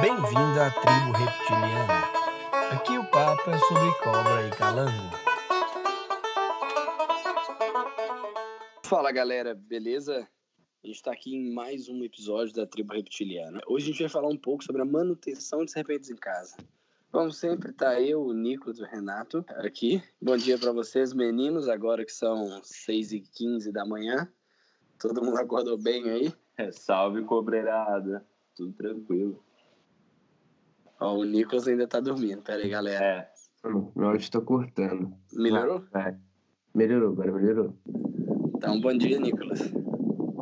Bem-vindo 0.00 0.60
à 0.60 0.70
tribo 0.70 1.12
reptiliana. 1.12 2.04
Aqui 2.70 2.96
o 2.96 3.10
papo 3.10 3.50
é 3.50 3.58
sobre 3.58 3.98
cobra 3.98 4.46
e 4.46 4.50
calango. 4.50 5.10
Fala 8.84 9.10
galera, 9.10 9.56
beleza? 9.56 10.28
A 10.84 10.86
gente 10.86 10.96
está 10.96 11.10
aqui 11.10 11.34
em 11.34 11.52
mais 11.52 11.88
um 11.88 12.04
episódio 12.04 12.54
da 12.54 12.64
Tribo 12.64 12.94
Reptiliana. 12.94 13.60
Hoje 13.66 13.86
a 13.86 13.88
gente 13.88 14.00
vai 14.02 14.08
falar 14.08 14.28
um 14.28 14.36
pouco 14.36 14.62
sobre 14.62 14.82
a 14.82 14.84
manutenção 14.84 15.64
de 15.64 15.72
serpentes 15.72 16.10
em 16.10 16.16
casa. 16.16 16.56
Como 17.10 17.32
sempre, 17.32 17.72
tá 17.72 18.00
eu, 18.00 18.22
o 18.22 18.32
Nicolas 18.32 18.78
e 18.78 18.82
o 18.82 18.86
Renato 18.86 19.44
aqui. 19.48 20.00
Bom 20.22 20.36
dia 20.36 20.56
para 20.56 20.70
vocês, 20.70 21.12
meninos, 21.12 21.68
agora 21.68 22.04
que 22.04 22.12
são 22.12 22.60
6h15 22.60 23.72
da 23.72 23.84
manhã. 23.84 24.32
Todo 24.96 25.24
mundo 25.24 25.38
acordou 25.38 25.76
bem 25.76 26.08
aí? 26.08 26.32
É, 26.56 26.70
salve, 26.72 27.24
cobreirada. 27.24 28.24
Tudo 28.54 28.72
tranquilo. 28.74 29.47
Ó, 31.00 31.16
o 31.18 31.24
Nicolas 31.24 31.68
ainda 31.68 31.86
tá 31.86 32.00
dormindo. 32.00 32.42
Pera 32.42 32.62
aí, 32.62 32.68
galera. 32.68 33.04
É, 33.04 33.28
Hum, 33.64 33.90
Meu 33.96 34.08
áudio 34.10 34.30
tá 34.30 34.40
cortando. 34.40 35.12
Melhorou? 35.32 35.84
É. 35.94 36.14
Melhorou, 36.74 37.12
agora 37.12 37.32
melhorou. 37.32 37.74
Então, 38.56 38.80
bom 38.80 38.96
dia, 38.96 39.18
Nicolas. 39.18 39.60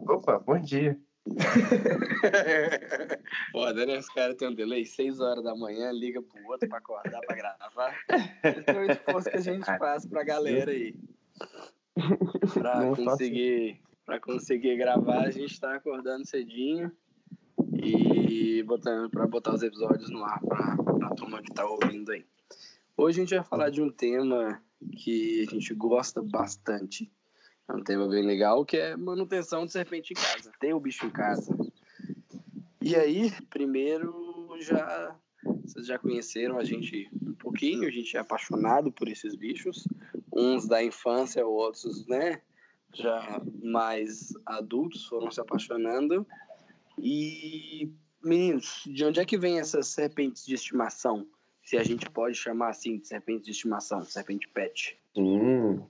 Opa, 0.08 0.38
bom 0.38 0.58
dia. 0.60 0.98
Foda, 3.52 3.84
né? 3.86 3.98
Os 3.98 4.08
caras 4.08 4.36
têm 4.36 4.48
um 4.48 4.54
delay, 4.54 4.84
6 4.84 5.18
horas 5.20 5.42
da 5.42 5.54
manhã, 5.56 5.90
liga 5.92 6.22
pro 6.22 6.46
outro 6.46 6.68
pra 6.68 6.78
acordar 6.78 7.20
pra 7.26 7.36
gravar. 7.36 7.96
Esse 8.44 8.70
é 8.70 8.78
o 8.78 8.90
esforço 8.90 9.30
que 9.30 9.36
a 9.36 9.40
gente 9.40 9.64
faz 9.78 10.06
pra 10.06 10.22
galera 10.22 10.70
aí. 10.70 10.94
Pra 12.52 12.80
Não 12.80 12.94
faço. 12.94 13.04
conseguir, 13.10 13.80
pra 14.04 14.20
conseguir 14.20 14.76
gravar, 14.76 15.22
a 15.26 15.30
gente 15.30 15.58
tá 15.58 15.74
acordando 15.74 16.26
cedinho 16.26 16.92
e 17.82 18.05
botando 18.64 19.10
pra 19.10 19.26
botar 19.26 19.54
os 19.54 19.62
episódios 19.62 20.10
no 20.10 20.24
ar 20.24 20.40
pra, 20.40 20.76
pra 20.76 21.10
turma 21.10 21.42
que 21.42 21.52
tá 21.52 21.64
ouvindo 21.64 22.12
aí. 22.12 22.24
Hoje 22.96 23.20
a 23.20 23.24
gente 23.24 23.34
vai 23.34 23.44
falar 23.44 23.70
de 23.70 23.82
um 23.82 23.90
tema 23.90 24.62
que 24.92 25.46
a 25.46 25.50
gente 25.50 25.74
gosta 25.74 26.22
bastante. 26.22 27.10
É 27.68 27.72
um 27.72 27.82
tema 27.82 28.08
bem 28.08 28.24
legal, 28.24 28.64
que 28.64 28.76
é 28.76 28.96
manutenção 28.96 29.66
de 29.66 29.72
serpente 29.72 30.12
em 30.12 30.16
casa. 30.16 30.52
Ter 30.60 30.72
o 30.72 30.80
bicho 30.80 31.04
em 31.06 31.10
casa. 31.10 31.56
E 32.80 32.94
aí, 32.94 33.32
primeiro, 33.50 34.56
já 34.60 35.16
vocês 35.64 35.86
já 35.86 35.98
conheceram 35.98 36.58
a 36.58 36.64
gente 36.64 37.08
um 37.22 37.34
pouquinho, 37.34 37.86
a 37.86 37.90
gente 37.90 38.16
é 38.16 38.20
apaixonado 38.20 38.90
por 38.90 39.08
esses 39.08 39.34
bichos, 39.34 39.86
uns 40.32 40.66
da 40.66 40.82
infância, 40.82 41.46
outros, 41.46 42.06
né, 42.06 42.40
já 42.94 43.42
mais 43.62 44.32
adultos 44.44 45.06
foram 45.06 45.30
se 45.30 45.40
apaixonando. 45.40 46.26
E 46.98 47.90
meninos, 48.22 48.82
de 48.86 49.04
onde 49.04 49.20
é 49.20 49.24
que 49.24 49.38
vem 49.38 49.58
essas 49.58 49.88
serpentes 49.88 50.44
de 50.44 50.54
estimação? 50.54 51.26
Se 51.62 51.76
a 51.76 51.82
gente 51.82 52.08
pode 52.10 52.36
chamar 52.36 52.70
assim 52.70 52.98
de 52.98 53.06
serpente 53.06 53.44
de 53.44 53.50
estimação, 53.50 54.04
serpente 54.04 54.48
pet. 54.48 54.98
Hum, 55.16 55.82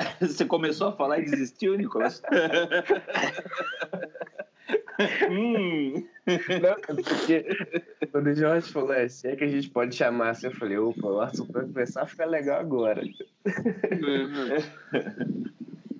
Você 0.20 0.44
começou 0.44 0.88
a 0.88 0.92
falar 0.92 1.20
e 1.20 1.24
desistiu, 1.24 1.76
Nicolas? 1.76 2.22
hum, 5.30 6.06
não, 6.62 6.74
porque 6.96 7.46
quando 8.10 8.28
o 8.28 8.34
Jorge 8.34 8.72
falou 8.72 8.92
é, 8.92 9.08
se 9.08 9.28
é 9.28 9.36
que 9.36 9.44
a 9.44 9.48
gente 9.48 9.70
pode 9.70 9.94
chamar 9.94 10.30
assim, 10.30 10.46
eu 10.46 10.54
falei, 10.54 10.78
opa, 10.78 11.06
o 11.06 11.20
assunto 11.20 11.52
vai 11.52 11.64
começar 11.64 12.02
a 12.02 12.06
ficar 12.06 12.26
legal 12.26 12.60
agora. 12.60 13.02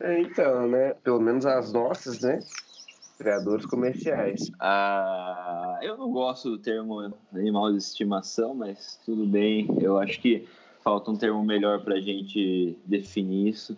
É, 0.01 0.21
Então, 0.21 0.69
né, 0.69 0.95
pelo 1.03 1.21
menos 1.21 1.45
as 1.47 1.73
nossas, 1.73 2.21
né, 2.21 2.39
criadores 3.21 3.67
comerciais. 3.67 4.51
ah, 4.59 5.79
eu 5.83 5.99
não 5.99 6.11
gosto 6.11 6.49
do 6.49 6.59
termo 6.59 7.13
animal 7.35 7.71
de 7.71 7.77
estimação, 7.77 8.55
mas 8.55 8.99
tudo 9.05 9.27
bem. 9.27 9.69
Eu 9.79 9.99
acho 9.99 10.19
que 10.21 10.49
falta 10.83 11.11
um 11.11 11.17
termo 11.17 11.45
melhor 11.45 11.85
para 11.85 11.97
a 11.97 12.01
gente 12.01 12.79
definir 12.87 13.49
isso. 13.49 13.77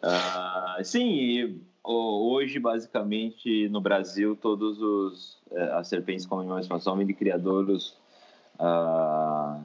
Ah, 0.00 0.78
sim, 0.82 1.60
hoje, 1.84 2.58
basicamente, 2.58 3.68
no 3.68 3.78
Brasil, 3.78 4.34
todos 4.40 4.80
os 4.80 5.38
eh, 5.50 5.72
as 5.74 5.88
serpentes 5.88 6.24
com 6.24 6.40
animais 6.40 6.60
de 6.60 6.64
estimação 6.64 6.96
vêm 6.96 7.06
de 7.06 7.12
criadouros 7.12 7.94
ah, 8.58 9.60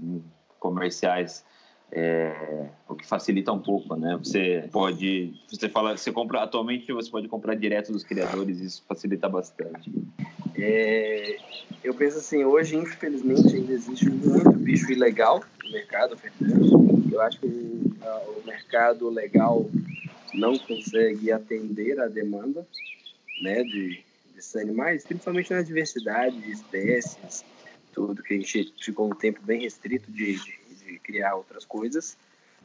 hum, 0.00 0.22
comerciais. 0.60 1.44
É, 1.92 2.68
o 2.88 2.94
que 2.94 3.06
facilita 3.06 3.52
um 3.52 3.60
pouco, 3.60 3.94
né? 3.96 4.16
Você 4.18 4.68
pode, 4.72 5.34
você 5.48 5.68
fala, 5.68 5.96
você 5.96 6.10
compra 6.12 6.42
atualmente 6.42 6.92
você 6.92 7.10
pode 7.10 7.28
comprar 7.28 7.54
direto 7.54 7.92
dos 7.92 8.04
criadores, 8.04 8.60
isso 8.60 8.84
facilita 8.88 9.28
bastante. 9.28 9.92
É, 10.56 11.36
eu 11.84 11.94
penso 11.94 12.18
assim, 12.18 12.44
hoje, 12.44 12.76
infelizmente, 12.76 13.54
ainda 13.54 13.72
existe 13.72 14.08
muito 14.10 14.52
bicho 14.52 14.90
ilegal 14.90 15.42
no 15.64 15.70
mercado. 15.70 16.16
Eu 17.12 17.20
acho 17.20 17.40
que 17.40 17.82
ah, 18.02 18.22
o 18.36 18.46
mercado 18.46 19.08
legal 19.08 19.66
não 20.34 20.58
consegue 20.58 21.30
atender 21.30 22.00
a 22.00 22.08
demanda 22.08 22.66
né, 23.40 23.62
de, 23.62 24.02
desses 24.34 24.56
animais, 24.56 25.04
principalmente 25.04 25.52
na 25.52 25.62
diversidade 25.62 26.38
de 26.40 26.50
espécies, 26.50 27.44
tudo 27.92 28.22
que 28.22 28.34
a 28.34 28.36
gente 28.36 28.74
ficou 28.80 29.10
um 29.10 29.14
tempo 29.14 29.40
bem 29.42 29.62
restrito 29.62 30.10
de, 30.10 30.34
de, 30.34 30.58
de 30.86 30.98
criar 30.98 31.34
outras 31.34 31.64
coisas. 31.64 32.16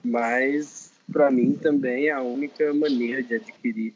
Mas, 0.04 0.92
para 1.12 1.30
mim, 1.30 1.54
também 1.54 2.10
a 2.10 2.22
única 2.22 2.74
maneira 2.74 3.22
de 3.22 3.36
adquirir 3.36 3.94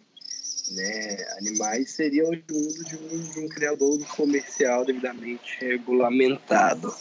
né, 0.72 1.18
animais 1.40 1.92
seria 1.92 2.26
oriundo 2.26 2.84
de 2.84 2.96
um, 2.96 3.32
de 3.32 3.40
um 3.40 3.48
criador 3.48 4.00
comercial 4.16 4.86
devidamente 4.86 5.58
regulamentado. 5.60 6.94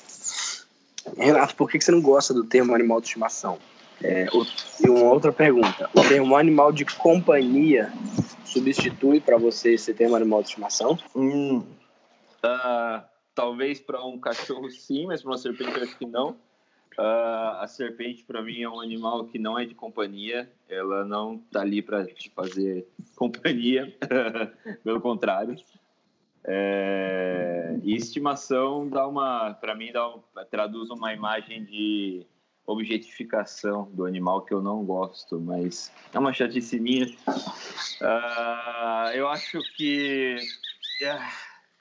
Renato, 1.17 1.55
por 1.55 1.71
que 1.71 1.81
você 1.81 1.91
não 1.91 2.01
gosta 2.01 2.33
do 2.33 2.45
termo 2.45 2.75
animal 2.75 3.01
de 3.01 3.09
estimação? 3.09 3.59
É, 4.03 4.27
e 4.83 4.89
uma 4.89 5.13
outra 5.13 5.33
pergunta: 5.33 5.89
o 5.95 6.03
termo 6.03 6.37
animal 6.37 6.73
de 6.73 6.85
companhia 6.85 7.93
substitui 8.45 9.21
para 9.21 9.37
você 9.37 9.75
esse 9.75 9.95
termo 9.95 10.17
animal 10.17 10.43
de 10.43 10.49
estimação? 10.49 10.99
Hum, 11.15 11.63
ah, 12.43 13.05
talvez 13.35 13.81
para 13.81 14.05
um 14.05 14.19
cachorro 14.19 14.71
sim, 14.71 15.07
mas 15.07 15.23
para 15.23 15.31
uma 15.31 15.39
serpente 15.39 15.81
acho 15.81 15.97
que 15.97 16.07
não. 16.07 16.37
Ah, 16.97 17.59
a 17.63 17.67
serpente 17.67 18.25
para 18.25 18.43
mim 18.43 18.63
é 18.63 18.69
um 18.69 18.81
animal 18.81 19.25
que 19.27 19.39
não 19.39 19.59
é 19.59 19.65
de 19.65 19.75
companhia, 19.75 20.51
ela 20.69 21.05
não 21.05 21.39
tá 21.39 21.61
ali 21.61 21.83
para 21.83 22.07
te 22.07 22.31
fazer 22.31 22.87
companhia, 23.17 23.97
pelo 24.85 25.01
contrário. 25.01 25.57
É, 26.47 27.79
e 27.83 27.97
estimação 27.97 28.87
dá 28.89 29.09
uma, 29.09 29.55
para 29.55 29.75
mim 29.75 29.91
dá 29.91 30.13
traduz 30.51 30.91
uma 30.91 31.13
imagem 31.15 31.65
de 31.65 32.27
objetificação 32.67 33.91
do 33.93 34.05
animal 34.05 34.43
que 34.43 34.53
eu 34.53 34.61
não 34.61 34.85
gosto, 34.85 35.41
mas 35.41 35.93
é 36.13 36.19
uma 36.19 36.33
chatice 36.33 36.79
minha. 36.79 37.07
Ah, 38.03 39.11
eu 39.15 39.27
acho 39.29 39.59
que 39.75 40.37
ah, 41.03 41.31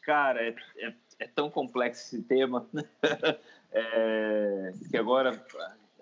Cara, 0.04 0.42
é, 0.46 0.56
é, 0.78 0.94
é 1.20 1.28
tão 1.28 1.50
complexo 1.50 2.16
esse 2.16 2.24
tema 2.24 2.68
é, 3.74 4.74
que 4.90 4.98
agora 4.98 5.44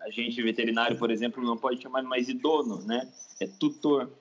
a 0.01 0.09
gente 0.09 0.41
veterinário, 0.41 0.97
por 0.97 1.09
exemplo, 1.09 1.43
não 1.43 1.57
pode 1.57 1.81
chamar 1.81 2.03
mais 2.03 2.27
de 2.27 2.33
dono, 2.33 2.81
né? 2.85 3.09
É 3.39 3.47
tutor. 3.47 4.11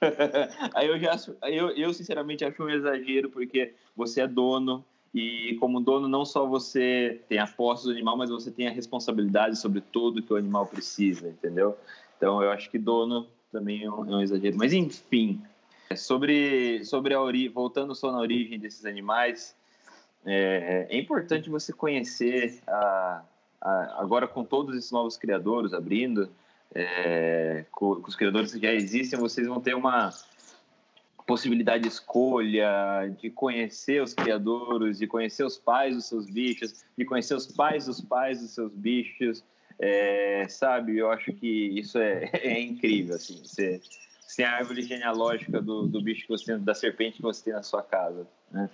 Aí 0.74 0.86
eu 0.88 0.98
já 0.98 1.16
eu, 1.42 1.70
eu 1.70 1.92
sinceramente 1.92 2.44
acho 2.44 2.62
um 2.62 2.70
exagero 2.70 3.30
porque 3.30 3.74
você 3.96 4.22
é 4.22 4.26
dono 4.26 4.84
e 5.12 5.56
como 5.58 5.80
dono 5.80 6.06
não 6.08 6.24
só 6.24 6.46
você 6.46 7.20
tem 7.28 7.38
a 7.38 7.46
posse 7.46 7.84
do 7.84 7.90
animal, 7.90 8.16
mas 8.16 8.30
você 8.30 8.50
tem 8.50 8.68
a 8.68 8.72
responsabilidade 8.72 9.58
sobre 9.58 9.80
tudo 9.80 10.22
que 10.22 10.32
o 10.32 10.36
animal 10.36 10.66
precisa, 10.66 11.28
entendeu? 11.28 11.76
Então 12.16 12.42
eu 12.42 12.50
acho 12.50 12.70
que 12.70 12.78
dono 12.78 13.26
também 13.50 13.84
é 13.84 13.90
um, 13.90 14.04
é 14.10 14.16
um 14.16 14.22
exagero. 14.22 14.56
Mas 14.56 14.72
enfim, 14.72 15.42
é, 15.90 15.96
Sobre, 15.96 16.84
sobre 16.84 17.14
a 17.14 17.20
origem, 17.20 17.48
voltando 17.48 17.94
só 17.94 18.12
na 18.12 18.18
origem 18.18 18.58
desses 18.58 18.84
animais, 18.84 19.56
é, 20.24 20.86
é 20.90 20.98
importante 20.98 21.48
você 21.50 21.72
conhecer, 21.72 22.60
a, 22.66 23.22
a- 23.60 23.96
agora 23.98 24.26
com 24.26 24.44
todos 24.44 24.76
esses 24.76 24.90
novos 24.90 25.16
criadores 25.16 25.72
abrindo, 25.72 26.30
é, 26.74 27.64
com, 27.70 27.96
com 27.96 28.08
os 28.08 28.16
criadores 28.16 28.52
que 28.52 28.60
já 28.60 28.72
existem, 28.72 29.18
vocês 29.18 29.46
vão 29.46 29.60
ter 29.60 29.74
uma 29.74 30.12
possibilidade 31.26 31.82
de 31.82 31.88
escolha, 31.88 33.14
de 33.20 33.30
conhecer 33.30 34.02
os 34.02 34.14
criadores, 34.14 34.98
de 34.98 35.06
conhecer 35.06 35.44
os 35.44 35.58
pais 35.58 35.94
dos 35.94 36.06
seus 36.06 36.26
bichos, 36.26 36.84
de 36.96 37.04
conhecer 37.04 37.34
os 37.34 37.46
pais 37.46 37.84
dos 37.86 38.00
pais 38.00 38.40
dos 38.40 38.52
seus 38.52 38.72
bichos, 38.72 39.44
é, 39.78 40.46
sabe? 40.48 40.96
Eu 40.96 41.10
acho 41.10 41.32
que 41.34 41.46
isso 41.78 41.98
é, 41.98 42.30
é 42.42 42.60
incrível, 42.60 43.16
assim, 43.16 43.38
você 43.44 43.80
sem 44.26 44.44
a 44.44 44.52
árvore 44.52 44.82
genealógica 44.82 45.60
do, 45.60 45.86
do 45.86 46.02
bicho 46.02 46.22
que 46.22 46.28
você 46.28 46.56
da 46.58 46.74
serpente 46.74 47.16
que 47.16 47.22
você 47.22 47.44
tem 47.44 47.54
na 47.54 47.62
sua 47.62 47.82
casa, 47.82 48.26
né? 48.50 48.68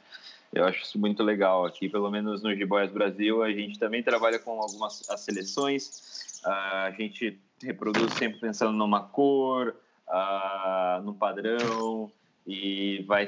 Eu 0.55 0.65
acho 0.65 0.83
isso 0.83 0.99
muito 0.99 1.23
legal 1.23 1.65
aqui, 1.65 1.89
pelo 1.89 2.11
menos 2.11 2.43
no 2.43 2.55
Jiboias 2.55 2.93
Brasil, 2.93 3.43
a 3.43 3.51
gente 3.51 3.79
também 3.79 4.03
trabalha 4.03 4.39
com 4.39 4.53
algumas 4.61 5.09
as 5.11 5.21
seleções, 5.21 6.41
a 6.45 6.93
gente 6.97 7.39
reproduz 7.61 8.12
sempre 8.15 8.39
pensando 8.39 8.73
numa 8.73 9.01
cor, 9.01 9.75
ah, 10.09 11.03
num 11.05 11.12
padrão 11.12 12.11
e 12.47 13.03
vai 13.06 13.27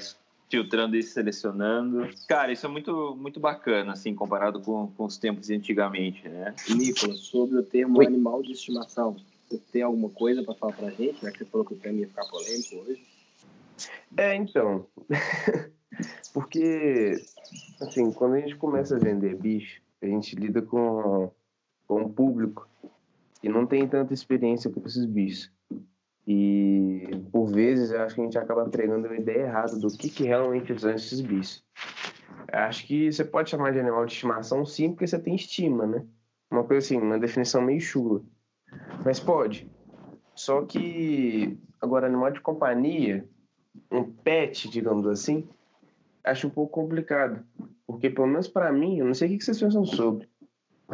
filtrando 0.49 0.96
e 0.96 1.02
selecionando. 1.02 2.08
Cara, 2.28 2.52
isso 2.52 2.64
é 2.64 2.69
muito, 2.69 3.17
muito 3.19 3.40
bacana, 3.40 3.93
assim, 3.93 4.14
comparado 4.14 4.61
com, 4.61 4.87
com 4.96 5.05
os 5.05 5.19
tempos 5.19 5.49
de 5.49 5.55
antigamente, 5.55 6.28
né? 6.28 6.55
Nicolas, 6.69 7.19
sobre 7.19 7.58
o 7.58 7.62
termo 7.62 7.99
Oi. 7.99 8.06
animal 8.06 8.43
de 8.43 8.52
estimação, 8.52 9.17
você 9.49 9.61
tem 9.73 9.82
alguma 9.82 10.11
coisa 10.11 10.44
para 10.44 10.55
falar 10.55 10.73
pra 10.75 10.90
gente? 10.90 11.20
Já 11.23 11.32
que 11.32 11.38
você 11.38 11.44
falou 11.46 11.67
que 11.67 11.75
o 11.75 11.76
tema 11.76 11.99
ia 11.99 12.06
ficar 12.06 12.25
polêmico 12.26 12.76
hoje. 12.76 13.05
É, 14.17 14.34
então. 14.34 14.87
Porque, 16.32 17.20
assim, 17.81 18.10
quando 18.12 18.34
a 18.34 18.40
gente 18.40 18.56
começa 18.56 18.96
a 18.96 18.98
vender 18.98 19.37
bicho, 19.37 19.81
a 20.02 20.06
gente 20.06 20.37
lida 20.37 20.60
com, 20.62 21.31
com 21.87 22.02
um 22.02 22.08
público 22.08 22.69
que 23.40 23.48
não 23.48 23.66
tem 23.66 23.87
tanta 23.87 24.12
experiência 24.12 24.70
com 24.70 24.81
esses 24.87 25.04
bichos. 25.04 25.50
E, 26.26 27.08
por 27.31 27.46
vezes, 27.46 27.90
eu 27.90 28.02
acho 28.02 28.14
que 28.14 28.20
a 28.20 28.25
gente 28.25 28.38
acaba 28.38 28.69
pregando 28.69 29.06
uma 29.06 29.16
ideia 29.16 29.46
errada 29.46 29.78
do 29.78 29.88
que, 29.88 30.08
que 30.08 30.25
realmente 30.25 30.78
são 30.78 30.90
esses 30.90 31.20
bichos. 31.20 31.64
Eu 32.52 32.58
acho 32.60 32.87
que 32.87 33.12
você 33.12 33.25
pode 33.25 33.50
chamar 33.50 33.72
de 33.72 33.78
animal 33.78 34.04
de 34.04 34.12
estimação, 34.12 34.64
sim, 34.64 34.90
porque 34.90 35.06
você 35.06 35.19
tem 35.19 35.34
estima, 35.34 35.87
né? 35.87 36.04
Uma 36.50 36.64
coisa 36.64 36.84
assim, 36.84 36.96
uma 36.96 37.19
definição 37.19 37.62
meio 37.62 37.81
chula. 37.81 38.22
Mas 39.04 39.20
pode. 39.20 39.70
Só 40.34 40.64
que, 40.64 41.58
agora, 41.81 42.06
animal 42.06 42.32
de 42.32 42.40
companhia, 42.40 43.26
um 43.90 44.04
pet, 44.04 44.69
digamos 44.69 45.06
assim, 45.06 45.49
acho 46.26 46.49
um 46.49 46.50
pouco 46.50 46.73
complicado. 46.73 47.44
Porque, 47.87 48.11
pelo 48.11 48.26
menos 48.26 48.49
pra 48.49 48.73
mim, 48.73 48.99
eu 48.99 49.06
não 49.06 49.14
sei 49.14 49.34
o 49.34 49.38
que 49.38 49.44
vocês 49.44 49.61
pensam 49.61 49.84
sobre. 49.84 50.28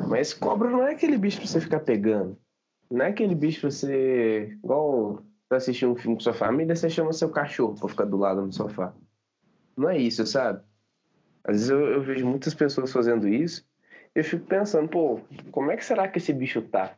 Mas 0.09 0.33
cobra 0.33 0.71
não 0.71 0.87
é 0.87 0.93
aquele 0.93 1.19
bicho 1.19 1.39
pra 1.39 1.47
você 1.47 1.61
ficar 1.61 1.81
pegando. 1.81 2.39
Não 2.91 3.05
é 3.05 3.09
aquele 3.09 3.35
bicho 3.35 3.63
pra 3.63 3.71
você. 3.71 4.57
Igual 4.63 5.23
pra 5.49 5.59
assistir 5.59 5.87
um 5.87 5.97
filme 5.97 6.17
com 6.17 6.23
sua 6.23 6.33
família, 6.33 6.77
você 6.77 6.89
chama 6.89 7.13
seu 7.13 7.31
cachorro 7.31 7.75
pra 7.75 7.89
ficar 7.89 8.05
do 8.05 8.17
lado 8.17 8.43
no 8.43 8.53
sofá. 8.53 8.95
Não 9.77 9.89
é 9.89 9.99
isso, 9.99 10.27
sabe? 10.27 10.63
Às 11.45 11.57
vezes 11.57 11.71
eu, 11.71 11.81
eu 11.81 12.03
vejo 12.03 12.27
muitas 12.27 12.55
pessoas 12.55 12.93
fazendo 12.93 13.27
isso. 13.27 13.67
Eu 14.15 14.23
fico 14.23 14.47
pensando, 14.47 14.89
pô, 14.89 15.21
como 15.51 15.71
é 15.71 15.77
que 15.77 15.85
será 15.85 16.07
que 16.07 16.19
esse 16.19 16.33
bicho 16.33 16.63
tá? 16.63 16.95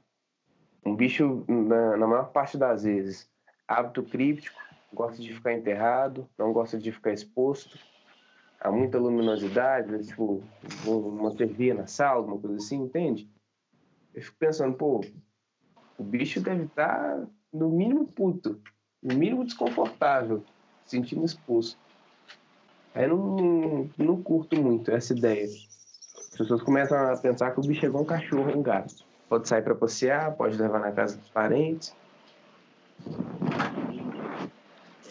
Um 0.84 0.94
bicho, 0.94 1.44
na, 1.48 1.96
na 1.96 2.06
maior 2.06 2.30
parte 2.30 2.58
das 2.58 2.82
vezes, 2.84 3.28
hábito 3.66 4.02
críptico, 4.02 4.60
gosta 4.92 5.22
de 5.22 5.32
ficar 5.32 5.52
enterrado, 5.52 6.28
não 6.38 6.52
gosta 6.52 6.76
de 6.76 6.92
ficar 6.92 7.12
exposto, 7.12 7.78
há 8.60 8.70
muita 8.70 8.98
luminosidade, 8.98 9.90
né? 9.90 9.98
tipo, 9.98 10.42
uma 10.86 11.34
TV 11.34 11.74
na 11.74 11.86
sala, 11.86 12.24
uma 12.24 12.38
coisa 12.38 12.56
assim, 12.56 12.76
entende? 12.76 13.28
Eu 14.14 14.22
fico 14.22 14.36
pensando, 14.38 14.76
pô, 14.76 15.00
o 15.98 16.04
bicho 16.04 16.40
deve 16.40 16.64
estar, 16.64 17.26
no 17.52 17.70
mínimo, 17.70 18.06
puto, 18.06 18.60
no 19.02 19.14
mínimo 19.14 19.44
desconfortável, 19.44 20.44
se 20.84 20.96
sentindo 20.96 21.24
exposto. 21.24 21.78
Aí 22.94 23.04
eu 23.04 23.16
não, 23.16 23.90
não 23.98 24.22
curto 24.22 24.60
muito 24.60 24.90
essa 24.90 25.12
ideia. 25.12 25.44
As 25.44 26.38
pessoas 26.38 26.62
começam 26.62 26.96
a 26.96 27.16
pensar 27.16 27.50
que 27.52 27.60
o 27.60 27.62
bicho 27.62 27.84
é 27.84 27.88
igual 27.88 28.04
um 28.04 28.06
cachorro, 28.06 28.56
um 28.56 28.62
gato. 28.62 28.94
Pode 29.28 29.48
sair 29.48 29.62
para 29.62 29.74
passear, 29.74 30.36
pode 30.36 30.56
levar 30.56 30.78
na 30.78 30.92
casa 30.92 31.16
dos 31.16 31.28
parentes. 31.30 31.94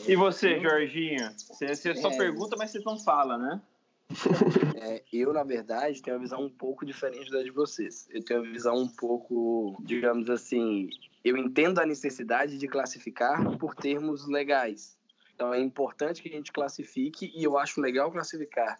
E 0.07 0.15
você, 0.15 0.59
Jorginho? 0.59 1.31
Você, 1.37 1.75
você 1.75 1.95
só 1.95 2.09
É. 2.09 2.17
pergunta, 2.17 2.55
mas 2.57 2.71
você 2.71 2.79
não 2.79 2.99
fala, 2.99 3.37
né? 3.37 3.61
É, 4.75 5.01
eu, 5.11 5.33
na 5.33 5.43
verdade, 5.43 6.01
tenho 6.01 6.17
uma 6.17 6.21
visão 6.21 6.41
um 6.43 6.49
pouco 6.49 6.85
diferente 6.85 7.31
da 7.31 7.41
de 7.41 7.51
vocês. 7.51 8.07
Eu 8.11 8.23
tenho 8.23 8.41
uma 8.41 8.51
visão 8.51 8.75
um 8.75 8.87
pouco, 8.87 9.77
digamos 9.81 10.29
assim, 10.29 10.89
eu 11.23 11.37
entendo 11.37 11.79
a 11.79 11.85
necessidade 11.85 12.57
de 12.57 12.67
classificar 12.67 13.57
por 13.57 13.75
termos 13.75 14.27
legais. 14.27 14.97
Então 15.33 15.53
é 15.53 15.59
importante 15.59 16.21
que 16.21 16.29
a 16.29 16.33
gente 16.33 16.51
classifique 16.51 17.31
e 17.33 17.43
eu 17.43 17.57
acho 17.57 17.81
legal 17.81 18.11
classificar 18.11 18.79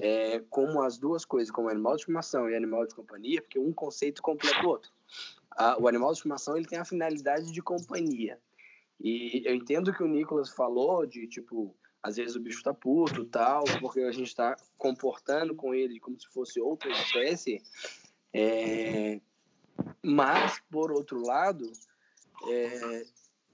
é, 0.00 0.42
como 0.50 0.82
as 0.82 0.98
duas 0.98 1.24
coisas, 1.24 1.50
como 1.50 1.68
animal 1.68 1.94
de 1.94 2.00
estimação 2.00 2.48
e 2.48 2.56
animal 2.56 2.86
de 2.86 2.94
companhia, 2.94 3.40
porque 3.40 3.58
um 3.58 3.72
conceito 3.72 4.22
completa 4.22 4.64
o 4.64 4.68
outro. 4.68 4.90
Ah, 5.56 5.76
o 5.78 5.86
animal 5.86 6.10
de 6.10 6.18
estimação 6.18 6.56
ele 6.56 6.66
tem 6.66 6.78
a 6.78 6.84
finalidade 6.84 7.52
de 7.52 7.62
companhia. 7.62 8.38
E 9.00 9.42
eu 9.44 9.54
entendo 9.54 9.92
que 9.92 10.02
o 10.02 10.08
Nicolas 10.08 10.50
falou 10.50 11.04
de 11.06 11.26
tipo 11.26 11.74
às 12.04 12.16
vezes 12.16 12.36
o 12.36 12.40
bicho 12.40 12.62
tá 12.62 12.74
puto 12.74 13.24
tal, 13.24 13.64
porque 13.80 14.00
a 14.00 14.12
gente 14.12 14.26
está 14.26 14.54
comportando 14.76 15.54
com 15.54 15.74
ele 15.74 15.98
como 15.98 16.20
se 16.20 16.28
fosse 16.28 16.60
outra 16.60 16.90
espécie. 16.90 17.62
É... 18.30 19.18
Mas, 20.02 20.60
por 20.70 20.92
outro 20.92 21.22
lado, 21.22 21.72
é... 22.46 23.06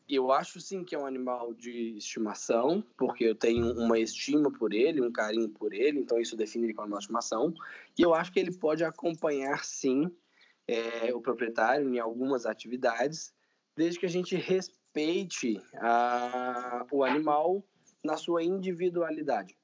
eu 0.09 0.33
acho 0.33 0.61
sim 0.61 0.83
que 0.83 0.97
é 0.97 0.99
um 0.99 1.07
animal 1.07 1.55
de 1.55 1.97
estimação, 1.97 2.85
porque 2.99 3.23
eu 3.23 3.37
tenho 3.37 3.71
uma 3.79 4.01
estima 4.01 4.51
por 4.51 4.75
ele, 4.75 5.01
um 5.01 5.13
carinho 5.13 5.49
por 5.49 5.73
ele, 5.73 6.01
então 6.01 6.19
isso 6.19 6.37
define 6.37 6.65
ele 6.65 6.75
como 6.75 6.89
de 6.89 6.99
estimação. 6.99 7.55
E 7.97 8.03
eu 8.03 8.13
acho 8.13 8.33
que 8.33 8.41
ele 8.41 8.53
pode 8.53 8.83
acompanhar 8.83 9.65
sim 9.65 10.11
é, 10.67 11.15
o 11.15 11.21
proprietário 11.21 11.89
em 11.89 12.01
algumas 12.01 12.47
atividades, 12.47 13.33
desde 13.77 14.01
que 14.01 14.07
a 14.07 14.11
gente 14.11 14.35
respeite 14.35 14.80
a... 15.75 16.87
o 16.91 17.05
animal 17.05 17.65
na 18.05 18.17
sua 18.17 18.43
individualidade. 18.43 19.57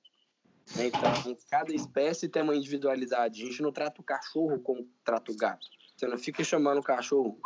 né? 0.76 0.86
Então, 0.86 1.36
cada 1.50 1.74
espécie 1.74 2.28
tem 2.28 2.42
uma 2.42 2.56
individualidade. 2.56 3.42
A 3.42 3.46
gente 3.46 3.62
não 3.62 3.72
trata 3.72 4.00
o 4.00 4.04
cachorro 4.04 4.58
como 4.60 4.88
trata 5.04 5.32
o 5.32 5.36
gato. 5.36 5.66
Você 5.96 6.06
não 6.06 6.18
fica 6.18 6.44
chamando 6.44 6.78
o 6.78 6.82
cachorro, 6.82 7.38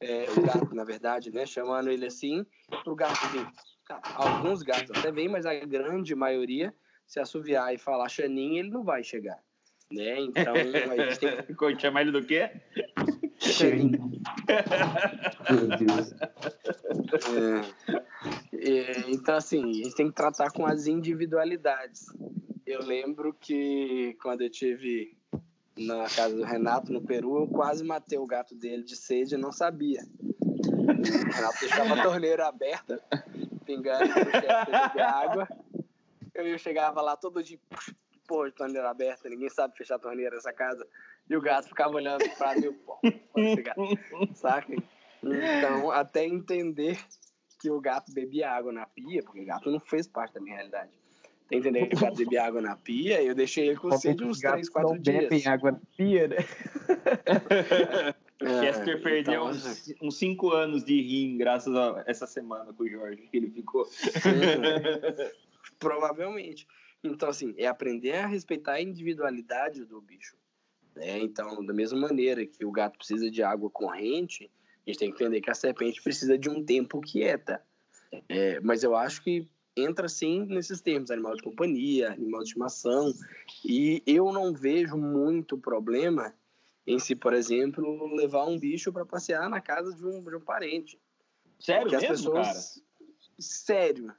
é, 0.00 0.26
o 0.30 0.42
gato, 0.42 0.74
na 0.74 0.84
verdade, 0.84 1.32
né? 1.32 1.44
Chamando 1.44 1.90
ele 1.90 2.06
assim, 2.06 2.46
pro 2.84 2.94
gato 2.94 3.26
vir. 3.28 3.46
Alguns 4.14 4.62
gatos 4.62 4.90
até 4.96 5.10
vêm, 5.10 5.28
mas 5.28 5.46
a 5.46 5.54
grande 5.54 6.14
maioria, 6.14 6.74
se 7.06 7.18
assoviar 7.18 7.74
e 7.74 7.78
falar 7.78 8.08
xaninha, 8.08 8.60
ele 8.60 8.70
não 8.70 8.84
vai 8.84 9.02
chegar. 9.02 9.38
Né? 9.90 10.20
Então, 10.20 10.54
a 10.54 11.08
gente 11.08 11.18
tem 11.18 11.56
que 11.56 11.80
Chamar 11.80 12.02
ele 12.02 12.12
do 12.12 12.24
quê? 12.24 12.50
Xaninha. 13.38 13.98
Meu 15.50 15.68
Deus. 15.78 16.12
É. 17.28 17.98
É, 18.52 19.10
então, 19.10 19.36
assim, 19.36 19.62
a 19.62 19.84
gente 19.84 19.94
tem 19.94 20.08
que 20.08 20.14
tratar 20.14 20.50
com 20.50 20.66
as 20.66 20.86
individualidades. 20.86 22.06
Eu 22.66 22.82
lembro 22.82 23.32
que 23.32 24.16
quando 24.20 24.42
eu 24.42 24.50
tive 24.50 25.16
na 25.76 26.08
casa 26.08 26.34
do 26.34 26.42
Renato, 26.42 26.92
no 26.92 27.00
Peru, 27.00 27.38
eu 27.38 27.46
quase 27.46 27.84
matei 27.84 28.18
o 28.18 28.26
gato 28.26 28.54
dele 28.54 28.82
de 28.82 28.96
sede 28.96 29.36
e 29.36 29.38
não 29.38 29.52
sabia. 29.52 30.04
O 30.20 31.32
Renato 31.32 31.60
deixava 31.60 31.94
a 31.94 32.02
torneira 32.02 32.48
aberta, 32.48 33.02
pingando 33.64 34.12
água. 34.98 35.48
Eu 36.34 36.58
chegava 36.58 37.00
lá 37.00 37.16
todo 37.16 37.42
dia, 37.42 37.58
pô, 38.28 38.46
de 38.46 38.54
torneira 38.54 38.90
aberta, 38.90 39.28
ninguém 39.28 39.48
sabe 39.48 39.76
fechar 39.76 39.96
a 39.96 39.98
torneira 39.98 40.36
nessa 40.36 40.52
casa. 40.52 40.86
E 41.28 41.34
o 41.34 41.40
gato 41.40 41.68
ficava 41.68 41.94
olhando 41.94 42.22
pra 42.36 42.54
mim, 42.54 42.72
pô, 42.84 43.00
saca? 44.34 44.72
Então, 45.22 45.90
até 45.90 46.24
entender 46.24 46.98
que 47.60 47.70
o 47.70 47.80
gato 47.80 48.12
bebia 48.12 48.50
água 48.50 48.72
na 48.72 48.86
pia, 48.86 49.22
porque 49.22 49.40
o 49.40 49.46
gato 49.46 49.70
não 49.70 49.80
fez 49.80 50.06
parte 50.06 50.34
da 50.34 50.40
minha 50.40 50.54
realidade. 50.56 50.92
Entender 51.50 51.86
que 51.86 51.96
o 51.96 52.00
gato 52.00 52.16
bebia 52.16 52.44
água 52.44 52.60
na 52.60 52.76
pia, 52.76 53.22
eu 53.22 53.34
deixei 53.34 53.68
ele 53.68 53.76
com 53.78 53.90
sede 53.92 54.22
uns 54.22 54.38
3, 54.38 54.68
4 54.68 54.90
não 54.90 55.00
dias. 55.00 55.16
bebem 55.22 55.46
água 55.46 55.72
na 55.72 55.80
pia, 55.96 56.28
né? 56.28 56.36
É, 58.40 58.60
Chester 58.60 59.02
perdeu 59.02 59.34
então, 59.34 59.48
uns, 59.48 59.94
uns 60.00 60.16
cinco 60.16 60.52
anos 60.52 60.84
de 60.84 61.00
rim 61.02 61.36
graças 61.36 61.74
a 61.74 62.04
essa 62.06 62.24
semana 62.24 62.72
com 62.72 62.84
o 62.84 62.88
Jorge, 62.88 63.26
que 63.28 63.36
ele 63.36 63.50
ficou. 63.50 63.84
Provavelmente. 65.80 66.64
Então, 67.02 67.28
assim, 67.28 67.54
é 67.56 67.66
aprender 67.66 68.16
a 68.16 68.26
respeitar 68.26 68.72
a 68.72 68.82
individualidade 68.82 69.84
do 69.84 70.00
bicho. 70.00 70.36
Né? 70.94 71.20
Então, 71.20 71.64
da 71.64 71.72
mesma 71.72 71.98
maneira 71.98 72.44
que 72.44 72.64
o 72.64 72.72
gato 72.72 72.98
precisa 72.98 73.30
de 73.30 73.42
água 73.42 73.70
corrente, 73.70 74.50
a 74.86 74.90
gente 74.90 74.98
tem 74.98 75.12
que 75.12 75.22
entender 75.22 75.40
que 75.40 75.50
a 75.50 75.54
serpente 75.54 76.02
precisa 76.02 76.36
de 76.36 76.48
um 76.48 76.64
tempo 76.64 77.00
quieta. 77.00 77.62
É, 78.28 78.58
mas 78.60 78.82
eu 78.82 78.96
acho 78.96 79.22
que 79.22 79.48
entra 79.76 80.08
sim 80.08 80.44
nesses 80.46 80.80
termos, 80.80 81.10
animal 81.10 81.36
de 81.36 81.42
companhia, 81.42 82.12
animal 82.12 82.40
de 82.40 82.48
estimação, 82.48 83.12
e 83.64 84.02
eu 84.06 84.32
não 84.32 84.52
vejo 84.52 84.96
muito 84.96 85.56
problema 85.56 86.34
em 86.86 86.98
se, 86.98 87.14
por 87.14 87.32
exemplo, 87.34 88.14
levar 88.14 88.46
um 88.46 88.58
bicho 88.58 88.92
para 88.92 89.04
passear 89.04 89.48
na 89.48 89.60
casa 89.60 89.94
de 89.94 90.04
um, 90.04 90.24
de 90.24 90.34
um 90.34 90.40
parente. 90.40 90.98
Sério 91.60 91.82
Porque 91.82 91.96
as 91.96 92.02
mesmo, 92.02 92.32
pessoas... 92.32 92.46
cara? 92.46 92.86
Sério. 93.38 94.14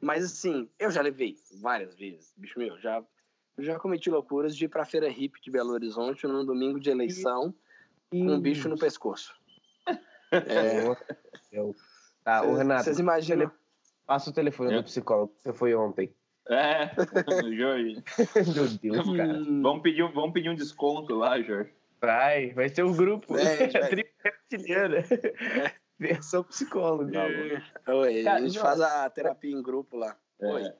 Mas 0.00 0.24
assim, 0.24 0.68
eu 0.78 0.90
já 0.90 1.02
levei 1.02 1.36
várias 1.60 1.94
vezes, 1.96 2.32
bicho 2.36 2.58
meu, 2.58 2.78
já, 2.78 3.02
eu 3.56 3.64
já 3.64 3.78
cometi 3.78 4.08
loucuras 4.10 4.56
de 4.56 4.64
ir 4.64 4.68
pra 4.68 4.84
Feira 4.84 5.08
Hip 5.08 5.40
de 5.40 5.50
Belo 5.50 5.70
Horizonte 5.72 6.26
num 6.26 6.44
domingo 6.44 6.78
de 6.78 6.90
eleição 6.90 7.52
com 8.10 8.18
um 8.18 8.40
bicho 8.40 8.68
no 8.68 8.78
pescoço. 8.78 9.34
É, 10.30 10.84
Eu... 11.50 11.74
Tá, 12.22 12.42
ô 12.42 12.54
Renato, 12.54 12.84
Vocês 12.84 12.98
imaginam? 12.98 13.50
passa 14.06 14.28
o 14.28 14.32
telefone 14.32 14.74
É. 14.74 14.76
do 14.76 14.84
psicólogo 14.84 15.32
que 15.34 15.42
você 15.42 15.52
foi 15.54 15.74
ontem. 15.74 16.14
É, 16.46 16.90
Jorge. 17.56 18.02
Meu 18.54 18.68
Deus, 18.68 19.16
cara. 19.16 19.38
Hum, 19.38 19.62
Vamos 19.62 19.82
pedir, 19.82 20.02
um- 20.02 20.12
vamos 20.12 20.32
pedir 20.34 20.50
um 20.50 20.54
desconto 20.54 21.14
lá, 21.14 21.40
Jorge. 21.40 21.70
Vai, 22.00 22.52
vai 22.52 22.68
ser 22.68 22.82
o 22.84 22.92
grupo. 22.94 23.36
É, 23.38 23.70
É, 24.52 24.88
vai. 25.58 25.74
Versão 25.98 26.44
psicólogo. 26.44 27.10
Oi, 27.88 28.22
Cara, 28.22 28.38
a 28.38 28.40
gente 28.40 28.58
faz 28.58 28.80
a 28.80 29.10
terapia 29.10 29.50
em 29.50 29.62
grupo 29.62 29.96
lá. 29.96 30.16
É. 30.40 30.46
Oi. 30.46 30.72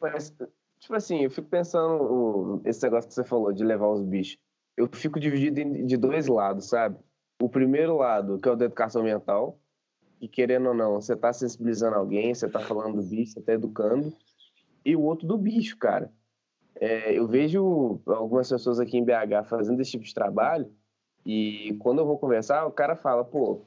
Mas, 0.00 0.34
tipo 0.78 0.94
assim, 0.94 1.24
eu 1.24 1.30
fico 1.30 1.48
pensando 1.48 2.62
esse 2.64 2.82
negócio 2.82 3.08
que 3.08 3.14
você 3.14 3.24
falou 3.24 3.52
de 3.52 3.64
levar 3.64 3.88
os 3.88 4.02
bichos. 4.02 4.38
Eu 4.76 4.88
fico 4.92 5.18
dividido 5.18 5.60
em, 5.60 5.84
de 5.84 5.96
dois 5.96 6.26
lados, 6.26 6.68
sabe? 6.68 6.96
O 7.40 7.48
primeiro 7.48 7.96
lado, 7.96 8.38
que 8.38 8.48
é 8.48 8.52
o 8.52 8.56
da 8.56 8.66
educação 8.66 9.02
ambiental, 9.02 9.58
e 10.20 10.28
querendo 10.28 10.68
ou 10.68 10.74
não, 10.74 10.94
você 10.94 11.16
tá 11.16 11.32
sensibilizando 11.32 11.96
alguém, 11.96 12.34
você 12.34 12.48
tá 12.48 12.60
falando 12.60 12.96
do 12.96 13.02
bicho, 13.02 13.32
você 13.32 13.40
tá 13.40 13.54
educando, 13.54 14.14
e 14.84 14.94
o 14.94 15.02
outro 15.02 15.26
do 15.26 15.36
bicho, 15.36 15.76
cara. 15.78 16.12
É, 16.76 17.12
eu 17.12 17.26
vejo 17.26 18.00
algumas 18.06 18.48
pessoas 18.48 18.78
aqui 18.78 18.96
em 18.96 19.04
BH 19.04 19.48
fazendo 19.48 19.80
esse 19.80 19.90
tipo 19.90 20.04
de 20.04 20.14
trabalho, 20.14 20.70
e 21.24 21.76
quando 21.80 21.98
eu 21.98 22.06
vou 22.06 22.18
conversar, 22.18 22.66
o 22.66 22.72
cara 22.72 22.96
fala, 22.96 23.24
pô, 23.24 23.62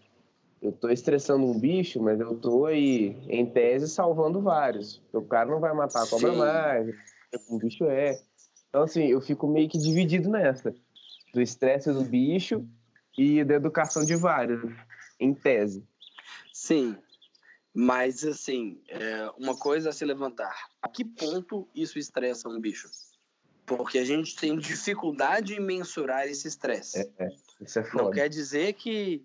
eu 0.63 0.71
tô 0.71 0.89
estressando 0.89 1.45
um 1.45 1.59
bicho, 1.59 2.01
mas 2.01 2.17
eu 2.21 2.39
tô 2.39 2.65
aí, 2.65 3.17
em 3.27 3.45
tese, 3.45 3.89
salvando 3.89 4.41
vários. 4.41 5.01
O 5.11 5.21
cara 5.21 5.49
não 5.49 5.59
vai 5.59 5.73
matar 5.73 6.03
a 6.03 6.07
cobra 6.07 6.31
Sim. 6.31 6.37
mais, 6.37 6.95
o 7.49 7.57
bicho 7.57 7.83
é. 7.83 8.17
Então, 8.69 8.83
assim, 8.83 9.07
eu 9.07 9.19
fico 9.19 9.45
meio 9.45 9.67
que 9.67 9.77
dividido 9.77 10.29
nessa. 10.29 10.73
Do 11.33 11.41
estresse 11.41 11.91
do 11.91 12.05
bicho 12.05 12.65
e 13.17 13.43
da 13.43 13.55
educação 13.55 14.05
de 14.05 14.15
vários, 14.15 14.61
em 15.19 15.33
tese. 15.33 15.85
Sim, 16.53 16.95
mas 17.73 18.23
assim, 18.23 18.81
é 18.87 19.29
uma 19.37 19.57
coisa 19.57 19.89
a 19.89 19.93
se 19.93 20.05
levantar. 20.05 20.55
A 20.81 20.87
que 20.87 21.03
ponto 21.03 21.67
isso 21.75 21.99
estressa 21.99 22.47
um 22.47 22.59
bicho? 22.59 22.89
Porque 23.65 23.97
a 23.97 24.05
gente 24.05 24.35
tem 24.35 24.57
dificuldade 24.57 25.55
em 25.55 25.59
mensurar 25.59 26.25
esse 26.25 26.47
estresse. 26.47 26.99
É, 26.99 27.25
é. 27.25 27.29
isso 27.59 27.79
é 27.79 27.83
foda. 27.83 28.03
Não 28.03 28.11
quer 28.11 28.29
dizer 28.29 28.73
que 28.73 29.21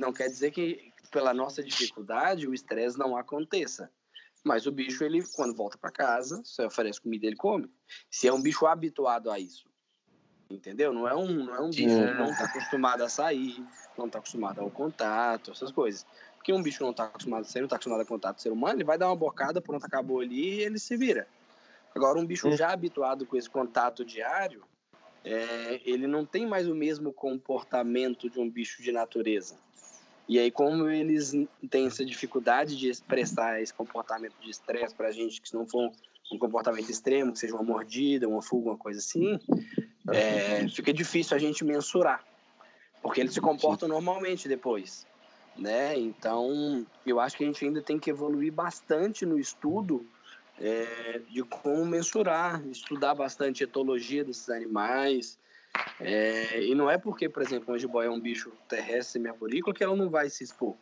não 0.00 0.12
quer 0.12 0.28
dizer 0.28 0.50
que 0.50 0.92
pela 1.10 1.34
nossa 1.34 1.62
dificuldade 1.62 2.48
o 2.48 2.54
estresse 2.54 2.98
não 2.98 3.16
aconteça. 3.16 3.90
Mas 4.42 4.66
o 4.66 4.72
bicho, 4.72 5.04
ele, 5.04 5.22
quando 5.34 5.54
volta 5.54 5.76
para 5.76 5.90
casa, 5.90 6.42
você 6.42 6.64
oferece 6.64 7.00
comida, 7.00 7.26
ele 7.26 7.36
come. 7.36 7.70
Se 8.10 8.26
é 8.26 8.32
um 8.32 8.40
bicho 8.40 8.66
habituado 8.66 9.30
a 9.30 9.38
isso. 9.38 9.68
Entendeu? 10.50 10.92
Não 10.92 11.06
é 11.06 11.14
um, 11.14 11.44
não 11.44 11.54
é 11.54 11.60
um 11.60 11.70
bicho 11.70 11.94
que 11.94 12.14
não 12.14 12.30
está 12.30 12.44
acostumado 12.44 13.02
a 13.04 13.08
sair, 13.08 13.62
não 13.96 14.06
está 14.06 14.18
acostumado 14.18 14.60
ao 14.60 14.70
contato, 14.70 15.50
essas 15.50 15.70
coisas. 15.70 16.06
Porque 16.36 16.52
um 16.52 16.62
bicho 16.62 16.82
não 16.82 16.90
está 16.90 17.04
acostumado 17.04 17.42
a 17.42 17.44
sair, 17.44 17.60
não 17.60 17.66
está 17.66 17.76
acostumado 17.76 18.00
a 18.00 18.06
contato 18.06 18.36
com 18.36 18.40
o 18.40 18.42
ser 18.42 18.50
humano, 18.50 18.76
ele 18.76 18.84
vai 18.84 18.96
dar 18.96 19.08
uma 19.08 19.16
bocada, 19.16 19.60
pronto, 19.60 19.84
acabou 19.84 20.20
ali 20.20 20.54
e 20.54 20.60
ele 20.62 20.78
se 20.78 20.96
vira. 20.96 21.28
Agora, 21.94 22.18
um 22.18 22.26
bicho 22.26 22.50
já 22.56 22.72
habituado 22.72 23.26
com 23.26 23.36
esse 23.36 23.50
contato 23.50 24.04
diário, 24.04 24.64
é, 25.22 25.80
ele 25.84 26.06
não 26.06 26.24
tem 26.24 26.46
mais 26.46 26.66
o 26.66 26.74
mesmo 26.74 27.12
comportamento 27.12 28.30
de 28.30 28.40
um 28.40 28.48
bicho 28.48 28.82
de 28.82 28.90
natureza. 28.90 29.56
E 30.30 30.38
aí, 30.38 30.48
como 30.48 30.88
eles 30.88 31.32
têm 31.68 31.88
essa 31.88 32.04
dificuldade 32.04 32.76
de 32.76 32.88
expressar 32.88 33.60
esse 33.60 33.74
comportamento 33.74 34.34
de 34.40 34.48
estresse 34.48 34.94
para 34.94 35.08
a 35.08 35.10
gente, 35.10 35.40
que 35.40 35.48
se 35.48 35.56
não 35.56 35.66
for 35.66 35.90
um 36.32 36.38
comportamento 36.38 36.88
extremo, 36.88 37.32
que 37.32 37.40
seja 37.40 37.52
uma 37.52 37.64
mordida, 37.64 38.28
uma 38.28 38.40
fuga, 38.40 38.70
uma 38.70 38.78
coisa 38.78 39.00
assim, 39.00 39.40
é, 40.08 40.68
fica 40.68 40.92
difícil 40.92 41.36
a 41.36 41.40
gente 41.40 41.64
mensurar, 41.64 42.24
porque 43.02 43.20
eles 43.20 43.34
se 43.34 43.40
comportam 43.40 43.88
normalmente 43.88 44.46
depois, 44.46 45.04
né? 45.58 45.98
Então, 45.98 46.86
eu 47.04 47.18
acho 47.18 47.36
que 47.36 47.42
a 47.42 47.46
gente 47.48 47.64
ainda 47.64 47.82
tem 47.82 47.98
que 47.98 48.08
evoluir 48.08 48.52
bastante 48.52 49.26
no 49.26 49.36
estudo 49.36 50.06
é, 50.60 51.22
de 51.28 51.42
como 51.42 51.84
mensurar, 51.84 52.64
estudar 52.68 53.16
bastante 53.16 53.64
a 53.64 53.66
etologia 53.66 54.22
desses 54.22 54.48
animais, 54.48 55.36
é, 56.00 56.62
e 56.62 56.74
não 56.74 56.90
é 56.90 56.98
porque, 56.98 57.28
por 57.28 57.42
exemplo, 57.42 57.74
um 57.74 57.78
jiboia 57.78 58.06
é 58.06 58.10
um 58.10 58.20
bicho 58.20 58.52
terrestre 58.68 59.12
semi-arborícola 59.12 59.74
que 59.74 59.84
ela 59.84 59.96
não 59.96 60.08
vai 60.08 60.28
se 60.30 60.42
expor. 60.42 60.76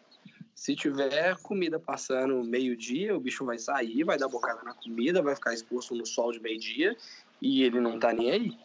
Se 0.54 0.75
tiver 0.75 1.37
comida 1.42 1.78
passando 1.78 2.42
meio-dia, 2.42 3.16
o 3.16 3.21
bicho 3.21 3.45
vai 3.45 3.59
sair, 3.59 4.02
vai 4.04 4.18
dar 4.18 4.28
bocada 4.28 4.62
na 4.62 4.75
comida, 4.75 5.23
vai 5.23 5.35
ficar 5.35 5.54
exposto 5.54 5.95
no 5.95 6.04
sol 6.04 6.33
de 6.33 6.40
meio-dia 6.40 6.97
e 7.40 7.62
ele 7.62 7.80
não 7.80 7.99
tá 7.99 8.12
nem 8.12 8.30
aí. 8.30 8.59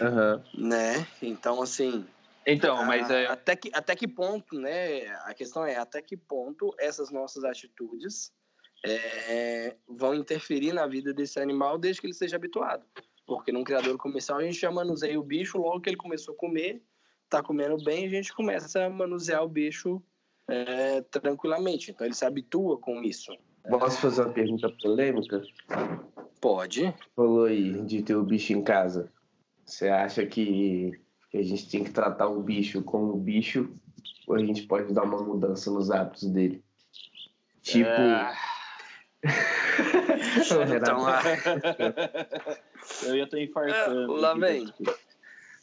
Uhum. 0.00 0.68
Né? 0.68 1.06
Então, 1.20 1.62
assim. 1.62 2.06
Então, 2.46 2.84
mas 2.84 3.10
é... 3.10 3.26
até, 3.26 3.56
que, 3.56 3.70
até 3.72 3.96
que 3.96 4.06
ponto, 4.06 4.58
né? 4.58 5.06
A 5.24 5.34
questão 5.34 5.64
é 5.64 5.76
até 5.76 6.02
que 6.02 6.16
ponto 6.16 6.74
essas 6.78 7.10
nossas 7.10 7.42
atitudes 7.44 8.32
é, 8.84 9.74
vão 9.88 10.14
interferir 10.14 10.72
na 10.72 10.86
vida 10.86 11.12
desse 11.12 11.40
animal 11.40 11.78
desde 11.78 12.00
que 12.00 12.06
ele 12.06 12.14
seja 12.14 12.36
habituado. 12.36 12.84
Porque 13.26 13.52
num 13.52 13.64
criador 13.64 13.96
comercial 13.96 14.38
a 14.38 14.44
gente 14.44 14.58
já 14.60 14.70
manuseia 14.70 15.18
o 15.18 15.24
bicho 15.24 15.58
logo 15.58 15.80
que 15.80 15.88
ele 15.88 15.96
começou 15.96 16.34
a 16.34 16.36
comer, 16.36 16.82
tá 17.28 17.42
comendo 17.42 17.82
bem, 17.82 18.06
a 18.06 18.10
gente 18.10 18.34
começa 18.34 18.84
a 18.84 18.90
manusear 18.90 19.42
o 19.42 19.48
bicho 19.48 20.02
é, 20.48 21.00
tranquilamente. 21.02 21.90
Então 21.90 22.06
ele 22.06 22.14
se 22.14 22.24
habitua 22.24 22.78
com 22.78 23.02
isso. 23.02 23.32
Posso 23.68 23.98
fazer 23.98 24.22
uma 24.22 24.32
pergunta 24.32 24.70
polêmica? 24.82 25.42
Pode. 26.40 26.94
Falou 27.16 27.46
aí 27.46 27.82
de 27.82 28.02
ter 28.02 28.14
o 28.14 28.22
bicho 28.22 28.52
em 28.52 28.62
casa. 28.62 29.10
Você 29.64 29.88
acha 29.88 30.26
que, 30.26 30.92
que 31.30 31.38
a 31.38 31.42
gente 31.42 31.70
tem 31.70 31.82
que 31.82 31.90
tratar 31.90 32.28
o 32.28 32.42
bicho 32.42 32.82
como 32.82 33.16
bicho 33.16 33.74
ou 34.26 34.36
a 34.36 34.38
gente 34.38 34.66
pode 34.66 34.92
dar 34.92 35.04
uma 35.04 35.22
mudança 35.22 35.70
nos 35.70 35.90
hábitos 35.90 36.28
dele? 36.28 36.62
Tipo. 37.62 37.88
É... 37.88 38.53
então, 40.76 41.00
eu 43.08 43.16
ia 43.16 43.24
estar 43.24 43.40
infartando. 43.40 44.16
É, 44.16 44.20
lá 44.20 44.34
vem. 44.34 44.72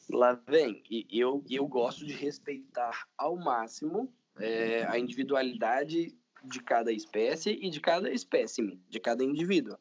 Lá 0.10 0.42
vem. 0.48 0.84
E 0.90 1.08
eu, 1.12 1.44
eu 1.50 1.68
gosto 1.68 2.06
de 2.06 2.14
respeitar 2.14 3.06
ao 3.18 3.38
máximo 3.38 4.12
é, 4.40 4.86
a 4.88 4.98
individualidade 4.98 6.16
de 6.44 6.60
cada 6.60 6.92
espécie 6.92 7.52
e 7.52 7.70
de 7.70 7.80
cada 7.80 8.12
espécime, 8.12 8.82
de 8.90 9.00
cada 9.00 9.24
indivíduo. 9.24 9.78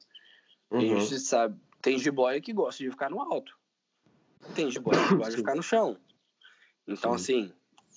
Uhum. 0.70 0.78
A 0.78 1.00
gente 1.00 1.18
sabe, 1.20 1.58
tem 1.80 1.98
jiboia 1.98 2.40
que 2.40 2.52
gosta 2.52 2.84
de 2.84 2.90
ficar 2.90 3.10
no 3.10 3.20
alto. 3.20 3.58
Tem 4.54 4.70
jiboia 4.70 5.08
que 5.08 5.14
gosta 5.14 5.32
de 5.32 5.38
ficar 5.38 5.54
no 5.54 5.62
chão. 5.62 5.96
Então, 6.86 7.16
Sim. 7.16 7.44
assim, 7.44 7.52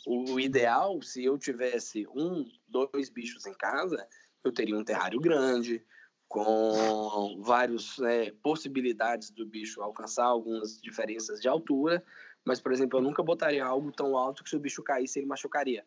o 0.06 0.40
ideal, 0.40 1.02
se 1.02 1.24
eu 1.24 1.38
tivesse 1.38 2.08
um, 2.08 2.50
dois 2.68 3.10
bichos 3.10 3.46
em 3.46 3.54
casa, 3.54 4.08
eu 4.44 4.52
teria 4.52 4.78
um 4.78 4.84
terrário 4.84 5.20
grande, 5.20 5.84
com 6.28 7.40
várias 7.44 8.00
né, 8.00 8.32
possibilidades 8.42 9.30
do 9.30 9.46
bicho 9.46 9.82
alcançar 9.82 10.26
algumas 10.26 10.82
diferenças 10.82 11.40
de 11.40 11.48
altura, 11.48 12.04
mas, 12.44 12.60
por 12.60 12.72
exemplo, 12.72 12.98
eu 12.98 13.04
nunca 13.04 13.22
botaria 13.22 13.64
algo 13.64 13.92
tão 13.92 14.18
alto 14.18 14.44
que 14.44 14.50
se 14.50 14.56
o 14.56 14.60
bicho 14.60 14.82
caísse, 14.82 15.20
ele 15.20 15.28
machucaria. 15.28 15.86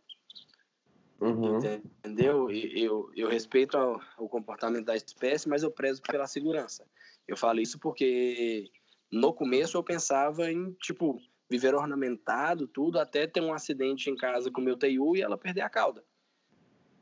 Uhum. 1.21 1.59
Entendeu? 1.59 2.51
Eu, 2.51 3.11
eu 3.17 3.29
respeito 3.29 3.77
o 4.19 4.29
comportamento 4.29 4.85
da 4.85 4.95
espécie, 4.95 5.49
mas 5.49 5.63
eu 5.63 5.71
prezo 5.71 6.01
pela 6.03 6.27
segurança. 6.27 6.87
Eu 7.27 7.37
falo 7.37 7.61
isso 7.61 7.79
porque 7.81 8.71
no 9.11 9.33
começo 9.33 9.77
eu 9.77 9.83
pensava 9.83 10.51
em, 10.51 10.73
tipo, 10.75 11.19
viver 11.51 11.75
ornamentado, 11.75 12.69
tudo, 12.69 12.99
até 12.99 13.27
ter 13.27 13.41
um 13.41 13.53
acidente 13.53 14.11
em 14.11 14.17
casa 14.17 14.51
com 14.51 14.61
meu 14.61 14.77
TU 14.77 15.17
e 15.17 15.23
ela 15.23 15.37
perder 15.37 15.63
a 15.63 15.71
cauda. 15.71 16.05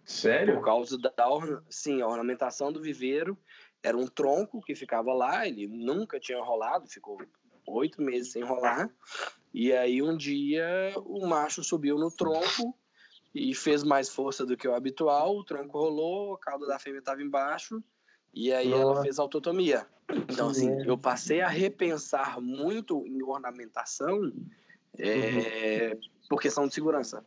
Sério? 0.05 0.57
Por 0.57 0.65
causa 0.65 0.99
da 0.99 1.13
sim, 1.71 2.03
a 2.03 2.07
ornamentação 2.07 2.73
do 2.73 2.81
viveiro 2.81 3.39
era 3.83 3.97
um 3.97 4.07
tronco 4.07 4.63
que 4.63 4.75
ficava 4.75 5.13
lá, 5.13 5.47
ele 5.47 5.67
nunca 5.67 6.21
tinha 6.21 6.43
rolado, 6.43 6.89
ficou 6.89 7.19
oito 7.67 8.03
meses 8.03 8.33
sem 8.33 8.43
rolar. 8.43 8.91
E 9.53 9.73
aí 9.73 10.03
um 10.03 10.17
dia 10.17 10.93
o 11.05 11.27
macho 11.27 11.63
subiu 11.63 11.99
no 11.99 12.11
tronco 12.11 12.77
e 13.35 13.55
fez 13.55 13.83
mais 13.83 14.09
força 14.09 14.45
do 14.45 14.57
que 14.57 14.69
o 14.69 14.75
habitual, 14.75 15.37
o 15.37 15.45
tronco 15.45 15.79
rolou, 15.79 16.35
a 16.35 16.39
cauda 16.39 16.67
da 16.67 16.79
fêmea 16.79 16.99
estava 16.99 17.23
embaixo 17.23 17.83
e 18.33 18.53
aí 18.53 18.69
Nossa. 18.69 18.83
ela 18.83 19.03
fez 19.03 19.19
autotomia. 19.19 19.87
Então 20.29 20.49
assim, 20.49 20.71
eu 20.87 20.99
passei 20.99 21.41
a 21.41 21.49
repensar 21.49 22.41
muito 22.41 23.07
em 23.07 23.23
ornamentação 23.23 24.33
é, 24.99 25.93
uhum. 25.93 26.01
por 26.29 26.41
questão 26.41 26.67
de 26.67 26.75
segurança. 26.75 27.25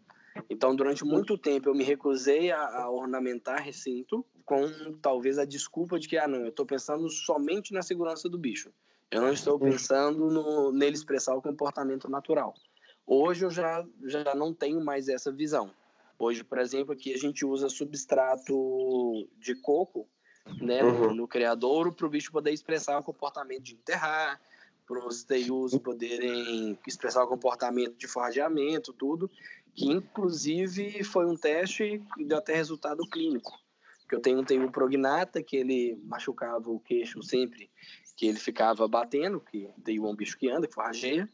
Então, 0.49 0.75
durante 0.75 1.03
muito 1.03 1.37
tempo, 1.37 1.69
eu 1.69 1.75
me 1.75 1.83
recusei 1.83 2.51
a, 2.51 2.83
a 2.83 2.89
ornamentar 2.89 3.61
recinto 3.61 4.25
com 4.45 4.93
talvez 5.01 5.37
a 5.37 5.45
desculpa 5.45 5.99
de 5.99 6.07
que, 6.07 6.17
ah, 6.17 6.27
não, 6.27 6.39
eu 6.39 6.49
estou 6.49 6.65
pensando 6.65 7.09
somente 7.09 7.73
na 7.73 7.81
segurança 7.81 8.29
do 8.29 8.37
bicho. 8.37 8.71
Eu 9.11 9.21
não 9.21 9.31
estou 9.31 9.59
pensando 9.59 10.29
no, 10.29 10.71
nele 10.71 10.95
expressar 10.95 11.35
o 11.35 11.41
comportamento 11.41 12.09
natural. 12.09 12.53
Hoje 13.05 13.45
eu 13.45 13.49
já, 13.49 13.85
já 14.03 14.35
não 14.35 14.53
tenho 14.53 14.83
mais 14.83 15.07
essa 15.07 15.31
visão. 15.31 15.71
Hoje, 16.19 16.43
por 16.43 16.57
exemplo, 16.59 16.93
aqui 16.93 17.13
a 17.13 17.17
gente 17.17 17.45
usa 17.45 17.69
substrato 17.69 19.27
de 19.37 19.55
coco 19.55 20.07
né, 20.61 20.83
uhum. 20.83 21.13
no 21.13 21.27
criadouro 21.27 21.93
para 21.93 22.05
o 22.05 22.09
bicho 22.09 22.31
poder 22.31 22.51
expressar 22.51 22.99
o 22.99 23.03
comportamento 23.03 23.63
de 23.63 23.75
enterrar, 23.75 24.41
para 24.87 25.05
os 25.05 25.23
TIUs 25.23 25.77
poderem 25.79 26.79
expressar 26.87 27.23
o 27.23 27.27
comportamento 27.27 27.95
de 27.97 28.07
forrageamento, 28.07 28.93
tudo 28.93 29.29
que 29.77 29.86
inclusive 29.86 31.03
foi 31.03 31.27
um 31.27 31.38
teste 31.38 32.01
e 32.17 32.25
deu 32.25 32.39
até 32.39 32.55
resultado 32.55 33.07
clínico. 33.07 33.51
Que 34.10 34.15
eu 34.15 34.19
tenho 34.19 34.39
um 34.39 34.43
TU 34.43 34.72
prognata, 34.72 35.43
que 35.43 35.55
ele 35.55 36.01
machucava 36.03 36.72
o 36.72 36.79
queixo 36.79 37.22
sempre, 37.22 37.69
que 38.15 38.25
ele 38.25 38.39
ficava 38.39 38.88
batendo, 38.88 39.39
que 39.39 39.67
é 39.67 40.01
um 40.01 40.15
bicho 40.15 40.38
que 40.38 40.50
anda, 40.50 40.67
que 40.67 40.74
forrageia. 40.74 41.29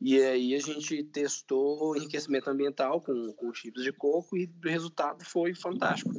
E 0.00 0.18
aí 0.22 0.54
a 0.54 0.58
gente 0.58 1.02
testou 1.04 1.94
enriquecimento 1.94 2.48
ambiental 2.48 3.02
com, 3.02 3.32
com 3.34 3.52
chips 3.52 3.82
de 3.82 3.92
coco 3.92 4.34
e 4.34 4.44
o 4.64 4.68
resultado 4.68 5.22
foi 5.24 5.54
fantástico. 5.54 6.10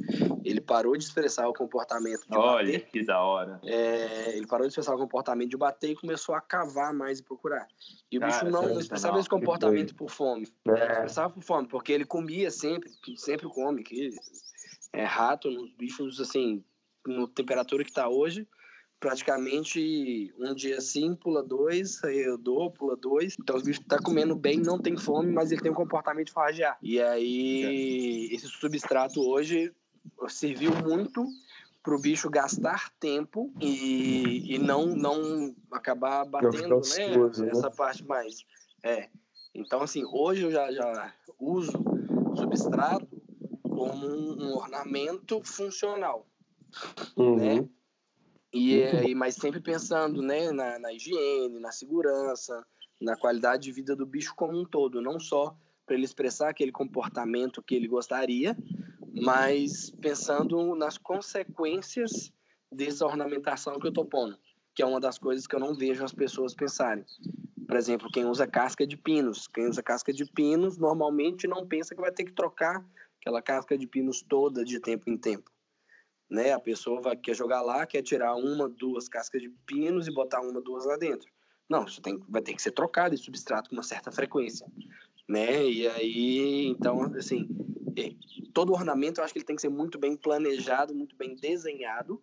Ele 0.44 0.60
parou 0.60 0.96
de 0.96 1.02
expressar 1.02 1.48
o 1.48 1.52
comportamento 1.52 2.22
de 2.28 2.36
Olha, 2.36 2.72
bater. 2.78 2.90
que 2.90 3.04
da 3.04 3.20
hora. 3.20 3.60
É, 3.64 4.36
ele 4.36 4.46
parou 4.46 4.66
de 4.66 4.70
expressar 4.70 4.94
o 4.94 4.98
comportamento 4.98 5.50
de 5.50 5.56
bater 5.56 5.90
e 5.90 5.96
começou 5.96 6.34
a 6.34 6.40
cavar 6.40 6.94
mais 6.94 7.18
e 7.18 7.24
procurar. 7.24 7.66
E 8.10 8.18
o 8.18 8.20
Cara, 8.20 8.32
bicho 8.32 8.44
não, 8.50 8.68
não 8.68 8.78
expressava 8.80 9.18
esse 9.18 9.28
comportamento 9.28 9.96
por 9.96 10.10
fome. 10.10 10.46
Ele 10.64 10.76
É, 10.76 10.92
expressava 10.92 11.32
por 11.34 11.42
fome, 11.42 11.66
porque 11.66 11.92
ele 11.92 12.04
comia 12.04 12.52
sempre, 12.52 12.88
sempre 13.16 13.48
come. 13.48 13.82
Que 13.82 14.14
é 14.92 15.04
rato, 15.04 15.50
nos 15.50 15.72
bichos, 15.72 16.20
assim, 16.20 16.62
no 17.04 17.26
temperatura 17.26 17.82
que 17.82 17.90
está 17.90 18.08
hoje, 18.08 18.46
praticamente 19.02 20.32
um 20.38 20.54
dia 20.54 20.80
sim, 20.80 21.16
pula 21.16 21.42
dois, 21.42 22.02
aí 22.04 22.20
eu 22.20 22.38
dou, 22.38 22.70
pula 22.70 22.96
dois. 22.96 23.36
Então 23.38 23.56
os 23.56 23.64
bichos 23.64 23.84
tá 23.84 23.98
comendo 23.98 24.36
bem, 24.36 24.60
não 24.60 24.78
tem 24.78 24.96
fome, 24.96 25.32
mas 25.32 25.50
ele 25.50 25.60
tem 25.60 25.72
um 25.72 25.74
comportamento 25.74 26.32
de. 26.32 26.78
E 26.80 27.02
aí, 27.02 28.28
esse 28.30 28.46
substrato 28.46 29.20
hoje 29.20 29.74
serviu 30.28 30.70
muito 30.76 31.26
para 31.82 31.96
o 31.96 32.00
bicho 32.00 32.30
gastar 32.30 32.92
tempo 33.00 33.52
e, 33.60 34.54
e 34.54 34.58
não, 34.58 34.86
não 34.86 35.52
acabar 35.72 36.24
batendo, 36.24 36.80
né? 36.96 37.16
né? 37.16 37.50
Essa 37.50 37.72
parte 37.72 38.04
mais. 38.04 38.44
É. 38.84 39.08
Então, 39.52 39.82
assim, 39.82 40.04
hoje 40.04 40.44
eu 40.44 40.52
já, 40.52 40.70
já 40.70 41.12
uso 41.40 41.72
substrato 42.36 43.20
como 43.64 44.06
um, 44.06 44.44
um 44.44 44.54
ornamento 44.54 45.42
funcional 45.42 46.24
uhum. 47.16 47.36
né? 47.36 47.68
E, 48.52 48.80
é, 48.80 49.08
e- 49.08 49.14
mas 49.14 49.34
sempre 49.36 49.60
pensando 49.60 50.20
né, 50.20 50.50
na, 50.52 50.78
na 50.78 50.92
higiene, 50.92 51.58
na 51.58 51.72
segurança, 51.72 52.64
na 53.00 53.16
qualidade 53.16 53.64
de 53.64 53.72
vida 53.72 53.96
do 53.96 54.06
bicho 54.06 54.34
como 54.36 54.58
um 54.58 54.64
todo, 54.64 55.00
não 55.00 55.18
só 55.18 55.56
para 55.86 55.96
ele 55.96 56.04
expressar 56.04 56.50
aquele 56.50 56.70
comportamento 56.70 57.62
que 57.62 57.74
ele 57.74 57.88
gostaria, 57.88 58.56
mas 59.20 59.90
pensando 60.00 60.74
nas 60.74 60.96
consequências 60.96 62.32
dessa 62.70 63.04
ornamentação 63.06 63.78
que 63.78 63.86
eu 63.88 63.92
tô 63.92 64.04
pondo, 64.04 64.38
que 64.74 64.82
é 64.82 64.86
uma 64.86 65.00
das 65.00 65.18
coisas 65.18 65.46
que 65.46 65.54
eu 65.54 65.60
não 65.60 65.74
vejo 65.74 66.04
as 66.04 66.12
pessoas 66.12 66.54
pensarem. 66.54 67.04
Por 67.66 67.76
exemplo, 67.76 68.10
quem 68.12 68.24
usa 68.26 68.46
casca 68.46 68.86
de 68.86 68.96
pinos, 68.96 69.48
quem 69.48 69.66
usa 69.66 69.82
casca 69.82 70.12
de 70.12 70.24
pinos 70.24 70.78
normalmente 70.78 71.46
não 71.46 71.66
pensa 71.66 71.94
que 71.94 72.00
vai 72.00 72.12
ter 72.12 72.24
que 72.24 72.32
trocar 72.32 72.84
aquela 73.20 73.42
casca 73.42 73.76
de 73.76 73.86
pinos 73.86 74.22
toda 74.22 74.64
de 74.64 74.78
tempo 74.80 75.10
em 75.10 75.16
tempo 75.16 75.51
né? 76.32 76.52
A 76.52 76.58
pessoa 76.58 76.98
vai, 77.02 77.14
quer 77.14 77.34
jogar 77.34 77.60
lá, 77.60 77.84
quer 77.84 78.00
tirar 78.02 78.34
uma, 78.34 78.66
duas 78.66 79.06
cascas 79.06 79.42
de 79.42 79.50
pinos 79.66 80.08
e 80.08 80.10
botar 80.10 80.40
uma, 80.40 80.62
duas 80.62 80.86
lá 80.86 80.96
dentro. 80.96 81.30
Não, 81.68 81.84
isso 81.84 82.00
tem, 82.00 82.18
vai 82.26 82.40
ter 82.40 82.54
que 82.54 82.62
ser 82.62 82.72
trocado 82.72 83.14
esse 83.14 83.24
substrato 83.24 83.68
com 83.68 83.76
uma 83.76 83.82
certa 83.82 84.10
frequência, 84.10 84.66
né? 85.28 85.62
E 85.68 85.86
aí, 85.86 86.66
então, 86.68 87.02
assim, 87.14 87.46
é, 87.96 88.14
todo 88.54 88.72
ornamento 88.72 89.20
eu 89.20 89.24
acho 89.24 89.34
que 89.34 89.40
ele 89.40 89.44
tem 89.44 89.56
que 89.56 89.62
ser 89.62 89.68
muito 89.68 89.98
bem 89.98 90.16
planejado, 90.16 90.94
muito 90.94 91.14
bem 91.16 91.36
desenhado 91.36 92.20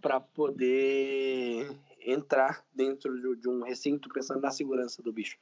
para 0.00 0.20
poder 0.20 1.76
entrar 2.00 2.64
dentro 2.72 3.20
de, 3.20 3.40
de 3.42 3.48
um 3.48 3.64
recinto 3.64 4.08
pensando 4.08 4.40
na 4.40 4.52
segurança 4.52 5.02
do 5.02 5.12
bicho, 5.12 5.36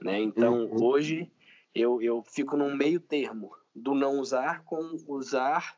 né? 0.00 0.20
Então, 0.20 0.66
Uhum. 0.66 0.84
hoje 0.84 1.28
eu, 1.74 2.00
eu 2.00 2.22
fico 2.22 2.56
num 2.56 2.74
meio 2.74 3.00
termo 3.00 3.50
do 3.74 3.94
não 3.94 4.20
usar 4.20 4.62
com 4.62 4.96
usar 5.08 5.77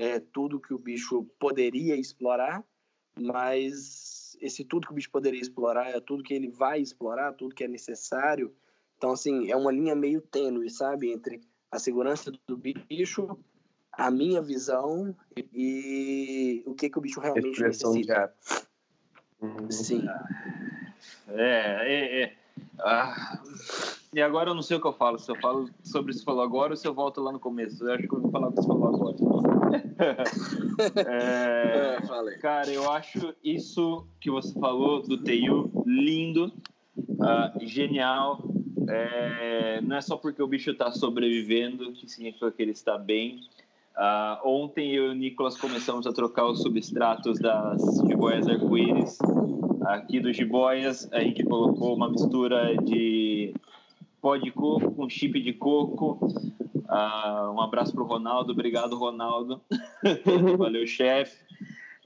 é, 0.00 0.18
tudo 0.18 0.58
que 0.58 0.72
o 0.72 0.78
bicho 0.78 1.24
poderia 1.38 1.94
explorar, 1.94 2.64
mas 3.14 4.34
esse 4.40 4.64
tudo 4.64 4.86
que 4.86 4.92
o 4.94 4.96
bicho 4.96 5.10
poderia 5.10 5.38
explorar 5.38 5.90
é 5.90 6.00
tudo 6.00 6.22
que 6.22 6.32
ele 6.32 6.48
vai 6.48 6.80
explorar, 6.80 7.34
tudo 7.34 7.54
que 7.54 7.64
é 7.64 7.68
necessário. 7.68 8.50
Então, 8.96 9.10
assim, 9.12 9.50
é 9.50 9.56
uma 9.56 9.70
linha 9.70 9.94
meio 9.94 10.22
tênue, 10.22 10.70
sabe? 10.70 11.12
Entre 11.12 11.42
a 11.70 11.78
segurança 11.78 12.32
do 12.48 12.56
bicho, 12.56 13.38
a 13.92 14.10
minha 14.10 14.40
visão 14.40 15.14
e 15.52 16.62
o 16.64 16.74
que, 16.74 16.88
que 16.88 16.98
o 16.98 17.02
bicho 17.02 17.20
realmente 17.20 17.60
necessita. 17.60 18.34
Sim. 19.68 20.02
É, 21.28 21.42
é, 21.82 22.22
é. 22.22 22.36
Ah, 22.78 23.42
e 24.12 24.20
agora 24.20 24.50
eu 24.50 24.54
não 24.54 24.62
sei 24.62 24.76
o 24.76 24.80
que 24.80 24.86
eu 24.86 24.92
falo. 24.92 25.18
Se 25.18 25.30
eu 25.30 25.36
falo 25.36 25.70
sobre 25.84 26.10
o 26.10 26.14
que 26.14 26.20
você 26.20 26.24
falou 26.24 26.42
agora 26.42 26.72
ou 26.72 26.76
se 26.76 26.86
eu 26.86 26.92
volto 26.92 27.20
lá 27.20 27.30
no 27.30 27.38
começo. 27.38 27.84
Eu 27.84 27.94
acho 27.94 28.08
que 28.08 28.14
eu 28.14 28.20
vou 28.20 28.30
falar 28.30 28.48
o 28.48 28.50
que 28.50 28.56
você 28.56 28.66
falou 28.66 28.88
agora. 28.88 29.16
É, 30.96 31.98
É. 32.34 32.38
Cara, 32.38 32.70
eu 32.70 32.90
acho 32.90 33.34
isso 33.44 34.06
que 34.20 34.30
você 34.30 34.58
falou 34.58 35.02
do 35.02 35.18
TU 35.18 35.84
lindo, 35.86 36.52
ah, 37.20 37.52
genial. 37.60 38.42
É, 38.88 39.80
não 39.82 39.96
é 39.96 40.00
só 40.00 40.16
porque 40.16 40.42
o 40.42 40.46
bicho 40.46 40.70
está 40.70 40.90
sobrevivendo 40.90 41.92
que 41.92 42.08
significa 42.08 42.50
que 42.50 42.62
ele 42.62 42.72
está 42.72 42.98
bem. 42.98 43.40
Ah, 43.94 44.40
ontem 44.44 44.92
eu 44.92 45.06
e 45.06 45.10
o 45.10 45.14
Nicolas 45.14 45.56
começamos 45.56 46.06
a 46.06 46.12
trocar 46.12 46.46
os 46.46 46.62
substratos 46.62 47.38
das 47.38 47.80
jiboias 48.08 48.48
arco-íris. 48.48 49.18
Aqui 49.82 50.18
do 50.18 50.32
jiboias, 50.32 51.08
a 51.12 51.20
gente 51.20 51.44
colocou 51.44 51.94
uma 51.94 52.08
mistura 52.08 52.76
de 52.78 53.54
pó 54.20 54.36
de 54.36 54.50
coco 54.50 54.90
com 54.92 55.08
chip 55.08 55.40
de 55.40 55.52
coco. 55.52 56.18
Ah, 56.88 57.50
um 57.54 57.60
abraço 57.60 57.92
pro 57.92 58.04
Ronaldo, 58.04 58.52
obrigado 58.52 58.96
Ronaldo. 58.96 59.60
Valeu, 60.58 60.86
chefe. 60.86 61.36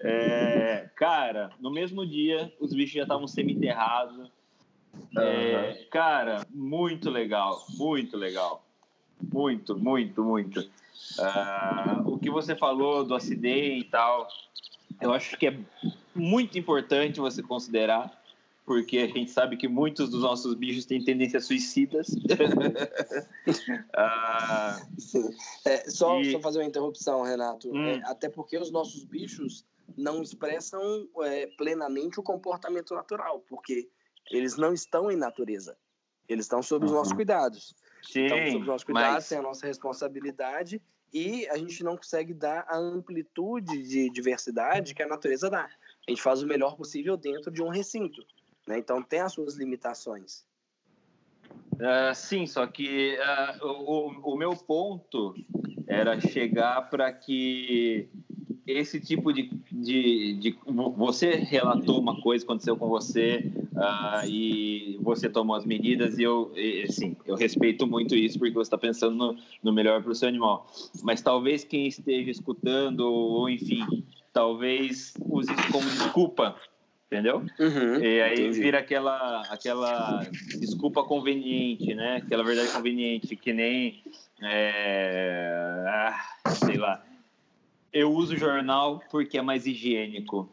É, 0.01 0.91
cara, 0.97 1.51
no 1.59 1.71
mesmo 1.71 2.07
dia, 2.07 2.53
os 2.61 2.75
bichos 2.75 2.95
já 2.95 3.03
estavam 3.03 3.27
semi-enterrados. 3.27 4.31
É, 5.17 5.87
cara, 5.91 6.45
muito 6.51 7.11
legal, 7.11 7.65
muito 7.79 8.17
legal. 8.17 8.65
Muito, 9.33 9.77
muito, 9.77 10.23
muito. 10.23 10.69
Ah, 11.19 12.03
o 12.05 12.19
que 12.19 12.31
você 12.31 12.55
falou 12.55 13.05
do 13.05 13.15
acidente 13.15 13.87
e 13.87 13.91
tal, 13.91 14.29
eu 15.01 15.13
acho 15.13 15.37
que 15.39 15.47
é 15.47 15.59
muito 16.15 16.59
importante 16.59 17.21
você 17.21 17.43
considerar, 17.43 18.23
porque 18.65 18.99
a 18.99 19.07
gente 19.07 19.31
sabe 19.31 19.57
que 19.57 19.69
muitos 19.69 20.09
dos 20.11 20.23
nossos 20.23 20.55
bichos 20.55 20.85
têm 20.87 21.03
tendências 21.05 21.45
suicidas. 21.47 22.09
Ah. 23.93 24.81
É, 25.65 25.91
só, 25.91 26.21
E- 26.21 26.33
só 26.33 26.41
fazer 26.41 26.59
uma 26.61 26.65
interrupção, 26.69 27.23
Renato. 27.23 27.71
Hum. 27.71 27.87
É, 27.87 28.03
até 28.05 28.29
porque 28.29 28.57
os 28.59 28.71
nossos 28.71 29.05
bichos 29.05 29.65
não 29.97 30.23
expressam 30.23 31.07
é, 31.23 31.47
plenamente 31.59 32.19
o 32.19 32.23
comportamento 32.23 32.95
natural, 32.95 33.41
porque 33.49 33.89
eles 34.31 34.57
não 34.57 34.73
estão 34.73 35.11
em 35.11 35.17
natureza. 35.17 35.77
Eles 36.29 36.47
estão 36.47 36.63
sob 36.63 36.87
os 36.87 36.91
Uhum. 36.91 36.97
nossos 36.99 37.13
cuidados. 37.13 37.75
sim, 38.03 38.25
Estão 38.25 38.39
sob 38.47 38.59
os 38.61 38.67
nossos 38.67 38.85
cuidados, 38.85 39.13
mas 39.15 39.29
tem 39.29 39.39
a 39.39 39.43
nossa 39.43 39.67
responsabilidade 39.67 40.81
e 41.13 41.47
a 41.49 41.57
gente 41.59 41.85
não 41.85 41.97
consegue 41.97 42.33
dar 42.35 42.65
a 42.69 42.77
amplitude 42.79 43.83
de 43.83 44.11
diversidade 44.11 44.95
que 44.95 45.03
a 45.03 45.07
natureza 45.07 45.49
dá. 45.51 45.69
A 46.07 46.11
gente 46.11 46.21
faz 46.23 46.43
o 46.43 46.47
melhor 46.47 46.77
possível 46.77 47.17
dentro 47.17 47.51
de 47.51 47.63
um 47.63 47.69
recinto. 47.69 48.25
Né? 48.67 48.79
Então 48.79 49.03
tem 49.03 49.21
as 49.21 49.33
suas 49.33 49.57
limitações. 49.57 50.45
Ah, 51.81 52.15
sim, 52.15 52.47
só 52.47 52.67
que 52.67 53.17
ah, 53.21 53.59
o, 53.63 54.33
o- 54.33 54.37
meu 54.37 54.51
ponto 54.57 55.35
era 55.87 56.21
chegar 56.21 56.89
para 56.89 57.13
que 57.13 58.09
esse 58.67 59.01
tipo 59.01 59.33
de, 59.33 59.51
de, 59.71 60.35
de- 60.35 60.59
Você 60.97 61.33
relatou 61.35 61.99
uma 62.01 62.21
coisa, 62.23 62.45
aconteceu 62.45 62.77
com 62.77 62.89
você, 62.89 63.53
ah, 63.77 64.23
e 64.27 64.97
você 65.03 65.29
tomou 65.29 65.57
as 65.57 65.67
medidas, 65.67 66.17
e 66.19 66.23
eu, 66.23 66.53
e, 66.55 66.83
assim, 66.89 67.17
eu 67.27 67.35
respeito 67.35 67.87
muito 67.87 68.15
isso, 68.15 68.39
porque 68.39 68.55
você 68.55 68.69
está 68.69 68.79
pensando 68.79 69.15
no, 69.17 69.37
no 69.63 69.73
melhor 69.73 70.01
para 70.03 70.13
o 70.13 70.15
seu 70.15 70.29
animal. 70.29 70.67
Mas 71.03 71.21
talvez 71.21 71.65
quem 71.65 71.87
esteja 71.89 72.31
escutando, 72.31 73.01
ou 73.01 73.51
enfim, 73.51 73.85
talvez 74.33 75.13
use 75.21 75.53
isso 75.53 75.73
como 75.73 75.85
desculpa, 75.91 76.57
entendeu? 77.15 77.45
E 78.03 78.21
aí 78.21 78.33
Entendi. 78.33 78.61
vira 78.61 78.79
aquela, 78.81 79.43
aquela 79.43 80.21
desculpa 80.59 81.05
conveniente, 81.05 81.95
né? 81.95 82.17
Aquela 82.17 82.43
verdade 82.43 82.73
conveniente, 82.73 83.37
que 83.37 83.53
nem. 83.53 84.03
é, 84.43 85.85
ah, 85.87 86.21
sei 86.49 86.77
lá. 86.77 87.05
Eu 87.93 88.13
uso 88.13 88.37
jornal 88.37 89.01
porque 89.11 89.39
é 89.39 89.43
mais 89.43 89.67
higiênico. 89.67 90.51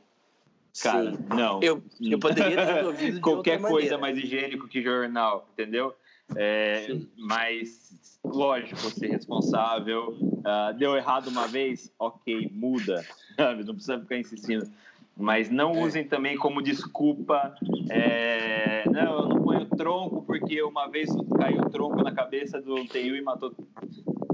Cara, 0.81 1.13
Sim. 1.13 1.25
não. 1.29 1.59
Eu, 1.61 1.83
eu 1.99 2.19
poderia 2.19 2.55
ter 2.55 3.11
de 3.13 3.19
Qualquer 3.19 3.59
coisa 3.59 3.95
é 3.95 3.97
maneira. 3.97 3.97
mais 3.97 4.17
higiênico 4.17 4.67
que 4.67 4.81
jornal, 4.81 5.49
entendeu? 5.53 5.95
É, 6.35 6.87
mas, 7.17 8.19
lógico, 8.23 8.79
ser 8.91 9.07
responsável. 9.07 10.15
Ah, 10.45 10.71
deu 10.71 10.95
errado 10.95 11.27
uma 11.27 11.47
vez, 11.47 11.91
ok, 11.97 12.49
muda. 12.53 13.03
Não 13.65 13.73
precisa 13.73 13.99
ficar 13.99 14.17
insistindo. 14.17 14.71
Mas 15.17 15.49
não 15.49 15.71
É. 15.73 15.79
usem 15.81 16.07
também 16.07 16.37
como 16.37 16.61
desculpa. 16.61 17.53
é, 17.89 18.83
não, 18.89 19.23
eu 19.23 19.29
não 19.29 19.43
ponho 19.43 19.65
tronco 19.65 20.23
porque 20.23 20.61
uma 20.63 20.87
vez 20.87 21.09
caiu 21.37 21.61
o 21.61 21.69
tronco 21.69 22.01
na 22.01 22.11
cabeça 22.11 22.61
do 22.61 22.85
TU 22.85 22.97
e 22.97 23.21
matou. 23.21 23.53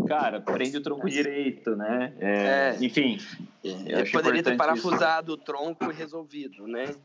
Cara, 0.07 0.39
prende 0.39 0.77
o 0.77 0.81
tronco 0.81 1.09
direito, 1.09 1.75
né? 1.75 2.13
É, 2.19 2.47
É. 2.47 2.77
Enfim. 2.79 3.17
Acho 3.17 4.11
poderia 4.11 4.41
ter 4.43 4.53
importante 4.53 4.53
isso. 4.53 4.57
parafusado 4.57 5.33
o 5.33 5.37
tronco 5.37 5.91
e 5.91 5.93
resolvido, 5.93 6.65
né? 6.67 6.95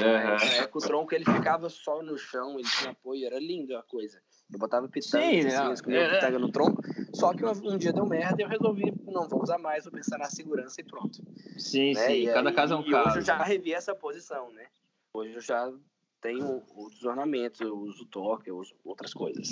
Aham. 0.00 0.36
É, 0.58 0.66
com 0.66 0.78
o 0.78 0.82
tronco 0.82 1.14
ele 1.14 1.24
ficava 1.24 1.68
só 1.68 2.02
no 2.02 2.18
chão, 2.18 2.58
ele 2.58 2.68
tinha 2.68 2.90
apoio, 2.90 3.26
era 3.26 3.38
lindo 3.38 3.76
a 3.76 3.82
coisa. 3.82 4.20
Eu 4.52 4.58
botava 4.58 4.88
pitanga, 4.88 5.24
Sim, 5.24 5.46
assim, 5.46 5.92
é, 5.92 5.96
é. 5.96 6.14
pitanga 6.14 6.38
no 6.38 6.50
tronco. 6.50 6.82
Só 7.14 7.32
que 7.32 7.44
um, 7.44 7.78
dia 7.78 7.92
deu 7.92 8.06
merda 8.06 8.40
e 8.40 8.44
eu 8.44 8.48
resolvi, 8.48 8.92
não 9.06 9.28
vou 9.28 9.42
usar 9.42 9.58
mais, 9.58 9.84
vou 9.84 9.92
pensar 9.92 10.18
na 10.18 10.26
segurança 10.30 10.80
e 10.80 10.84
pronto. 10.84 11.22
Sim, 11.58 11.94
né? 11.94 12.06
sim. 12.06 12.12
E 12.22 12.26
Cada 12.26 12.50
aí- 12.50 12.54
caso 12.54 12.74
é 12.74 12.76
um 12.76 12.86
e 12.86 12.90
caso. 12.90 13.08
hoje 13.10 13.18
eu 13.18 13.22
já 13.24 13.36
revi 13.42 13.72
essa 13.72 13.94
posição, 13.94 14.50
né? 14.52 14.66
Hoje 15.14 15.34
eu 15.34 15.40
já 15.40 15.72
tenho 16.20 16.62
outros 16.74 17.04
ornamentos, 17.04 17.60
eu 17.60 17.74
uso 17.76 18.04
toque, 18.06 18.50
eu 18.50 18.58
uso 18.58 18.74
outras 18.84 19.14
coisas. 19.14 19.48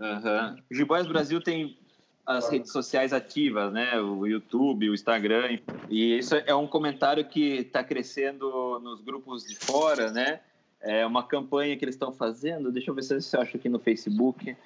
Aham. 0.00 0.56
O 0.70 0.74
Jiboias 0.74 1.06
Brasil 1.06 1.40
tem 1.40 1.78
as 2.26 2.48
redes 2.50 2.72
sociais 2.72 3.12
ativas, 3.12 3.72
né? 3.72 3.98
O 4.00 4.26
YouTube, 4.26 4.90
o 4.90 4.94
Instagram. 4.94 5.58
E 5.88 6.18
isso 6.18 6.34
é 6.34 6.54
um 6.54 6.66
comentário 6.66 7.26
que 7.26 7.58
está 7.60 7.82
crescendo 7.82 8.78
nos 8.80 9.00
grupos 9.00 9.44
de 9.44 9.56
fora, 9.56 10.10
né? 10.12 10.40
É 10.80 11.04
uma 11.04 11.24
campanha 11.24 11.76
que 11.76 11.84
eles 11.84 11.94
estão 11.94 12.12
fazendo. 12.12 12.70
Deixa 12.70 12.90
eu 12.90 12.94
ver 12.94 13.02
se 13.02 13.14
eu 13.14 13.40
acho 13.40 13.56
aqui 13.56 13.68
no 13.68 13.78
Facebook. 13.78 14.56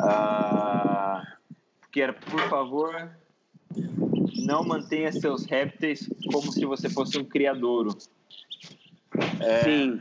Ah, 0.00 1.36
que 1.92 2.00
era, 2.00 2.12
por 2.12 2.40
favor, 2.48 3.10
não 4.44 4.64
mantenha 4.64 5.12
seus 5.12 5.44
répteis 5.44 6.08
como 6.32 6.50
se 6.52 6.64
você 6.64 6.88
fosse 6.88 7.18
um 7.18 7.24
criadouro. 7.24 7.96
É, 9.40 9.62
Sim. 9.64 10.00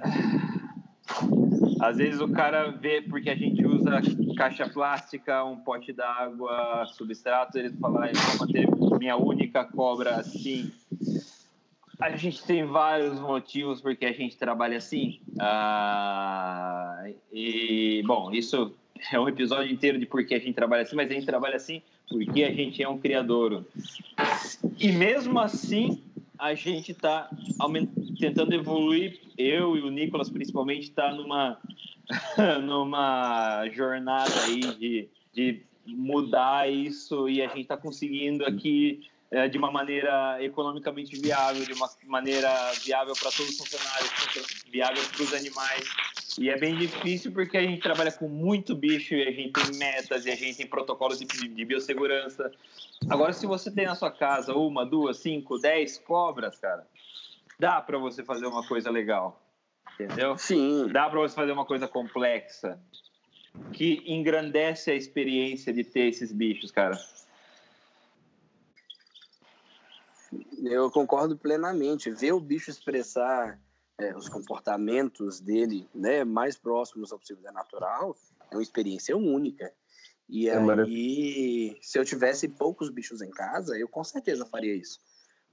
Às 1.82 1.98
vezes 1.98 2.20
o 2.20 2.32
cara 2.32 2.72
vê 2.72 3.02
porque 3.02 3.30
a 3.30 3.36
gente 3.36 3.66
usa 3.66 4.02
caixa 4.38 4.68
plástica, 4.70 5.44
um 5.44 5.58
pote 5.58 5.94
d'água, 5.94 6.86
substrato, 6.88 7.58
ele 7.58 7.72
fala, 7.78 8.06
"Ah, 8.06 8.10
eu 8.10 8.16
vou 8.16 8.48
manter 8.48 8.68
minha 9.00 9.16
única 9.18 9.64
cobra 9.64 10.18
assim. 10.18 10.72
A 12.00 12.16
gente 12.16 12.42
tem 12.44 12.64
vários 12.64 13.20
motivos 13.20 13.82
porque 13.82 14.06
a 14.06 14.14
gente 14.14 14.38
trabalha 14.38 14.78
assim. 14.78 15.20
Ah, 15.40 17.04
e, 17.32 18.02
bom, 18.06 18.32
isso 18.32 18.74
é 19.12 19.20
um 19.20 19.28
episódio 19.28 19.72
inteiro 19.72 20.00
de 20.00 20.06
por 20.06 20.26
que 20.26 20.34
a 20.34 20.40
gente 20.40 20.54
trabalha 20.54 20.84
assim, 20.84 20.96
mas 20.96 21.12
a 21.12 21.14
gente 21.14 21.26
trabalha 21.26 21.58
assim 21.58 21.82
porque 22.10 22.44
a 22.44 22.52
gente 22.52 22.82
é 22.82 22.90
um 22.90 22.98
criador. 22.98 23.66
E 24.80 24.92
mesmo 24.92 25.40
assim, 25.40 26.02
a 26.38 26.56
gente 26.56 26.92
está 26.92 27.30
tentando 28.20 28.54
evoluir. 28.54 29.20
Eu 29.38 29.78
e 29.78 29.82
o 29.82 29.90
Nicolas, 29.90 30.30
principalmente, 30.30 30.84
está 30.84 31.14
numa, 31.14 31.60
numa 32.64 33.68
jornada 33.72 34.34
aí 34.46 34.60
de, 34.60 35.10
de 35.34 35.62
mudar 35.86 36.70
isso 36.70 37.30
e 37.30 37.42
a 37.42 37.48
gente 37.48 37.62
está 37.62 37.78
conseguindo 37.78 38.46
aqui 38.46 39.08
eh, 39.32 39.48
de 39.48 39.58
uma 39.58 39.72
maneira 39.72 40.44
economicamente 40.44 41.16
viável, 41.20 41.64
de 41.64 41.74
uma 41.74 41.90
maneira 42.08 42.50
viável 42.84 43.14
para 43.14 43.32
todos 43.32 43.50
os 43.50 43.58
funcionários, 43.58 44.10
viável 44.72 45.04
para 45.16 45.24
os 45.24 45.34
animais. 45.34 45.88
E 46.40 46.50
é 46.50 46.58
bem 46.58 46.76
difícil 46.76 47.32
porque 47.32 47.58
a 47.58 47.62
gente 47.62 47.82
trabalha 47.82 48.12
com 48.12 48.28
muito 48.28 48.76
bicho 48.76 49.14
e 49.14 49.28
a 49.28 49.32
gente 49.32 49.52
tem 49.52 49.78
metas 49.78 50.26
e 50.26 50.32
a 50.32 50.36
gente 50.36 50.58
tem 50.58 50.66
protocolos 50.66 51.20
de, 51.20 51.26
de 51.26 51.66
biossegurança. 51.66 52.52
Agora, 53.10 53.32
se 53.34 53.46
você 53.46 53.70
tem 53.70 53.86
na 53.86 53.96
sua 53.96 54.10
casa 54.10 54.56
uma, 54.56 54.86
duas, 54.86 55.18
cinco, 55.18 55.60
dez 55.60 55.98
cobras, 55.98 56.58
cara, 56.58 56.88
dá 57.60 57.82
para 57.82 57.98
você 57.98 58.24
fazer 58.24 58.48
uma 58.48 58.66
coisa 58.68 58.90
legal, 58.90 59.40
entendeu? 59.94 60.38
Sim. 60.38 60.88
Dá 60.92 61.10
para 61.10 61.20
você 61.20 61.36
fazer 61.36 61.52
uma 61.52 61.66
coisa 61.66 61.88
complexa 61.88 62.80
que 63.74 64.04
engrandece 64.06 64.92
a 64.92 64.96
experiência 64.96 65.74
de 65.74 65.84
ter 65.84 66.08
esses 66.08 66.32
bichos, 66.32 66.72
cara. 66.72 66.98
Eu 70.64 70.92
concordo 70.92 71.38
plenamente. 71.38 72.12
Ver 72.12 72.34
o 72.34 72.40
bicho 72.40 72.70
expressar 72.70 73.60
é, 74.00 74.16
os 74.16 74.30
comportamentos 74.30 75.40
dele, 75.40 75.88
né, 75.94 76.24
mais 76.24 76.58
próximos 76.58 77.12
ao 77.12 77.20
possível 77.20 77.44
da 77.44 77.52
natural, 77.52 78.16
é 78.52 78.56
uma 78.56 78.64
experiência 78.64 79.16
única. 79.16 79.72
E 80.28 80.48
É 80.48 80.58
aí, 80.58 81.78
se 81.82 81.98
eu 81.98 82.06
tivesse 82.06 82.48
poucos 82.48 82.90
bichos 82.90 83.22
em 83.22 83.32
casa, 83.32 83.78
eu 83.78 83.88
com 83.88 84.04
certeza 84.04 84.46
faria 84.46 84.76
isso. 84.76 85.00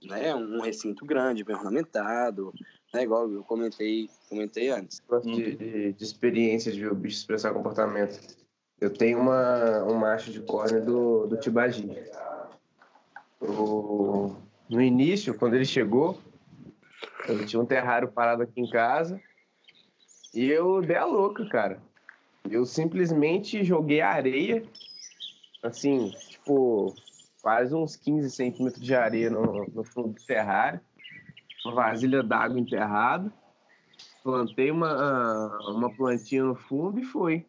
Né? 0.03 0.35
Um 0.35 0.61
recinto 0.61 1.07
grande, 1.07 1.43
bem 1.43 1.57
ornamentado, 1.57 2.53
né? 2.93 3.03
igual 3.03 3.31
eu 3.33 3.43
comentei, 3.43 4.11
comentei 4.29 4.69
antes. 4.69 5.01
gosto 5.09 5.31
de, 5.35 5.57
de, 5.57 5.93
de 5.95 6.05
experiência 6.05 6.71
de 6.71 6.81
ver 6.81 6.93
o 6.93 6.95
bicho 6.95 7.17
expressar 7.17 7.55
comportamento. 7.55 8.21
Eu 8.79 8.93
tenho 8.93 9.19
uma, 9.19 9.85
um 9.85 9.95
macho 9.95 10.31
de 10.31 10.41
córnea 10.41 10.83
do, 10.83 11.27
do 11.27 11.39
Tibagi. 11.39 11.89
O, 13.41 14.37
no 14.69 14.81
início, 14.81 15.37
quando 15.37 15.55
ele 15.55 15.65
chegou, 15.65 16.21
eu 17.29 17.45
tinha 17.47 17.61
um 17.61 17.67
terrário 17.67 18.09
parado 18.09 18.43
aqui 18.43 18.61
em 18.61 18.69
casa 18.69 19.21
e 20.35 20.45
eu 20.51 20.81
dei 20.81 20.97
a 20.97 21.05
louca, 21.05 21.47
cara. 21.47 21.81
Eu 22.49 22.65
simplesmente 22.65 23.65
joguei 23.65 24.01
areia, 24.01 24.65
assim, 25.63 26.11
tipo, 26.29 26.95
quase 27.43 27.75
uns 27.75 27.97
15 27.97 28.31
centímetros 28.31 28.83
de 28.83 28.95
areia 28.95 29.31
no, 29.31 29.67
no 29.67 29.85
fundo 29.85 30.09
do 30.09 30.27
terrário, 30.27 30.81
uma 31.65 31.75
vasilha 31.75 32.23
d'água 32.23 32.59
enterrada, 32.59 33.33
plantei 34.23 34.71
uma, 34.71 35.59
uma 35.71 35.91
plantinha 35.95 36.45
no 36.45 36.55
fundo 36.55 37.01
e 37.01 37.05
foi. 37.05 37.47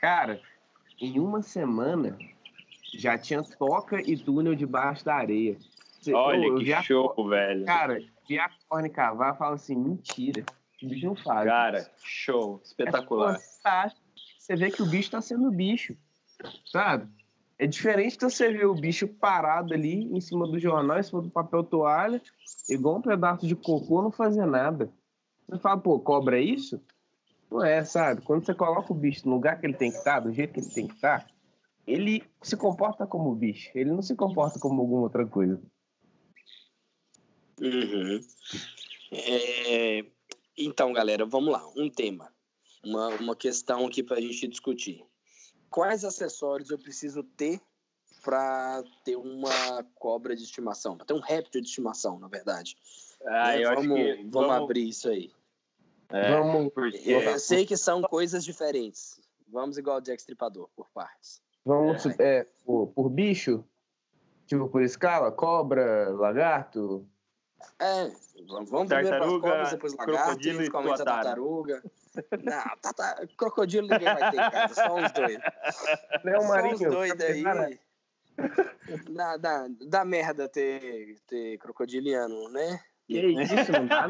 Cara, 0.00 0.40
em 1.00 1.18
uma 1.18 1.42
semana 1.42 2.18
já 2.94 3.16
tinha 3.18 3.42
toca 3.42 4.00
e 4.00 4.16
túnel 4.16 4.54
debaixo 4.54 5.04
da 5.04 5.14
areia. 5.14 5.56
Olha 6.12 6.46
eu 6.46 6.56
que 6.56 6.64
vi 6.64 6.74
a- 6.74 6.82
show, 6.82 7.14
velho. 7.28 7.64
Cara, 7.64 7.98
vi 8.28 8.38
a 8.38 8.50
corne 8.68 8.88
cavar 8.88 9.34
e 9.34 9.38
falo 9.38 9.54
assim, 9.54 9.76
mentira, 9.76 10.44
o 10.82 10.88
bicho 10.88 11.06
não 11.06 11.14
faz. 11.14 11.46
Cara, 11.48 11.90
show, 12.02 12.60
espetacular. 12.64 13.36
É. 13.36 13.90
Você 14.38 14.56
vê 14.56 14.70
que 14.70 14.82
o 14.82 14.86
bicho 14.86 15.10
tá 15.10 15.20
sendo 15.20 15.50
bicho, 15.50 15.96
sabe? 16.66 17.08
É 17.58 17.66
diferente 17.66 18.18
de 18.18 18.24
você 18.24 18.50
ver 18.52 18.66
o 18.66 18.74
bicho 18.74 19.06
parado 19.06 19.72
ali 19.72 20.04
em 20.12 20.20
cima 20.20 20.48
do 20.48 20.58
jornal, 20.58 20.98
em 20.98 21.02
cima 21.02 21.22
do 21.22 21.30
papel 21.30 21.62
toalha, 21.62 22.20
igual 22.68 22.96
um 22.96 23.02
pedaço 23.02 23.46
de 23.46 23.54
cocô, 23.54 24.02
não 24.02 24.10
fazer 24.10 24.44
nada. 24.46 24.90
Você 25.48 25.58
fala, 25.60 25.78
pô, 25.80 26.00
cobra 26.00 26.38
é 26.40 26.42
isso? 26.42 26.82
Não 27.48 27.62
é, 27.64 27.84
sabe? 27.84 28.22
Quando 28.22 28.44
você 28.44 28.54
coloca 28.54 28.92
o 28.92 28.96
bicho 28.96 29.28
no 29.28 29.34
lugar 29.34 29.60
que 29.60 29.66
ele 29.66 29.74
tem 29.74 29.92
que 29.92 29.98
estar, 29.98 30.18
do 30.20 30.32
jeito 30.32 30.54
que 30.54 30.60
ele 30.60 30.70
tem 30.70 30.88
que 30.88 30.94
estar, 30.94 31.30
ele 31.86 32.24
se 32.40 32.56
comporta 32.56 33.06
como 33.06 33.34
bicho. 33.34 33.70
Ele 33.74 33.90
não 33.90 34.02
se 34.02 34.16
comporta 34.16 34.58
como 34.58 34.80
alguma 34.80 35.02
outra 35.02 35.24
coisa. 35.26 35.60
Uhum. 37.60 38.20
É, 39.12 40.04
Então, 40.56 40.92
galera, 40.92 41.24
vamos 41.24 41.52
lá. 41.52 41.66
Um 41.76 41.88
tema. 41.90 42.32
Uma, 42.84 43.08
uma 43.16 43.36
questão 43.36 43.86
aqui 43.86 44.02
para 44.02 44.16
a 44.18 44.20
gente 44.20 44.48
discutir. 44.48 45.04
Quais 45.70 46.04
acessórios 46.04 46.70
eu 46.70 46.78
preciso 46.78 47.22
ter 47.22 47.60
para 48.22 48.82
ter 49.04 49.16
uma 49.16 49.82
cobra 49.94 50.34
de 50.36 50.42
estimação? 50.42 50.96
Para 50.96 51.06
ter 51.06 51.14
um 51.14 51.20
réptil 51.20 51.60
de 51.60 51.68
estimação, 51.68 52.18
na 52.18 52.28
verdade. 52.28 52.76
Ah, 53.26 53.56
eu 53.56 53.70
acho 53.70 53.82
vamos, 53.88 53.98
que 53.98 54.24
vamos 54.30 54.50
abrir 54.50 54.88
isso 54.88 55.08
aí. 55.08 55.30
É, 56.10 56.30
Vamos, 56.30 56.72
porque- 56.74 56.98
Eu 57.06 57.38
sei 57.38 57.64
que 57.64 57.76
são 57.76 58.02
coisas 58.02 58.44
diferentes. 58.44 59.18
Vamos 59.48 59.78
igual 59.78 59.96
o 59.98 60.00
Jack 60.00 60.20
Stripador, 60.20 60.68
por 60.76 60.90
partes. 60.90 61.40
vamos 61.64 62.04
é, 62.18 62.46
por, 62.64 62.88
por 62.88 63.08
bicho, 63.08 63.64
tipo 64.46 64.68
por 64.68 64.82
escala, 64.82 65.30
cobra, 65.32 66.10
lagarto, 66.10 67.08
É, 67.78 68.10
vamos, 68.48 68.70
vamos 68.70 68.88
primeiro 68.88 68.88
para 68.88 68.98
as 68.98 69.08
Tartaruga, 69.08 69.48
cobras, 69.48 69.70
depois 69.70 69.94
lagarto, 69.94 70.22
crocodilo 70.22 70.54
e 70.54 70.56
principalmente 70.56 71.02
a 71.02 71.04
tartaruga. 71.04 71.82
Não, 72.42 72.76
tata... 72.80 73.28
crocodilo 73.36 73.88
ninguém 73.88 74.14
vai 74.14 74.30
ter 74.30 74.36
em 74.36 74.50
casa, 74.50 74.74
só 74.74 74.96
uns 74.96 75.12
dois. 75.12 75.38
Leão 76.24 76.42
Só 76.42 76.48
marinho. 76.48 76.74
uns 76.74 76.80
doidos 76.80 77.24
aí. 77.24 77.42
capivara. 77.42 77.78
Dá, 79.10 79.36
dá, 79.36 79.66
dá 79.88 80.04
merda 80.04 80.48
ter, 80.48 81.18
ter 81.26 81.58
crocodiliano, 81.58 82.48
né? 82.50 82.80
Que 83.06 83.18
isso, 83.18 83.72
não 83.72 83.86
dá 83.86 84.08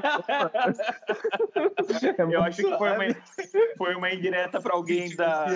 não. 2.19 2.31
Eu 2.31 2.43
acho 2.43 2.62
que 2.62 2.77
foi 2.77 2.91
uma, 2.93 3.05
foi 3.77 3.95
uma 3.95 4.11
indireta 4.12 4.61
para 4.61 4.75
alguém 4.75 5.15
da, 5.17 5.47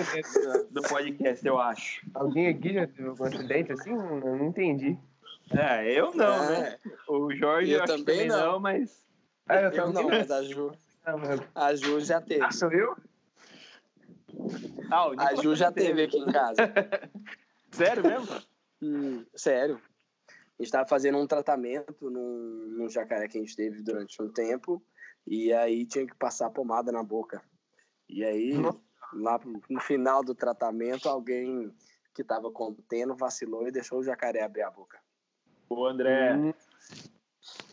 do 0.69 0.81
podcast, 0.81 1.45
eu 1.45 1.59
acho. 1.59 2.05
Alguém 2.13 2.47
aqui 2.47 2.73
já 2.73 2.87
teve 2.87 3.07
algum 3.07 3.23
acidente 3.23 3.71
assim? 3.71 3.91
Eu 3.91 4.19
não 4.37 4.47
entendi. 4.47 4.97
É, 5.51 5.91
eu 5.91 6.13
não, 6.13 6.43
É, 6.43 6.61
né? 6.61 6.79
O 7.07 7.33
Jorge 7.33 7.71
Eu 7.71 7.79
eu 7.79 7.85
também 7.85 8.27
não, 8.27 8.53
não. 8.53 8.59
mas. 8.59 9.05
Ah, 9.47 9.61
eu 9.61 9.71
Eu 9.71 9.93
não, 9.93 10.09
mas 10.09 10.29
a 10.29 10.43
Ju, 10.43 10.71
a 11.55 11.75
Ju 11.75 11.99
já 12.01 12.19
teve. 12.21 12.43
Ah, 12.43 12.51
sou 12.51 12.71
eu? 12.71 12.95
Ah, 14.91 15.09
A 15.29 15.35
Ju 15.35 15.55
já 15.55 15.71
teve 15.71 16.03
aqui 16.03 16.17
em 16.17 16.25
casa. 16.25 16.61
Sério 17.71 18.03
mesmo? 18.03 18.41
Hum, 18.81 19.25
sério. 19.35 19.81
A 20.59 20.63
gente 20.63 20.71
tava 20.71 20.87
fazendo 20.87 21.17
um 21.17 21.27
tratamento 21.27 22.09
num, 22.09 22.65
num 22.77 22.89
jacaré 22.89 23.27
que 23.27 23.37
a 23.37 23.41
gente 23.41 23.55
teve 23.55 23.81
durante 23.81 24.21
um 24.21 24.29
tempo. 24.31 24.81
E 25.25 25.51
aí 25.53 25.85
tinha 25.85 26.05
que 26.07 26.15
passar 26.15 26.49
pomada 26.49 26.91
na 26.91 27.03
boca. 27.03 27.41
E 28.09 28.23
aí, 28.23 28.53
lá 29.13 29.37
pro- 29.37 29.61
no 29.69 29.79
final 29.81 30.23
do 30.23 30.33
tratamento, 30.33 31.09
alguém 31.09 31.73
que 32.13 32.23
tava 32.23 32.49
contendo 32.51 33.15
vacilou 33.15 33.67
e 33.67 33.71
deixou 33.71 33.99
o 33.99 34.03
jacaré 34.03 34.41
abrir 34.43 34.63
a 34.63 34.71
boca. 34.71 34.97
O 35.69 35.85
André. 35.85 36.35
Hum, 36.35 36.53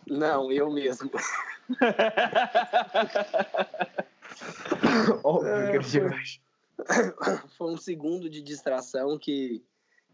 Não, 0.08 0.50
eu 0.52 0.70
mesmo. 0.70 1.10
Óbvio 5.22 5.80
que 5.80 5.88
chegou. 5.88 6.10
foi 7.56 7.72
um 7.72 7.76
segundo 7.76 8.28
de 8.28 8.42
distração 8.42 9.18
que 9.18 9.64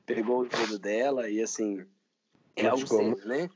pegou 0.05 0.43
o 0.43 0.49
dedo 0.49 0.79
dela 0.79 1.29
e 1.29 1.41
assim 1.43 1.87
é 2.57 2.67
algo 2.67 2.87
sério, 2.87 3.27
né? 3.27 3.49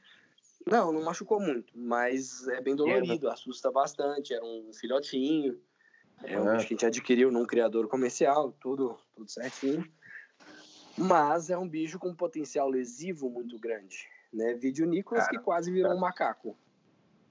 Não, 0.67 0.93
não 0.93 1.03
machucou 1.03 1.39
muito, 1.39 1.73
mas 1.77 2.49
é 2.49 2.61
bem 2.61 2.75
dolorido, 2.75 3.29
assusta 3.29 3.71
bastante. 3.71 4.33
Era 4.33 4.45
um 4.45 4.73
filhotinho, 4.73 5.61
é 6.23 6.41
um 6.41 6.53
bicho 6.53 6.67
que 6.67 6.75
a 6.75 6.77
gente 6.77 6.87
adquiriu 6.87 7.31
num 7.31 7.45
criador 7.45 7.87
comercial, 7.87 8.53
tudo, 8.61 8.97
tudo 9.15 9.31
certinho. 9.31 9.87
Mas 10.97 11.51
é 11.51 11.59
um 11.59 11.69
bicho 11.69 11.99
com 11.99 12.15
potencial 12.15 12.69
lesivo 12.69 13.29
muito 13.29 13.59
grande. 13.59 14.09
Né? 14.35 14.55
Vídeo 14.55 14.87
Nicolas 14.87 15.27
cara, 15.27 15.39
que 15.39 15.45
quase 15.45 15.71
virou 15.71 15.91
cara. 15.91 15.97
um 15.97 16.01
macaco. 16.01 16.57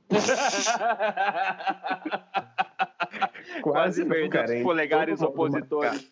quase 3.62 4.06
perdeu 4.06 4.58
os 4.58 4.64
polegares 4.64 5.22
opositores. 5.22 6.10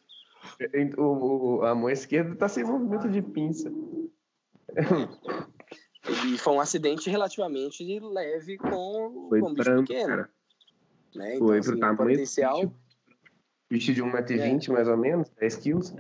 O, 0.98 1.04
o, 1.04 1.66
a 1.66 1.74
mão 1.74 1.90
esquerda 1.90 2.34
está 2.34 2.50
sem 2.50 2.64
movimento 2.64 3.10
de 3.10 3.22
pinça. 3.22 3.72
E 6.26 6.38
foi 6.38 6.54
um 6.54 6.60
acidente 6.60 7.10
relativamente 7.10 8.00
leve 8.00 8.58
com, 8.58 9.28
foi 9.30 9.40
com 9.40 9.50
um 9.50 9.54
bicho 9.54 9.76
pequeno. 9.78 10.28
Né? 11.16 11.36
Então, 11.36 11.48
foi 11.48 11.60
assim, 11.60 11.72
pro 11.72 11.80
tamanho 11.80 11.98
potencial... 11.98 12.74
bicho 13.70 13.94
de 13.94 14.04
1,20m 14.04 14.68
é. 14.68 14.74
mais 14.74 14.88
ou 14.88 14.98
menos, 14.98 15.30
10 15.40 15.56
quilos. 15.58 15.94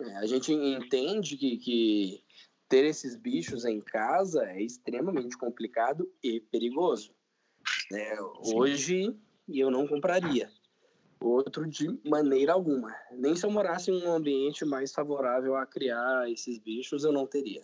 É, 0.00 0.16
a 0.16 0.26
gente 0.26 0.52
entende 0.52 1.36
que, 1.36 1.56
que 1.58 2.22
ter 2.70 2.84
esses 2.84 3.16
bichos 3.16 3.64
em 3.64 3.80
casa 3.80 4.44
é 4.44 4.62
extremamente 4.62 5.36
complicado 5.36 6.08
e 6.22 6.40
perigoso. 6.40 7.12
Né? 7.90 8.16
Hoje 8.54 9.14
eu 9.48 9.70
não 9.70 9.88
compraria. 9.88 10.48
Outro 11.20 11.66
de 11.66 11.98
maneira 12.08 12.52
alguma. 12.52 12.94
Nem 13.12 13.34
se 13.34 13.44
eu 13.44 13.50
morasse 13.50 13.90
em 13.90 14.06
um 14.06 14.12
ambiente 14.12 14.64
mais 14.64 14.94
favorável 14.94 15.56
a 15.56 15.66
criar 15.66 16.30
esses 16.30 16.58
bichos, 16.58 17.04
eu 17.04 17.12
não 17.12 17.26
teria. 17.26 17.62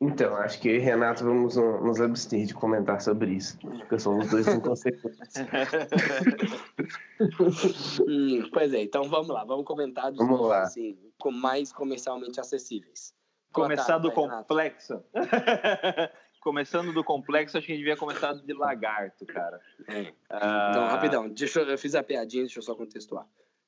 Então, 0.00 0.34
acho 0.36 0.60
que 0.60 0.68
eu 0.68 0.76
e 0.76 0.78
Renato 0.78 1.22
vamos 1.22 1.56
nos 1.56 2.00
abster 2.00 2.46
de 2.46 2.54
comentar 2.54 3.02
sobre 3.02 3.34
isso, 3.34 3.58
porque 3.58 3.98
somos 3.98 4.30
dois 4.30 4.48
inconsequentes. 4.48 5.34
hum, 8.08 8.48
pois 8.50 8.72
é, 8.72 8.82
então 8.82 9.04
vamos 9.04 9.28
lá, 9.28 9.44
vamos 9.44 9.66
comentar 9.66 10.10
dos 10.10 10.26
vamos 10.26 10.48
lá. 10.48 10.62
Assim, 10.62 10.96
mais 11.32 11.70
comercialmente 11.70 12.40
acessíveis. 12.40 13.14
Começar 13.52 13.98
do 13.98 14.12
complexo. 14.12 15.02
Começando 16.40 16.92
do 16.92 17.04
complexo, 17.04 17.58
acho 17.58 17.66
que 17.66 17.72
a 17.72 17.76
gente 17.76 17.84
devia 17.84 17.98
começar 17.98 18.32
de 18.32 18.52
lagarto, 18.54 19.26
cara. 19.26 19.60
É. 19.86 20.12
Então, 20.24 20.86
rapidão, 20.86 21.28
deixa 21.28 21.60
eu, 21.60 21.68
eu 21.68 21.76
fiz 21.76 21.94
a 21.94 22.02
piadinha, 22.02 22.44
deixa 22.44 22.58
eu 22.58 22.62
só 22.62 22.74
contextuar. 22.74 23.26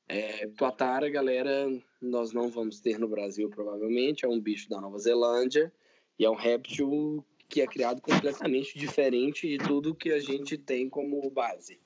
É, 0.08 0.46
tuatara, 0.56 1.08
galera, 1.10 1.68
nós 2.00 2.32
não 2.32 2.48
vamos 2.48 2.80
ter 2.80 2.98
no 2.98 3.08
Brasil, 3.08 3.50
provavelmente. 3.50 4.24
É 4.24 4.28
um 4.28 4.40
bicho 4.40 4.70
da 4.70 4.80
Nova 4.80 4.98
Zelândia 4.98 5.72
e 6.18 6.24
é 6.24 6.30
um 6.30 6.34
réptil 6.34 7.24
que 7.48 7.60
é 7.60 7.66
criado 7.66 8.00
completamente 8.00 8.78
diferente 8.78 9.46
de 9.46 9.58
tudo 9.58 9.94
que 9.94 10.10
a 10.10 10.18
gente 10.18 10.56
tem 10.56 10.88
como 10.88 11.30
base. 11.30 11.78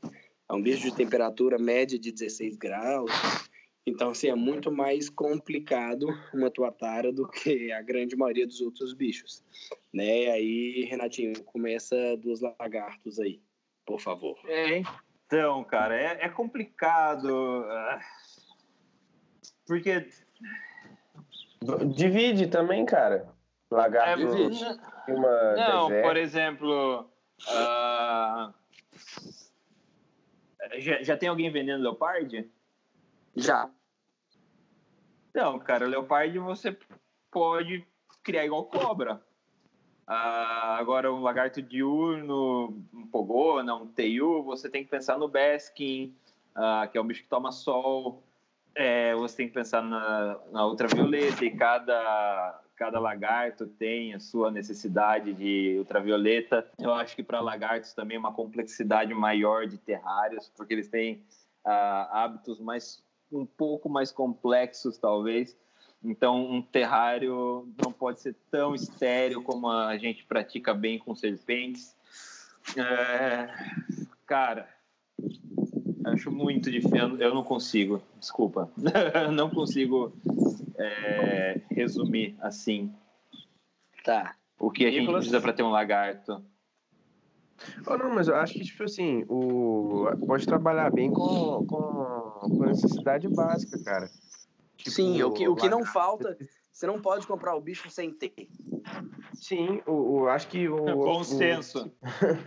É 0.48 0.54
um 0.54 0.62
bicho 0.62 0.82
de 0.82 0.94
temperatura 0.94 1.58
média 1.58 1.98
de 1.98 2.12
16 2.12 2.56
graus. 2.56 3.10
Então, 3.86 4.10
assim, 4.10 4.28
é 4.28 4.34
muito 4.34 4.72
mais 4.72 5.08
complicado 5.08 6.08
uma 6.34 6.50
tuatara 6.50 7.12
do 7.12 7.28
que 7.28 7.70
a 7.70 7.80
grande 7.80 8.16
maioria 8.16 8.44
dos 8.44 8.60
outros 8.60 8.92
bichos. 8.92 9.44
Né? 9.94 10.28
Aí, 10.30 10.84
Renatinho, 10.90 11.40
começa 11.44 12.16
dos 12.16 12.40
lagartos 12.40 13.20
aí, 13.20 13.40
por 13.86 14.00
favor. 14.00 14.36
É, 14.46 14.82
então, 15.26 15.62
cara, 15.64 15.94
é, 15.94 16.24
é 16.24 16.28
complicado. 16.28 17.64
Ah, 17.68 18.00
porque. 19.66 20.08
Divide 21.94 22.48
também, 22.48 22.84
cara. 22.84 23.28
Lagarto. 23.70 24.22
É, 24.22 25.12
uma 25.12 25.54
não, 25.54 25.88
deserto. 25.88 26.08
por 26.08 26.16
exemplo. 26.16 27.10
Uh, 27.48 28.52
já, 30.78 31.02
já 31.02 31.16
tem 31.16 31.28
alguém 31.28 31.50
vendendo 31.50 31.82
leopard? 31.82 32.50
Já. 33.34 33.70
Não, 35.36 35.58
cara, 35.58 35.86
leopard 35.86 36.38
você 36.38 36.74
pode 37.30 37.86
criar 38.22 38.46
igual 38.46 38.64
cobra. 38.64 39.20
Uh, 40.08 40.72
agora, 40.78 41.12
um 41.12 41.20
lagarto 41.20 41.60
diurno, 41.60 42.82
um 42.94 43.06
pogona, 43.06 43.74
um 43.74 43.86
teiu, 43.86 44.42
você 44.42 44.70
tem 44.70 44.82
que 44.82 44.88
pensar 44.88 45.18
no 45.18 45.28
basking, 45.28 46.16
uh, 46.56 46.90
que 46.90 46.96
é 46.96 47.00
um 47.02 47.06
bicho 47.06 47.22
que 47.22 47.28
toma 47.28 47.52
sol. 47.52 48.22
É, 48.74 49.14
você 49.14 49.36
tem 49.36 49.48
que 49.48 49.52
pensar 49.52 49.82
na, 49.82 50.40
na 50.50 50.66
ultravioleta 50.66 51.44
e 51.44 51.54
cada, 51.54 52.58
cada 52.74 52.98
lagarto 52.98 53.66
tem 53.66 54.14
a 54.14 54.20
sua 54.20 54.50
necessidade 54.50 55.34
de 55.34 55.76
ultravioleta. 55.78 56.66
Eu 56.78 56.94
acho 56.94 57.14
que 57.14 57.22
para 57.22 57.40
lagartos 57.40 57.92
também 57.92 58.16
é 58.16 58.20
uma 58.20 58.32
complexidade 58.32 59.12
maior 59.12 59.66
de 59.66 59.76
terrários, 59.76 60.50
porque 60.56 60.72
eles 60.72 60.88
têm 60.88 61.22
uh, 61.66 62.08
hábitos 62.10 62.58
mais 62.58 63.04
um 63.30 63.44
pouco 63.44 63.88
mais 63.88 64.10
complexos, 64.10 64.98
talvez. 64.98 65.56
Então, 66.02 66.44
um 66.50 66.62
terrário 66.62 67.68
não 67.82 67.92
pode 67.92 68.20
ser 68.20 68.36
tão 68.50 68.74
estéreo 68.74 69.42
como 69.42 69.68
a 69.68 69.96
gente 69.96 70.24
pratica 70.24 70.72
bem 70.72 70.98
com 70.98 71.14
serpentes. 71.14 71.96
É, 72.76 73.48
cara, 74.26 74.68
acho 76.06 76.30
muito 76.30 76.70
difícil. 76.70 77.16
Eu 77.18 77.34
não 77.34 77.42
consigo, 77.42 78.02
desculpa. 78.18 78.70
não 79.34 79.50
consigo 79.50 80.12
é, 80.76 81.60
resumir 81.70 82.36
assim. 82.40 82.92
Tá. 84.04 84.36
O 84.58 84.70
que 84.70 84.86
a 84.86 84.90
gente 84.90 85.10
precisa 85.10 85.40
para 85.40 85.52
ter 85.52 85.62
um 85.62 85.70
lagarto. 85.70 86.42
Oh, 87.86 87.96
não, 87.96 88.14
mas 88.14 88.28
eu 88.28 88.36
acho 88.36 88.54
que, 88.54 88.64
tipo 88.64 88.84
assim, 88.84 89.24
o... 89.28 90.06
pode 90.26 90.46
trabalhar 90.46 90.90
bem 90.90 91.10
com, 91.10 91.66
com, 91.66 92.15
com 92.40 92.66
necessidade 92.66 93.28
básica, 93.28 93.82
cara. 93.82 94.10
Tipo, 94.76 94.90
Sim, 94.90 95.22
o 95.22 95.32
que, 95.32 95.48
o 95.48 95.56
que 95.56 95.68
não 95.68 95.84
falta, 95.84 96.36
você 96.72 96.86
não 96.86 97.00
pode 97.00 97.26
comprar 97.26 97.56
o 97.56 97.60
bicho 97.60 97.88
sem 97.90 98.12
ter. 98.12 98.48
Sim, 99.34 99.80
o, 99.86 99.92
o 99.92 100.28
acho 100.28 100.48
que 100.48 100.68
o. 100.68 100.88
É 100.88 100.94
bom 100.94 101.24
senso. 101.24 101.90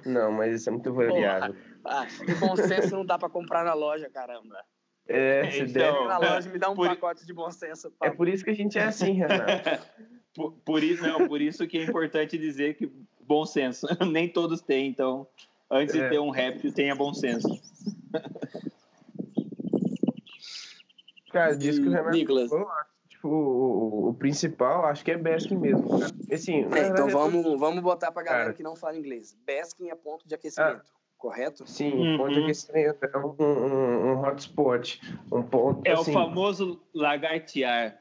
O... 0.06 0.10
não, 0.10 0.32
mas 0.32 0.54
isso 0.54 0.69
é 0.69 0.71
muito 0.71 0.93
variável. 0.93 1.56
Ah, 1.84 2.06
bom 2.39 2.56
senso 2.56 2.95
não 2.95 3.06
dá 3.06 3.17
para 3.17 3.30
comprar 3.30 3.65
na 3.65 3.73
loja, 3.73 4.10
caramba. 4.10 4.58
É, 5.08 5.49
se 5.49 5.62
então, 5.62 5.73
der 5.73 6.08
na 6.08 6.19
loja, 6.19 6.49
me 6.52 6.60
dá 6.60 6.69
um 6.69 6.75
por... 6.75 6.88
pacote 6.88 7.25
de 7.25 7.34
bom 7.34 7.49
senso. 7.49 7.91
É 8.04 8.12
por 8.12 8.28
isso 8.28 8.43
que 8.43 8.52
a 8.52 8.56
gente 8.56 8.78
é 8.78 8.84
assim, 8.84 9.13
Renato. 9.13 9.88
por, 10.36 10.52
por, 10.63 10.84
isso, 10.84 11.02
não, 11.02 11.28
por 11.28 11.41
isso 11.41 11.67
que 11.67 11.80
é 11.80 11.84
importante 11.84 12.38
dizer 12.38 12.75
que 12.75 12.91
bom 13.19 13.43
senso. 13.43 13.88
Nem 14.12 14.30
todos 14.30 14.62
têm, 14.62 14.88
então, 14.88 15.28
antes 15.71 15.95
é. 15.95 16.04
de 16.04 16.10
ter 16.10 16.19
um 16.19 16.30
réptil, 16.30 16.71
tenha 16.71 16.95
bom 16.95 17.12
senso. 17.12 17.49
Cara, 21.32 21.58
que 21.58 21.70
o 21.70 21.89
Renato 21.89 22.10
Nicolas. 22.10 22.50
Falou, 22.50 22.68
tipo, 23.08 23.28
o, 23.28 24.10
o, 24.10 24.13
principal, 24.13 24.86
acho 24.86 25.04
que 25.04 25.12
é 25.12 25.18
Baskin 25.18 25.58
mesmo. 25.58 25.88
Assim, 26.32 26.65
é, 26.74 26.88
então 26.88 27.10
vamos, 27.10 27.60
vamos 27.60 27.82
botar 27.82 28.12
pra 28.12 28.24
galera 28.24 28.44
cara. 28.46 28.56
que 28.56 28.63
não 28.63 28.76
fala 28.76 28.98
inglês. 28.98 29.38
Baskin 29.46 29.89
é 29.89 29.96
ponto 29.96 30.28
de 30.28 30.36
aquecimento. 30.36 30.84
Ah, 30.86 31.00
correto? 31.18 31.68
Sim, 31.68 31.92
uhum. 31.92 32.18
ponto 32.18 32.34
de 32.34 32.44
aquecimento 32.44 33.06
é 33.06 33.18
um, 33.18 33.36
um, 33.39 34.12
um 34.12 34.22
hotspot. 34.22 35.02
Um 35.32 35.44
ponto, 35.44 35.82
é 35.86 35.92
assim, 35.92 36.12
o 36.12 36.13
famoso 36.13 36.82
lagartear. 36.94 38.00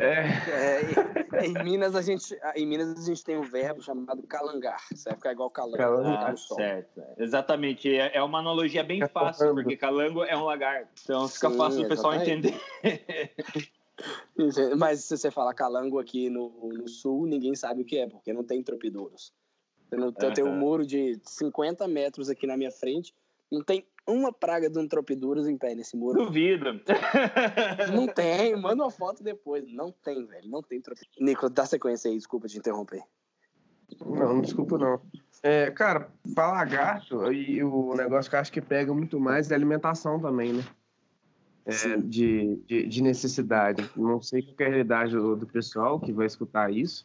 É. 0.00 1.42
é 1.42 1.46
em, 1.46 1.52
Minas 1.62 1.94
a 1.94 2.02
gente, 2.02 2.36
em 2.56 2.66
Minas 2.66 2.98
a 2.98 3.06
gente 3.06 3.22
tem 3.22 3.36
um 3.36 3.42
verbo 3.42 3.82
chamado 3.82 4.22
calangar. 4.22 4.82
Você 4.90 5.08
vai 5.10 5.16
ficar 5.16 5.32
igual 5.32 5.50
calango. 5.50 5.76
calango. 5.76 6.08
Ah, 6.08 6.34
certo. 6.36 7.02
Exatamente. 7.18 7.94
É, 7.94 8.16
é 8.16 8.22
uma 8.22 8.38
analogia 8.38 8.82
bem 8.82 9.06
fácil, 9.08 9.54
porque 9.54 9.76
calango 9.76 10.24
é 10.24 10.36
um 10.36 10.44
lagarto. 10.44 10.88
Então 11.04 11.28
fica 11.28 11.50
Sim, 11.50 11.56
fácil 11.56 11.82
o 11.82 11.88
pessoal 11.88 12.14
entender. 12.14 12.58
Mas 14.78 15.04
se 15.04 15.16
você 15.16 15.30
falar 15.30 15.52
calango 15.52 15.98
aqui 15.98 16.30
no, 16.30 16.48
no 16.72 16.88
sul, 16.88 17.26
ninguém 17.26 17.54
sabe 17.54 17.82
o 17.82 17.84
que 17.84 17.98
é, 17.98 18.08
porque 18.08 18.32
não 18.32 18.42
tem 18.42 18.62
tropidouros. 18.62 19.32
Eu 19.92 20.32
tenho 20.32 20.48
um 20.48 20.56
muro 20.56 20.86
de 20.86 21.20
50 21.24 21.86
metros 21.88 22.30
aqui 22.30 22.46
na 22.46 22.56
minha 22.56 22.70
frente, 22.70 23.12
não 23.50 23.62
tem 23.62 23.84
uma 24.10 24.32
praga 24.32 24.68
de 24.68 24.78
um 24.78 24.86
tropiduras 24.86 25.46
em 25.46 25.56
pé 25.56 25.74
nesse 25.74 25.96
muro. 25.96 26.24
Duvido. 26.24 26.80
Não 27.94 28.06
tem, 28.06 28.56
manda 28.56 28.82
uma 28.82 28.90
foto 28.90 29.22
depois. 29.22 29.64
Não 29.72 29.92
tem, 29.92 30.24
velho, 30.26 30.48
não 30.48 30.62
tem 30.62 30.80
tropiduras. 30.80 31.16
Nico, 31.20 31.48
dá 31.48 31.66
sequência 31.66 32.10
aí, 32.10 32.16
desculpa 32.16 32.48
te 32.48 32.58
interromper. 32.58 33.02
Não, 34.00 34.34
não 34.34 34.40
desculpa 34.40 34.78
não. 34.78 35.00
É, 35.42 35.70
cara, 35.70 36.10
para 36.34 36.52
lagarto, 36.52 37.32
e 37.32 37.62
o 37.62 37.94
negócio 37.94 38.30
que 38.30 38.36
eu 38.36 38.40
acho 38.40 38.52
que 38.52 38.60
pega 38.60 38.92
muito 38.94 39.18
mais 39.18 39.50
é 39.50 39.54
alimentação 39.54 40.20
também, 40.20 40.52
né? 40.52 40.64
É, 41.66 41.96
de, 41.96 42.56
de, 42.66 42.86
de, 42.86 43.02
necessidade. 43.02 43.88
Não 43.96 44.20
sei 44.20 44.42
qual 44.42 44.56
é 44.60 44.64
a 44.64 44.68
realidade 44.68 45.12
do, 45.12 45.36
do 45.36 45.46
pessoal 45.46 46.00
que 46.00 46.12
vai 46.12 46.26
escutar 46.26 46.72
isso, 46.72 47.04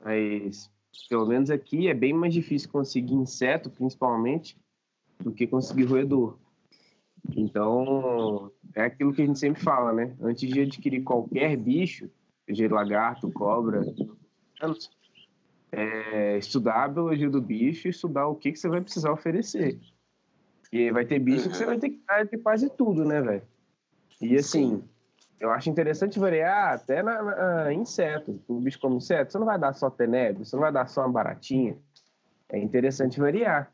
mas 0.00 0.70
pelo 1.08 1.26
menos 1.26 1.50
aqui 1.50 1.88
é 1.88 1.94
bem 1.94 2.12
mais 2.12 2.34
difícil 2.34 2.70
conseguir 2.70 3.14
inseto, 3.14 3.70
principalmente, 3.70 4.56
do 5.20 5.32
que 5.32 5.46
conseguir 5.46 5.84
roedor. 5.84 6.36
Então, 7.36 8.50
é 8.74 8.82
aquilo 8.82 9.12
que 9.12 9.22
a 9.22 9.26
gente 9.26 9.38
sempre 9.38 9.62
fala, 9.62 9.92
né? 9.92 10.16
Antes 10.20 10.48
de 10.48 10.60
adquirir 10.60 11.02
qualquer 11.02 11.56
bicho, 11.56 12.10
seja 12.46 12.68
lagarto, 12.72 13.30
cobra, 13.30 13.82
é, 15.70 16.36
estudar 16.36 16.84
a 16.84 16.88
biologia 16.88 17.30
do 17.30 17.40
bicho 17.40 17.86
e 17.86 17.90
estudar 17.90 18.26
o 18.26 18.34
que, 18.34 18.52
que 18.52 18.58
você 18.58 18.68
vai 18.68 18.80
precisar 18.80 19.12
oferecer. 19.12 19.78
E 20.72 20.90
vai 20.90 21.04
ter 21.04 21.18
bicho 21.18 21.48
que 21.48 21.56
você 21.56 21.66
vai 21.66 21.78
ter 21.78 21.90
que 21.90 22.00
ter 22.30 22.38
quase 22.38 22.70
tudo, 22.70 23.04
né, 23.04 23.20
velho? 23.20 23.42
E 24.20 24.36
assim, 24.36 24.82
eu 25.38 25.50
acho 25.50 25.68
interessante 25.68 26.18
variar 26.18 26.74
até 26.74 27.02
na, 27.02 27.22
na 27.22 27.72
inseto. 27.72 28.40
O 28.48 28.60
bicho 28.60 28.78
come 28.80 28.96
inseto, 28.96 29.32
você 29.32 29.38
não 29.38 29.46
vai 29.46 29.58
dar 29.58 29.72
só 29.74 29.90
tenebro, 29.90 30.44
você 30.44 30.56
não 30.56 30.62
vai 30.62 30.72
dar 30.72 30.88
só 30.88 31.02
uma 31.02 31.12
baratinha. 31.12 31.76
É 32.48 32.58
interessante 32.58 33.18
variar. 33.18 33.72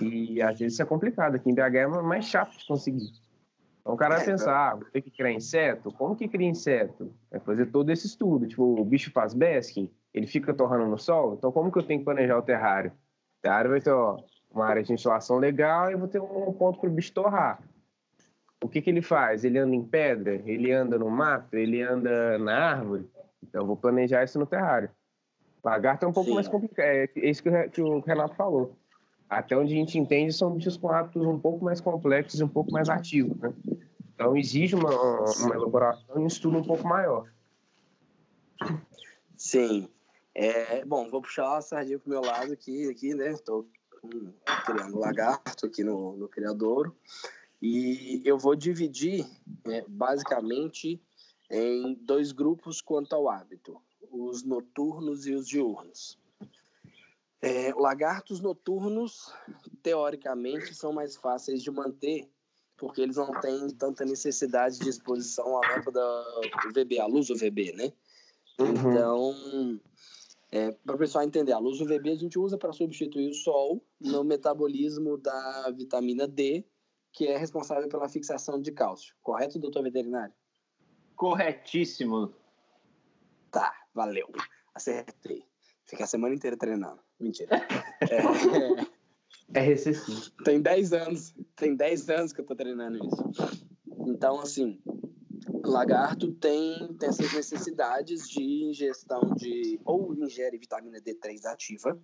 E 0.00 0.42
às 0.42 0.58
vezes 0.58 0.74
isso 0.74 0.82
é 0.82 0.86
complicado. 0.86 1.36
Aqui 1.36 1.50
em 1.50 1.54
BH 1.54 1.76
é 1.76 1.86
mais 1.86 2.24
chato 2.26 2.56
de 2.56 2.66
conseguir. 2.66 3.12
Então 3.80 3.94
o 3.94 3.96
cara 3.98 4.14
vai 4.14 4.24
é, 4.24 4.26
pensar, 4.26 4.70
ah, 4.70 4.74
vou 4.76 4.86
ter 4.90 5.02
que 5.02 5.10
criar 5.10 5.32
inseto? 5.32 5.92
Como 5.92 6.16
que 6.16 6.26
cria 6.26 6.48
inseto? 6.48 7.12
É 7.30 7.38
fazer 7.38 7.66
todo 7.66 7.90
esse 7.90 8.06
estudo. 8.06 8.46
Tipo, 8.46 8.80
o 8.80 8.84
bicho 8.84 9.12
faz 9.12 9.34
basking, 9.34 9.90
ele 10.12 10.26
fica 10.26 10.54
torrando 10.54 10.86
no 10.86 10.98
sol, 10.98 11.34
então 11.34 11.52
como 11.52 11.70
que 11.70 11.78
eu 11.78 11.82
tenho 11.82 12.00
que 12.00 12.04
planejar 12.04 12.38
o 12.38 12.42
terrário? 12.42 12.90
O 12.90 13.42
terrário 13.42 13.70
vai 13.70 13.82
ter 13.82 13.90
ó, 13.90 14.16
uma 14.50 14.64
área 14.64 14.82
de 14.82 14.90
insolação 14.90 15.36
legal 15.36 15.90
e 15.90 15.96
vou 15.96 16.08
ter 16.08 16.18
um 16.18 16.52
ponto 16.54 16.80
para 16.80 16.88
o 16.88 16.92
bicho 16.92 17.12
torrar. 17.12 17.62
O 18.62 18.68
que, 18.70 18.80
que 18.80 18.88
ele 18.88 19.02
faz? 19.02 19.44
Ele 19.44 19.58
anda 19.58 19.76
em 19.76 19.84
pedra? 19.84 20.40
Ele 20.46 20.72
anda 20.72 20.98
no 20.98 21.10
mato? 21.10 21.54
Ele 21.54 21.82
anda 21.82 22.38
na 22.38 22.70
árvore? 22.70 23.06
Então 23.42 23.60
eu 23.60 23.66
vou 23.66 23.76
planejar 23.76 24.24
isso 24.24 24.38
no 24.38 24.46
terrário. 24.46 24.88
Lagarto 25.62 26.06
é 26.06 26.08
um 26.08 26.12
pouco 26.12 26.30
Sim. 26.30 26.36
mais 26.36 26.48
complicado. 26.48 26.86
É 26.86 27.10
isso 27.16 27.42
que 27.42 27.82
o 27.82 28.00
Renato 28.00 28.34
falou 28.34 28.74
até 29.28 29.56
onde 29.56 29.72
a 29.72 29.76
gente 29.76 29.98
entende, 29.98 30.32
são 30.32 30.52
bichos 30.52 30.76
com 30.76 30.90
hábitos 30.90 31.26
um 31.26 31.38
pouco 31.38 31.64
mais 31.64 31.80
complexos 31.80 32.40
e 32.40 32.44
um 32.44 32.48
pouco 32.48 32.70
mais 32.70 32.88
ativos, 32.88 33.36
né? 33.38 33.52
Então, 34.14 34.36
exige 34.36 34.76
uma, 34.76 34.90
uma 34.90 35.54
elaboração 35.54 36.16
e 36.16 36.20
um 36.20 36.26
estudo 36.26 36.58
um 36.58 36.62
pouco 36.62 36.86
maior. 36.86 37.28
Sim. 39.36 39.88
É, 40.34 40.84
bom, 40.84 41.08
vou 41.10 41.20
puxar 41.20 41.56
a 41.56 41.62
sardinha 41.62 41.98
pro 41.98 42.10
meu 42.10 42.20
lado 42.20 42.52
aqui, 42.52 42.88
aqui 42.88 43.14
né? 43.14 43.32
Estou 43.32 43.66
criando 44.64 44.98
lagarto 44.98 45.66
aqui 45.66 45.82
no, 45.82 46.16
no 46.16 46.28
criadouro. 46.28 46.96
E 47.60 48.20
eu 48.24 48.38
vou 48.38 48.54
dividir, 48.54 49.26
né, 49.66 49.82
basicamente, 49.88 51.00
em 51.50 51.94
dois 51.94 52.30
grupos 52.32 52.80
quanto 52.80 53.14
ao 53.14 53.28
hábito: 53.28 53.80
os 54.10 54.44
noturnos 54.44 55.26
e 55.26 55.34
os 55.34 55.48
diurnos. 55.48 56.18
É, 57.44 57.74
lagartos 57.74 58.40
noturnos, 58.40 59.30
teoricamente, 59.82 60.74
são 60.74 60.94
mais 60.94 61.14
fáceis 61.14 61.62
de 61.62 61.70
manter, 61.70 62.26
porque 62.74 63.02
eles 63.02 63.16
não 63.16 63.38
têm 63.38 63.68
tanta 63.68 64.02
necessidade 64.02 64.78
de 64.78 64.88
exposição 64.88 65.62
à 65.62 65.74
lâmpada 65.74 66.00
UVB, 66.66 66.98
à 66.98 67.06
luz 67.06 67.28
UVB, 67.28 67.72
né? 67.72 67.92
Uhum. 68.58 68.70
Então, 68.70 69.80
é, 70.50 70.72
para 70.72 70.94
o 70.96 70.98
pessoal 70.98 71.22
entender, 71.22 71.52
a 71.52 71.58
luz 71.58 71.82
UVB 71.82 72.12
a 72.12 72.16
gente 72.16 72.38
usa 72.38 72.56
para 72.56 72.72
substituir 72.72 73.28
o 73.28 73.34
sol 73.34 73.84
no 74.00 74.24
metabolismo 74.24 75.18
da 75.18 75.70
vitamina 75.76 76.26
D, 76.26 76.64
que 77.12 77.26
é 77.26 77.36
responsável 77.36 77.90
pela 77.90 78.08
fixação 78.08 78.58
de 78.58 78.72
cálcio. 78.72 79.14
Correto, 79.22 79.58
doutor 79.58 79.82
veterinário? 79.82 80.32
Corretíssimo. 81.14 82.32
Tá, 83.50 83.70
valeu. 83.92 84.32
Acertei. 84.74 85.44
Fiquei 85.86 86.04
a 86.04 86.08
semana 86.08 86.34
inteira 86.34 86.56
treinando. 86.56 87.00
Mentira. 87.20 87.66
É, 88.00 89.58
é 89.58 89.60
recessivo. 89.60 90.30
Tem 90.42 90.60
10 90.60 90.92
anos. 90.92 91.34
Tem 91.54 91.76
10 91.76 92.10
anos 92.10 92.32
que 92.32 92.40
eu 92.40 92.46
tô 92.46 92.56
treinando 92.56 92.98
isso. 93.06 93.52
Então, 94.06 94.40
assim, 94.40 94.80
lagarto 95.62 96.32
tem, 96.32 96.94
tem 96.98 97.08
essas 97.08 97.32
necessidades 97.32 98.28
de 98.28 98.42
ingestão 98.64 99.34
de. 99.36 99.78
ou 99.84 100.14
ingere 100.14 100.58
vitamina 100.58 101.00
D3 101.00 101.44
ativa, 101.44 102.00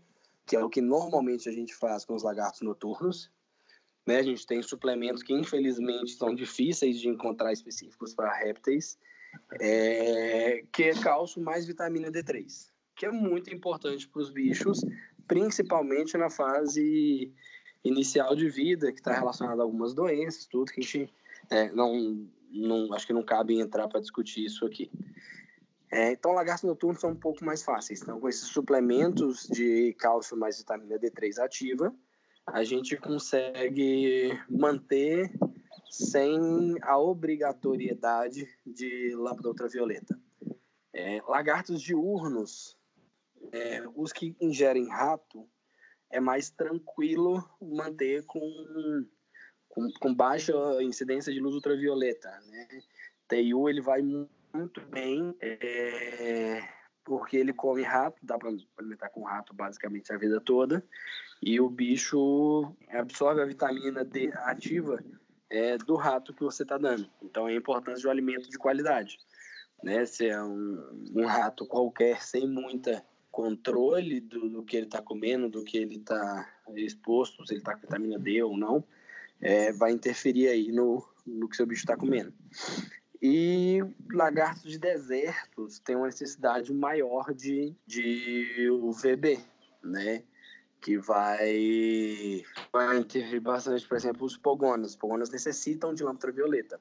que 0.47 0.57
é 0.57 0.65
o 0.65 0.69
que 0.69 0.83
normalmente 0.83 1.49
a 1.49 1.53
gente 1.53 1.75
faz 1.75 2.05
com 2.05 2.15
os 2.15 2.23
lagartos 2.23 2.61
noturnos. 2.61 3.31
Né? 4.07 4.19
A 4.19 4.23
gente 4.23 4.47
tem 4.47 4.63
suplementos 4.63 5.23
que, 5.23 5.33
infelizmente, 5.33 6.13
são 6.13 6.35
difíceis 6.35 7.01
de 7.01 7.09
encontrar 7.09 7.53
específicos 7.53 8.15
para 8.15 8.35
répteis, 8.35 8.99
é, 9.59 10.65
que 10.71 10.85
é 10.85 10.95
cálcio 10.95 11.43
mais 11.43 11.67
vitamina 11.67 12.11
D3 12.11 12.70
que 13.01 13.07
é 13.07 13.11
muito 13.11 13.49
importante 13.51 14.07
para 14.07 14.21
os 14.21 14.29
bichos, 14.29 14.85
principalmente 15.27 16.19
na 16.19 16.29
fase 16.29 17.33
inicial 17.83 18.37
de 18.37 18.51
vida, 18.51 18.93
que 18.93 18.99
está 19.01 19.15
relacionada 19.15 19.63
a 19.63 19.65
algumas 19.65 19.95
doenças, 19.95 20.45
tudo 20.45 20.71
que 20.71 20.81
a 20.81 20.83
gente 20.83 21.11
é, 21.49 21.73
não, 21.73 22.29
não, 22.51 22.93
acho 22.93 23.07
que 23.07 23.15
não 23.15 23.23
cabe 23.23 23.59
entrar 23.59 23.89
para 23.89 24.01
discutir 24.01 24.45
isso 24.45 24.67
aqui. 24.67 24.91
É, 25.91 26.13
então, 26.13 26.33
lagartos 26.33 26.65
noturnos 26.65 27.01
são 27.01 27.13
um 27.13 27.17
pouco 27.17 27.43
mais 27.43 27.63
fáceis. 27.63 28.03
Então, 28.03 28.21
com 28.21 28.29
esses 28.29 28.49
suplementos 28.49 29.49
de 29.49 29.95
cálcio 29.95 30.37
mais 30.37 30.59
vitamina 30.59 30.99
D3 30.99 31.39
ativa, 31.39 31.95
a 32.47 32.63
gente 32.65 32.99
consegue 32.99 34.39
manter 34.47 35.33
sem 35.91 36.77
a 36.83 36.99
obrigatoriedade 36.99 38.47
de 38.67 39.15
lâmpada 39.17 39.49
ultravioleta. 39.49 40.21
É, 40.93 41.23
lagartos 41.27 41.81
diurnos 41.81 42.79
é, 43.53 43.83
os 43.95 44.13
que 44.13 44.37
ingerem 44.41 44.89
rato 44.89 45.49
é 46.11 46.21
mais 46.21 46.51
tranquilo 46.51 47.49
manter 47.61 48.25
com, 48.27 48.41
com, 49.69 49.89
com 50.01 50.15
baixa 50.15 50.53
incidência 50.83 51.33
de 51.33 51.41
luz 51.41 51.55
ultravioleta, 51.55 52.29
né? 52.49 52.69
TIU 53.29 53.69
ele 53.69 53.81
vai 53.81 54.03
muito 54.03 54.81
bem 54.87 55.35
é, 55.41 56.61
porque 57.05 57.37
ele 57.37 57.53
come 57.53 57.83
rato, 57.83 58.19
dá 58.23 58.37
para 58.37 58.51
alimentar 58.77 59.09
com 59.11 59.23
rato 59.23 59.55
basicamente 59.55 60.13
a 60.13 60.19
vida 60.19 60.41
toda 60.41 60.85
e 61.41 61.61
o 61.61 61.71
bicho 61.71 62.75
absorve 62.89 63.41
a 63.41 63.47
vitamina 63.47 64.05
D 64.05 64.31
ativa 64.35 65.03
é, 65.49 65.79
do 65.79 65.95
rato 65.95 66.35
que 66.35 66.43
você 66.43 66.65
está 66.65 66.77
dando. 66.77 67.09
Então 67.23 67.49
é 67.49 67.55
importante 67.55 68.05
o 68.07 68.11
alimento 68.11 68.51
de 68.51 68.59
qualidade, 68.59 69.19
né? 69.83 70.05
Se 70.05 70.29
é 70.29 70.43
um, 70.43 71.09
um 71.15 71.27
rato 71.27 71.65
qualquer 71.67 72.21
sem 72.21 72.49
muita 72.49 73.05
controle 73.31 74.21
do, 74.21 74.49
do 74.49 74.63
que 74.63 74.77
ele 74.77 74.87
está 74.87 75.01
comendo, 75.01 75.49
do 75.49 75.65
que 75.65 75.79
ele 75.79 75.97
está 75.97 76.49
exposto, 76.77 77.47
se 77.47 77.55
ele 77.55 77.61
está 77.61 77.75
com 77.75 77.81
vitamina 77.81 78.19
D 78.19 78.43
ou 78.43 78.57
não, 78.57 78.85
é, 79.41 79.73
vai 79.73 79.93
interferir 79.93 80.49
aí 80.49 80.71
no, 80.73 81.05
no 81.27 81.49
que 81.49 81.57
seu 81.57 81.67
bicho 81.67 81.83
está 81.83 81.97
comendo. 81.97 82.33
E 83.23 83.85
lagartos 84.13 84.71
de 84.71 84.79
desertos 84.79 85.79
têm 85.79 85.97
uma 85.97 86.07
necessidade 86.07 86.73
maior 86.73 87.35
de, 87.35 87.75
de 87.87 88.71
UVB, 88.71 89.39
né? 89.83 90.23
Que 90.81 90.97
vai, 90.97 92.43
vai 92.73 92.99
interferir 92.99 93.41
bastante, 93.41 93.87
por 93.87 93.97
exemplo, 93.97 94.25
os 94.25 94.39
pogonas. 94.39 94.93
Os 94.93 94.97
pogonas 94.97 95.29
necessitam 95.29 95.93
de 95.93 96.03
lâmpada 96.03 96.29
ultravioleta. 96.29 96.81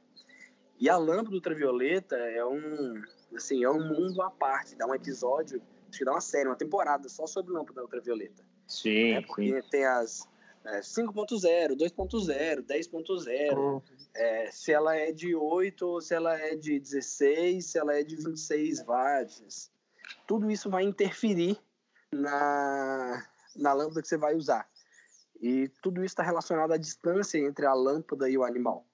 E 0.79 0.89
a 0.89 0.95
lâmpada 0.95 1.35
ultravioleta 1.35 2.15
é 2.15 2.45
um, 2.45 3.03
assim, 3.35 3.65
é 3.65 3.69
um 3.69 3.85
mundo 3.85 4.21
à 4.21 4.31
parte. 4.31 4.75
Dá 4.75 4.87
um 4.87 4.95
episódio 4.95 5.61
acho 5.89 5.99
que 5.99 6.05
dá 6.05 6.11
uma 6.11 6.21
série, 6.21 6.47
uma 6.47 6.55
temporada 6.55 7.09
só 7.09 7.25
sobre 7.25 7.51
lâmpada 7.51 7.81
ultravioleta. 7.81 8.43
Sim. 8.67 9.13
Né? 9.15 9.21
Porque 9.21 9.61
sim. 9.61 9.69
tem 9.69 9.85
as 9.85 10.27
é, 10.65 10.79
5.0, 10.81 11.75
2.0, 11.75 12.65
10.0, 12.65 13.83
é, 14.13 14.51
se 14.51 14.71
ela 14.71 14.95
é 14.95 15.11
de 15.11 15.35
8, 15.35 16.01
se 16.01 16.13
ela 16.13 16.37
é 16.37 16.55
de 16.55 16.79
16, 16.79 17.65
se 17.65 17.77
ela 17.77 17.95
é 17.95 18.03
de 18.03 18.15
26 18.15 18.85
watts. 18.85 19.71
Tudo 20.27 20.49
isso 20.51 20.69
vai 20.69 20.83
interferir 20.83 21.57
na, 22.11 23.25
na 23.55 23.73
lâmpada 23.73 24.01
que 24.01 24.07
você 24.07 24.17
vai 24.17 24.35
usar. 24.35 24.69
E 25.41 25.69
tudo 25.81 26.03
isso 26.03 26.13
está 26.13 26.23
relacionado 26.23 26.73
à 26.73 26.77
distância 26.77 27.37
entre 27.37 27.65
a 27.65 27.73
lâmpada 27.73 28.29
e 28.29 28.37
o 28.37 28.43
animal. 28.43 28.85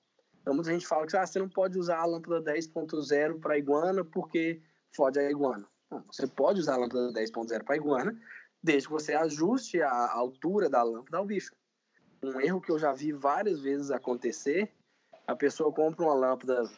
Então, 0.42 0.54
muita 0.54 0.72
gente 0.72 0.86
fala 0.86 1.08
que 1.08 1.18
ah, 1.18 1.26
você 1.26 1.40
não 1.40 1.50
pode 1.50 1.80
usar 1.80 1.98
a 1.98 2.06
lâmpada 2.06 2.54
10.0 2.54 3.40
para 3.40 3.58
iguana 3.58 4.06
porque 4.06 4.62
fode 4.96 5.18
a 5.18 5.30
iguana. 5.30 5.68
Você 6.08 6.28
pode 6.28 6.60
usar 6.60 6.76
a 6.76 6.78
lâmpada 6.78 7.14
10.0 7.14 7.64
para 7.64 7.76
iguana, 7.76 8.20
desde 8.62 8.88
que 8.88 8.94
você 8.94 9.14
ajuste 9.14 9.82
a 9.82 10.12
altura 10.12 10.70
da 10.70 10.84
lâmpada 10.84 11.18
ao 11.18 11.26
bicho. 11.26 11.56
Um 12.24 12.40
erro 12.42 12.62
que 12.62 12.72
eu 12.72 12.80
já 12.80 12.92
vi 12.92 13.12
várias 13.12 13.60
vezes 13.60 13.92
acontecer, 13.92 14.74
a 15.28 15.36
pessoa 15.36 15.72
compra 15.72 16.06
uma 16.06 16.14
lâmpada 16.14 16.70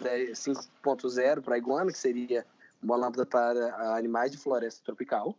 5.0 0.00 1.42
para 1.42 1.58
iguana, 1.58 1.92
que 1.92 1.98
seria 1.98 2.44
uma 2.82 2.96
lâmpada 2.96 3.26
para 3.26 3.96
animais 3.96 4.30
de 4.30 4.38
floresta 4.38 4.84
tropical, 4.84 5.38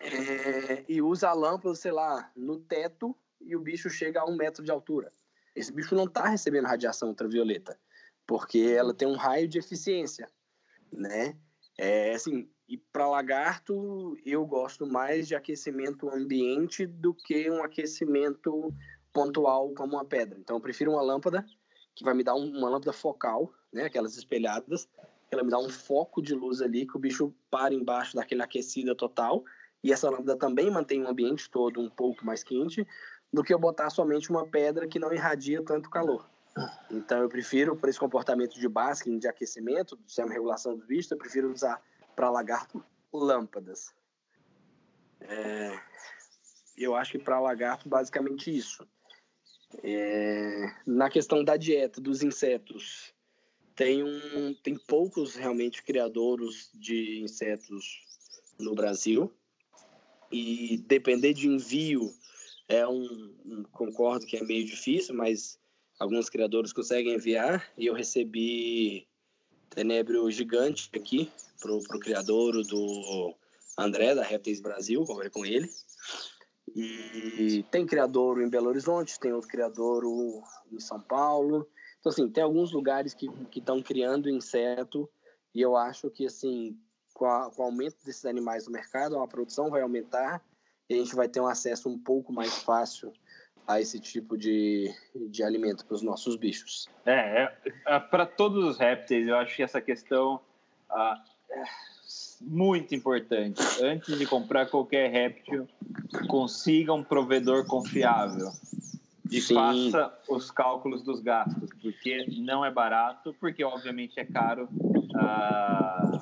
é, 0.00 0.84
e 0.88 1.00
usa 1.00 1.28
a 1.28 1.32
lâmpada, 1.32 1.74
sei 1.74 1.92
lá, 1.92 2.30
no 2.36 2.58
teto 2.58 3.16
e 3.40 3.56
o 3.56 3.60
bicho 3.60 3.88
chega 3.88 4.20
a 4.20 4.26
um 4.26 4.36
metro 4.36 4.62
de 4.62 4.70
altura. 4.70 5.12
Esse 5.54 5.72
bicho 5.72 5.94
não 5.94 6.04
está 6.04 6.28
recebendo 6.28 6.66
radiação 6.66 7.08
ultravioleta, 7.08 7.78
porque 8.26 8.58
ela 8.76 8.92
tem 8.92 9.06
um 9.06 9.16
raio 9.16 9.48
de 9.48 9.58
eficiência, 9.58 10.28
né? 10.92 11.36
É, 11.76 12.14
assim, 12.14 12.48
e 12.68 12.78
para 12.78 13.08
lagarto, 13.08 14.16
eu 14.24 14.46
gosto 14.46 14.86
mais 14.86 15.28
de 15.28 15.34
aquecimento 15.34 16.08
ambiente 16.08 16.86
do 16.86 17.12
que 17.12 17.50
um 17.50 17.62
aquecimento 17.62 18.72
pontual 19.12 19.70
como 19.74 19.94
uma 19.94 20.04
pedra. 20.04 20.38
Então 20.38 20.56
eu 20.56 20.60
prefiro 20.60 20.92
uma 20.92 21.02
lâmpada 21.02 21.44
que 21.94 22.04
vai 22.04 22.14
me 22.14 22.24
dar 22.24 22.34
uma 22.34 22.68
lâmpada 22.68 22.92
focal, 22.92 23.52
né, 23.72 23.84
aquelas 23.84 24.16
espelhadas, 24.16 24.88
ela 25.30 25.44
me 25.44 25.50
dá 25.50 25.58
um 25.58 25.68
foco 25.68 26.22
de 26.22 26.34
luz 26.34 26.60
ali 26.60 26.86
que 26.86 26.96
o 26.96 27.00
bicho 27.00 27.32
para 27.50 27.74
embaixo 27.74 28.16
daquele 28.16 28.42
aquecida 28.42 28.94
total 28.94 29.44
e 29.82 29.92
essa 29.92 30.08
lâmpada 30.08 30.36
também 30.36 30.70
mantém 30.70 31.02
o 31.02 31.08
ambiente 31.08 31.50
todo 31.50 31.80
um 31.80 31.90
pouco 31.90 32.24
mais 32.24 32.42
quente 32.42 32.86
do 33.32 33.42
que 33.42 33.52
eu 33.52 33.58
botar 33.58 33.90
somente 33.90 34.30
uma 34.30 34.46
pedra 34.46 34.86
que 34.86 34.98
não 34.98 35.12
irradia 35.12 35.62
tanto 35.62 35.90
calor. 35.90 36.28
Então 36.90 37.20
eu 37.22 37.28
prefiro, 37.28 37.76
para 37.76 37.90
esse 37.90 37.98
comportamento 37.98 38.58
de 38.58 38.68
basking, 38.68 39.18
de 39.18 39.26
aquecimento, 39.26 39.98
de 40.06 40.22
regulação 40.22 40.76
do 40.76 40.86
bicho, 40.86 41.12
eu 41.12 41.18
prefiro 41.18 41.52
usar 41.52 41.82
para 42.14 42.30
lagarto 42.30 42.84
lâmpadas. 43.12 43.92
É, 45.20 45.80
eu 46.76 46.94
acho 46.94 47.12
que 47.12 47.18
para 47.18 47.40
lagarto, 47.40 47.88
basicamente 47.88 48.54
isso. 48.54 48.86
É, 49.82 50.72
na 50.86 51.10
questão 51.10 51.42
da 51.42 51.56
dieta 51.56 52.00
dos 52.00 52.22
insetos, 52.22 53.12
tem, 53.74 54.04
um, 54.04 54.54
tem 54.62 54.76
poucos 54.76 55.34
realmente 55.34 55.82
criadores 55.82 56.70
de 56.74 57.20
insetos 57.20 58.04
no 58.58 58.74
Brasil. 58.74 59.32
E 60.30 60.78
depender 60.86 61.32
de 61.32 61.48
envio 61.48 62.12
é 62.68 62.86
um, 62.86 63.34
um 63.44 63.62
concordo 63.64 64.26
que 64.26 64.36
é 64.36 64.42
meio 64.42 64.64
difícil, 64.64 65.14
mas 65.14 65.58
alguns 66.04 66.28
criadores 66.28 66.72
conseguem 66.72 67.14
enviar. 67.14 67.66
E 67.76 67.86
eu 67.86 67.94
recebi 67.94 69.08
tenebro 69.70 70.30
gigante 70.30 70.88
aqui 70.94 71.32
pro, 71.60 71.82
pro 71.82 71.98
criador 71.98 72.62
do 72.64 73.34
André, 73.76 74.14
da 74.14 74.22
Répteis 74.22 74.60
Brasil, 74.60 75.04
conversei 75.04 75.30
com 75.30 75.44
ele. 75.44 75.68
E 76.76 77.64
tem 77.70 77.86
criador 77.86 78.40
em 78.40 78.48
Belo 78.48 78.68
Horizonte, 78.68 79.18
tem 79.18 79.32
outro 79.32 79.50
criador 79.50 80.04
em 80.70 80.80
São 80.80 81.00
Paulo. 81.00 81.68
Então, 81.98 82.10
assim, 82.10 82.28
tem 82.28 82.44
alguns 82.44 82.72
lugares 82.72 83.14
que 83.14 83.28
estão 83.54 83.82
criando 83.82 84.28
inseto 84.28 85.08
e 85.54 85.60
eu 85.60 85.76
acho 85.76 86.10
que, 86.10 86.26
assim, 86.26 86.76
com, 87.14 87.26
a, 87.26 87.50
com 87.50 87.62
o 87.62 87.66
aumento 87.66 87.96
desses 88.04 88.24
animais 88.24 88.66
no 88.66 88.72
mercado, 88.72 89.18
a 89.18 89.28
produção 89.28 89.70
vai 89.70 89.82
aumentar 89.82 90.44
e 90.88 90.94
a 90.94 90.98
gente 90.98 91.14
vai 91.14 91.28
ter 91.28 91.40
um 91.40 91.46
acesso 91.46 91.88
um 91.88 91.98
pouco 91.98 92.32
mais 92.32 92.58
fácil 92.58 93.12
a 93.66 93.80
esse 93.80 93.98
tipo 93.98 94.36
de, 94.36 94.92
de 95.14 95.42
alimento 95.42 95.84
para 95.86 95.94
os 95.94 96.02
nossos 96.02 96.36
bichos. 96.36 96.88
É, 97.06 97.42
é, 97.42 97.58
é 97.86 97.98
para 97.98 98.26
todos 98.26 98.64
os 98.64 98.78
répteis, 98.78 99.26
eu 99.26 99.36
acho 99.36 99.56
que 99.56 99.62
essa 99.62 99.80
questão 99.80 100.40
ah, 100.90 101.22
é 101.50 101.62
muito 102.40 102.94
importante. 102.94 103.62
Antes 103.82 104.18
de 104.18 104.26
comprar 104.26 104.66
qualquer 104.66 105.10
réptil, 105.10 105.66
consiga 106.28 106.92
um 106.92 107.02
provedor 107.02 107.66
confiável 107.66 108.50
e 109.30 109.40
Sim. 109.40 109.54
faça 109.54 110.12
os 110.28 110.50
cálculos 110.50 111.02
dos 111.02 111.20
gastos, 111.20 111.70
porque 111.80 112.26
não 112.38 112.64
é 112.64 112.70
barato, 112.70 113.34
porque 113.40 113.64
obviamente 113.64 114.20
é 114.20 114.24
caro. 114.24 114.68
Ah, 115.16 116.20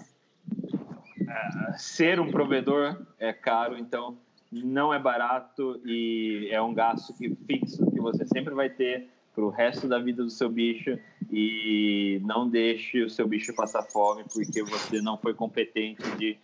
ah, 1.29 1.73
ser 1.77 2.21
um 2.21 2.31
provedor 2.31 3.05
é 3.19 3.33
caro, 3.33 3.77
então 3.77 4.17
não 4.53 4.93
é 4.93 4.99
barato 4.99 5.81
e 5.85 6.49
é 6.51 6.61
um 6.61 6.75
gasto 6.75 7.17
que 7.17 7.35
fixo 7.47 7.91
que 7.91 8.01
você 8.01 8.27
sempre 8.27 8.55
vai 8.55 8.69
ter 8.69 9.09
para 9.35 9.45
o 9.45 9.49
resto 9.49 9.89
da 9.89 9.99
vida 9.99 10.23
do 10.23 10.31
seu 10.31 10.51
bicho 10.51 10.99
e 11.31 12.21
não 12.25 12.49
deixe 12.49 13.03
o 13.03 13.09
seu 13.09 13.27
bicho 13.27 13.55
passar 13.55 13.83
fome 13.83 14.25
porque 14.31 14.63
você 14.63 15.01
não 15.01 15.17
foi 15.17 15.33
competente 15.33 16.03
de 16.19 16.37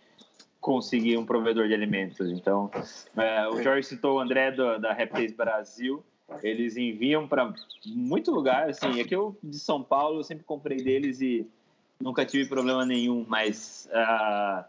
conseguir 0.59 1.17
um 1.17 1.25
provedor 1.25 1.67
de 1.67 1.73
alimentos. 1.73 2.31
Então, 2.31 2.69
é, 3.15 3.47
o 3.47 3.61
Jorge 3.61 3.87
citou 3.87 4.17
o 4.17 4.19
André 4.19 4.51
do, 4.51 4.77
da 4.79 4.91
Reptes 4.91 5.31
Brasil. 5.31 6.03
Eles 6.43 6.77
enviam 6.77 7.27
para 7.27 7.53
muito 7.85 8.31
lugar, 8.31 8.69
assim. 8.69 8.99
Aqui 8.99 9.15
eu 9.15 9.37
de 9.41 9.57
São 9.57 9.81
Paulo 9.81 10.19
eu 10.19 10.23
sempre 10.23 10.43
comprei 10.43 10.77
deles 10.77 11.21
e 11.21 11.47
nunca 11.99 12.25
tive 12.25 12.47
problema 12.47 12.85
nenhum. 12.85 13.25
Mas 13.27 13.89
uh, 13.91 14.63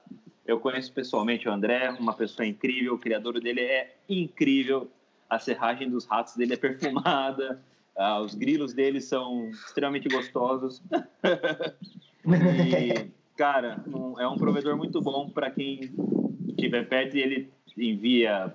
eu 0.46 0.58
conheço 0.58 0.92
pessoalmente 0.92 1.48
o 1.48 1.52
André, 1.52 1.90
uma 1.98 2.12
pessoa 2.12 2.46
incrível. 2.46 2.94
O 2.94 2.98
criador 2.98 3.40
dele 3.40 3.60
é 3.60 3.96
incrível. 4.08 4.90
A 5.28 5.38
serragem 5.38 5.88
dos 5.88 6.04
ratos 6.04 6.36
dele 6.36 6.54
é 6.54 6.56
perfumada. 6.56 7.62
Uh, 7.96 8.20
os 8.24 8.34
grilos 8.34 8.72
dele 8.72 9.00
são 9.00 9.50
extremamente 9.50 10.08
gostosos. 10.08 10.82
e, 12.24 13.10
cara, 13.36 13.82
um, 13.86 14.18
é 14.20 14.26
um 14.26 14.36
provedor 14.36 14.76
muito 14.76 15.00
bom 15.00 15.28
para 15.28 15.50
quem 15.50 15.92
tiver 16.58 16.88
pet 16.88 17.16
e 17.16 17.20
ele 17.20 17.52
envia 17.76 18.52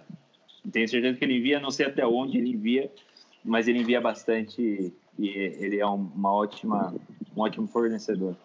tenho 0.71 0.88
certeza 0.88 1.17
que 1.17 1.25
ele 1.25 1.38
envia, 1.38 1.59
não 1.59 1.71
sei 1.71 1.86
até 1.86 2.05
onde 2.05 2.38
ele 2.38 2.49
envia, 2.49 2.91
mas 3.43 3.67
ele 3.67 3.79
envia 3.79 4.01
bastante 4.01 4.93
e 5.17 5.27
ele 5.29 5.79
é 5.79 5.86
uma 5.86 6.33
ótima, 6.33 6.93
um 7.36 7.41
ótimo 7.41 7.67
fornecedor. 7.67 8.36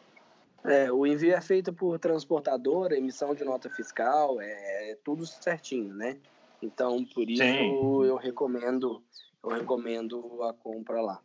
É, 0.64 0.92
o 0.92 1.06
envio 1.06 1.34
é 1.34 1.40
feito 1.40 1.72
por 1.72 1.98
transportadora, 1.98 2.96
emissão 2.96 3.34
de 3.34 3.44
nota 3.44 3.70
fiscal, 3.70 4.40
é, 4.40 4.90
é 4.90 4.98
tudo 5.02 5.24
certinho, 5.26 5.94
né? 5.94 6.18
Então, 6.62 7.02
por 7.04 7.30
isso 7.30 7.42
Sim. 7.42 8.04
eu 8.04 8.16
recomendo, 8.16 9.02
eu 9.42 9.50
recomendo 9.50 10.42
a 10.42 10.52
compra 10.52 11.00
lá. 11.00 11.20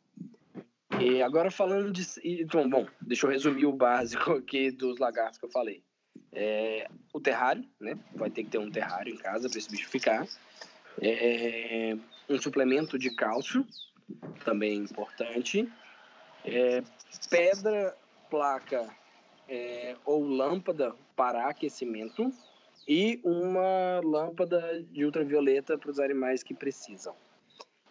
E 1.02 1.22
agora 1.22 1.52
falando 1.52 1.92
de, 1.92 2.06
então, 2.24 2.70
bom, 2.70 2.88
deixa 3.02 3.26
eu 3.26 3.32
resumir 3.32 3.66
o 3.66 3.74
básico 3.74 4.32
aqui 4.32 4.72
dos 4.72 4.98
lagartos 4.98 5.38
que 5.38 5.46
eu 5.46 5.52
falei. 5.52 5.84
É, 6.32 6.88
o 7.14 7.20
terrário, 7.20 7.66
né? 7.80 7.98
Vai 8.14 8.30
ter 8.30 8.44
que 8.44 8.50
ter 8.50 8.58
um 8.58 8.72
terrário 8.72 9.14
em 9.14 9.18
casa 9.18 9.50
para 9.50 9.58
esse 9.58 9.70
bicho 9.70 9.90
ficar. 9.90 10.26
É, 11.02 11.98
um 12.30 12.40
suplemento 12.40 12.98
de 12.98 13.14
cálcio, 13.14 13.68
também 14.46 14.78
importante. 14.78 15.70
É, 16.46 16.82
pedra, 17.30 17.98
placa 18.30 18.90
é, 19.48 19.96
ou 20.06 20.24
lâmpada 20.24 20.94
para 21.16 21.48
aquecimento 21.48 22.32
e 22.88 23.20
uma 23.24 24.02
lâmpada 24.04 24.84
de 24.92 25.06
ultravioleta 25.06 25.78
para 25.78 25.90
os 25.90 26.00
animais 26.00 26.44
que 26.44 26.54
precisam. 26.54 27.16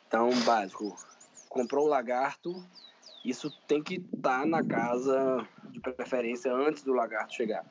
Então, 0.06 0.30
básico, 0.44 0.94
comprou 1.48 1.86
o 1.86 1.88
lagarto, 1.88 2.54
isso 3.24 3.50
tem 3.66 3.82
que 3.82 3.96
estar 4.14 4.40
tá 4.40 4.46
na 4.46 4.62
casa 4.62 5.46
de 5.70 5.80
preferência 5.80 6.52
antes 6.52 6.82
do 6.82 6.92
lagarto 6.92 7.34
chegar. 7.34 7.64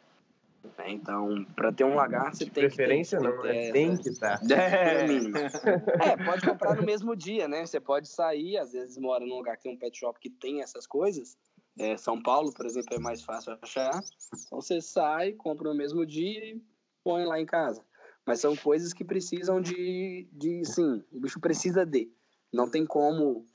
Né? 0.77 0.91
Então, 0.91 1.45
para 1.55 1.71
ter 1.71 1.83
um 1.83 1.95
lagarto, 1.95 2.37
você 2.37 2.45
de 2.45 2.51
tem 2.51 2.63
preferência 2.63 3.19
que 3.19 3.25
ter, 3.25 3.35
não, 3.35 3.43
né? 3.43 3.71
tem 3.71 3.97
que 3.97 4.09
estar. 4.09 4.39
Tá. 4.39 4.55
É, 4.55 5.05
é, 6.11 6.25
pode 6.25 6.45
comprar 6.45 6.75
no 6.75 6.83
mesmo 6.83 7.15
dia, 7.15 7.47
né? 7.47 7.65
Você 7.65 7.79
pode 7.79 8.07
sair, 8.07 8.57
às 8.57 8.71
vezes 8.71 8.97
mora 8.97 9.25
num 9.25 9.35
lugar 9.35 9.57
que 9.57 9.63
tem 9.63 9.73
um 9.73 9.77
pet 9.77 9.97
shop 9.97 10.19
que 10.19 10.29
tem 10.29 10.61
essas 10.61 10.87
coisas. 10.87 11.37
É, 11.77 11.97
São 11.97 12.21
Paulo, 12.21 12.53
por 12.53 12.65
exemplo, 12.65 12.95
é 12.95 12.99
mais 12.99 13.23
fácil 13.23 13.57
achar. 13.61 14.01
Então 14.45 14.61
você 14.61 14.81
sai, 14.81 15.33
compra 15.33 15.69
no 15.69 15.75
mesmo 15.75 16.05
dia 16.05 16.45
e 16.45 16.61
põe 17.03 17.25
lá 17.25 17.39
em 17.39 17.45
casa. 17.45 17.83
Mas 18.25 18.39
são 18.39 18.55
coisas 18.55 18.93
que 18.93 19.03
precisam 19.03 19.59
de, 19.59 20.27
de 20.31 20.63
sim, 20.65 21.03
o 21.11 21.19
bicho 21.19 21.39
precisa 21.39 21.85
de. 21.85 22.09
Não 22.53 22.69
tem 22.69 22.85
como 22.85 23.45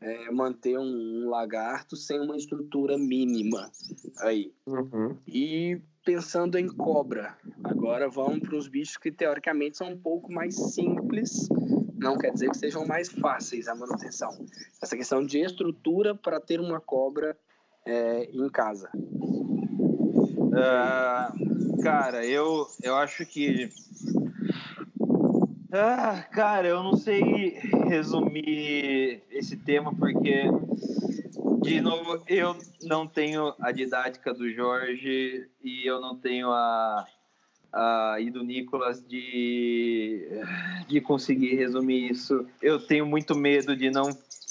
é, 0.00 0.30
manter 0.30 0.78
um, 0.78 1.24
um, 1.24 1.28
lagarto 1.28 1.94
sem 1.96 2.18
uma 2.18 2.36
estrutura 2.36 2.98
mínima 2.98 3.70
aí. 4.18 4.52
Uhum. 4.66 5.16
E 5.26 5.80
pensando 6.04 6.58
em 6.58 6.68
cobra. 6.68 7.36
Agora 7.64 8.08
vamos 8.08 8.40
para 8.40 8.56
os 8.56 8.68
bichos 8.68 8.96
que 8.96 9.12
teoricamente 9.12 9.76
são 9.76 9.90
um 9.90 9.98
pouco 9.98 10.32
mais 10.32 10.54
simples, 10.54 11.48
não 11.96 12.16
quer 12.16 12.32
dizer 12.32 12.50
que 12.50 12.56
sejam 12.56 12.86
mais 12.86 13.08
fáceis 13.08 13.68
a 13.68 13.74
manutenção. 13.74 14.30
Essa 14.82 14.96
questão 14.96 15.24
de 15.24 15.40
estrutura 15.40 16.14
para 16.14 16.40
ter 16.40 16.60
uma 16.60 16.80
cobra 16.80 17.36
é, 17.86 18.28
em 18.32 18.48
casa. 18.50 18.90
Uh, 20.46 21.82
cara, 21.82 22.26
eu, 22.26 22.66
eu 22.82 22.96
acho 22.96 23.24
que. 23.24 23.70
Ah, 25.72 26.22
cara, 26.32 26.68
eu 26.68 26.82
não 26.82 26.96
sei 26.96 27.58
resumir 27.88 29.22
esse 29.30 29.56
tema 29.56 29.94
porque 29.94 30.44
de 31.66 31.80
novo, 31.80 32.22
eu 32.28 32.56
não 32.82 33.06
tenho 33.06 33.52
a 33.60 33.72
didática 33.72 34.32
do 34.32 34.48
Jorge 34.52 35.50
e 35.62 35.84
eu 35.84 36.00
não 36.00 36.16
tenho 36.16 36.50
a, 36.52 37.04
a 37.72 38.16
e 38.20 38.30
do 38.30 38.42
Nicolas 38.42 39.04
de, 39.06 40.26
de 40.88 41.00
conseguir 41.00 41.54
resumir 41.56 42.10
isso. 42.10 42.46
Eu 42.60 42.78
tenho 42.78 43.06
muito 43.06 43.34
medo 43.34 43.76
de 43.76 43.90
não 43.90 44.04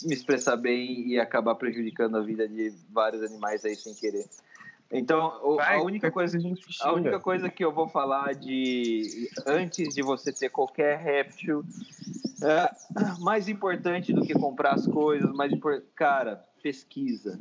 me 0.04 0.14
expressar 0.14 0.58
bem 0.58 1.08
e 1.08 1.20
acabar 1.20 1.56
prejudicando 1.56 2.18
a 2.18 2.22
vida 2.22 2.48
de 2.48 2.74
vários 2.92 3.24
animais 3.24 3.64
aí 3.66 3.76
sem 3.76 3.94
querer. 3.96 4.26
Então, 4.92 5.60
a 5.60 5.82
única 5.82 6.12
coisa, 6.12 6.38
a 6.82 6.94
única 6.94 7.20
coisa 7.20 7.50
que 7.50 7.66
eu 7.66 7.72
vou 7.72 7.88
falar 7.88 8.36
de 8.36 9.30
antes 9.46 9.94
de 9.94 10.02
você 10.04 10.32
ter 10.32 10.50
qualquer 10.50 11.00
réptil, 11.00 11.64
é, 12.44 12.70
mais 13.20 13.50
importante 13.50 14.14
do 14.14 14.22
que 14.22 14.34
comprar 14.34 14.76
as 14.76 14.88
coisas, 14.88 15.32
mais 15.34 15.52
cara, 15.96 16.46
pesquisa. 16.62 17.40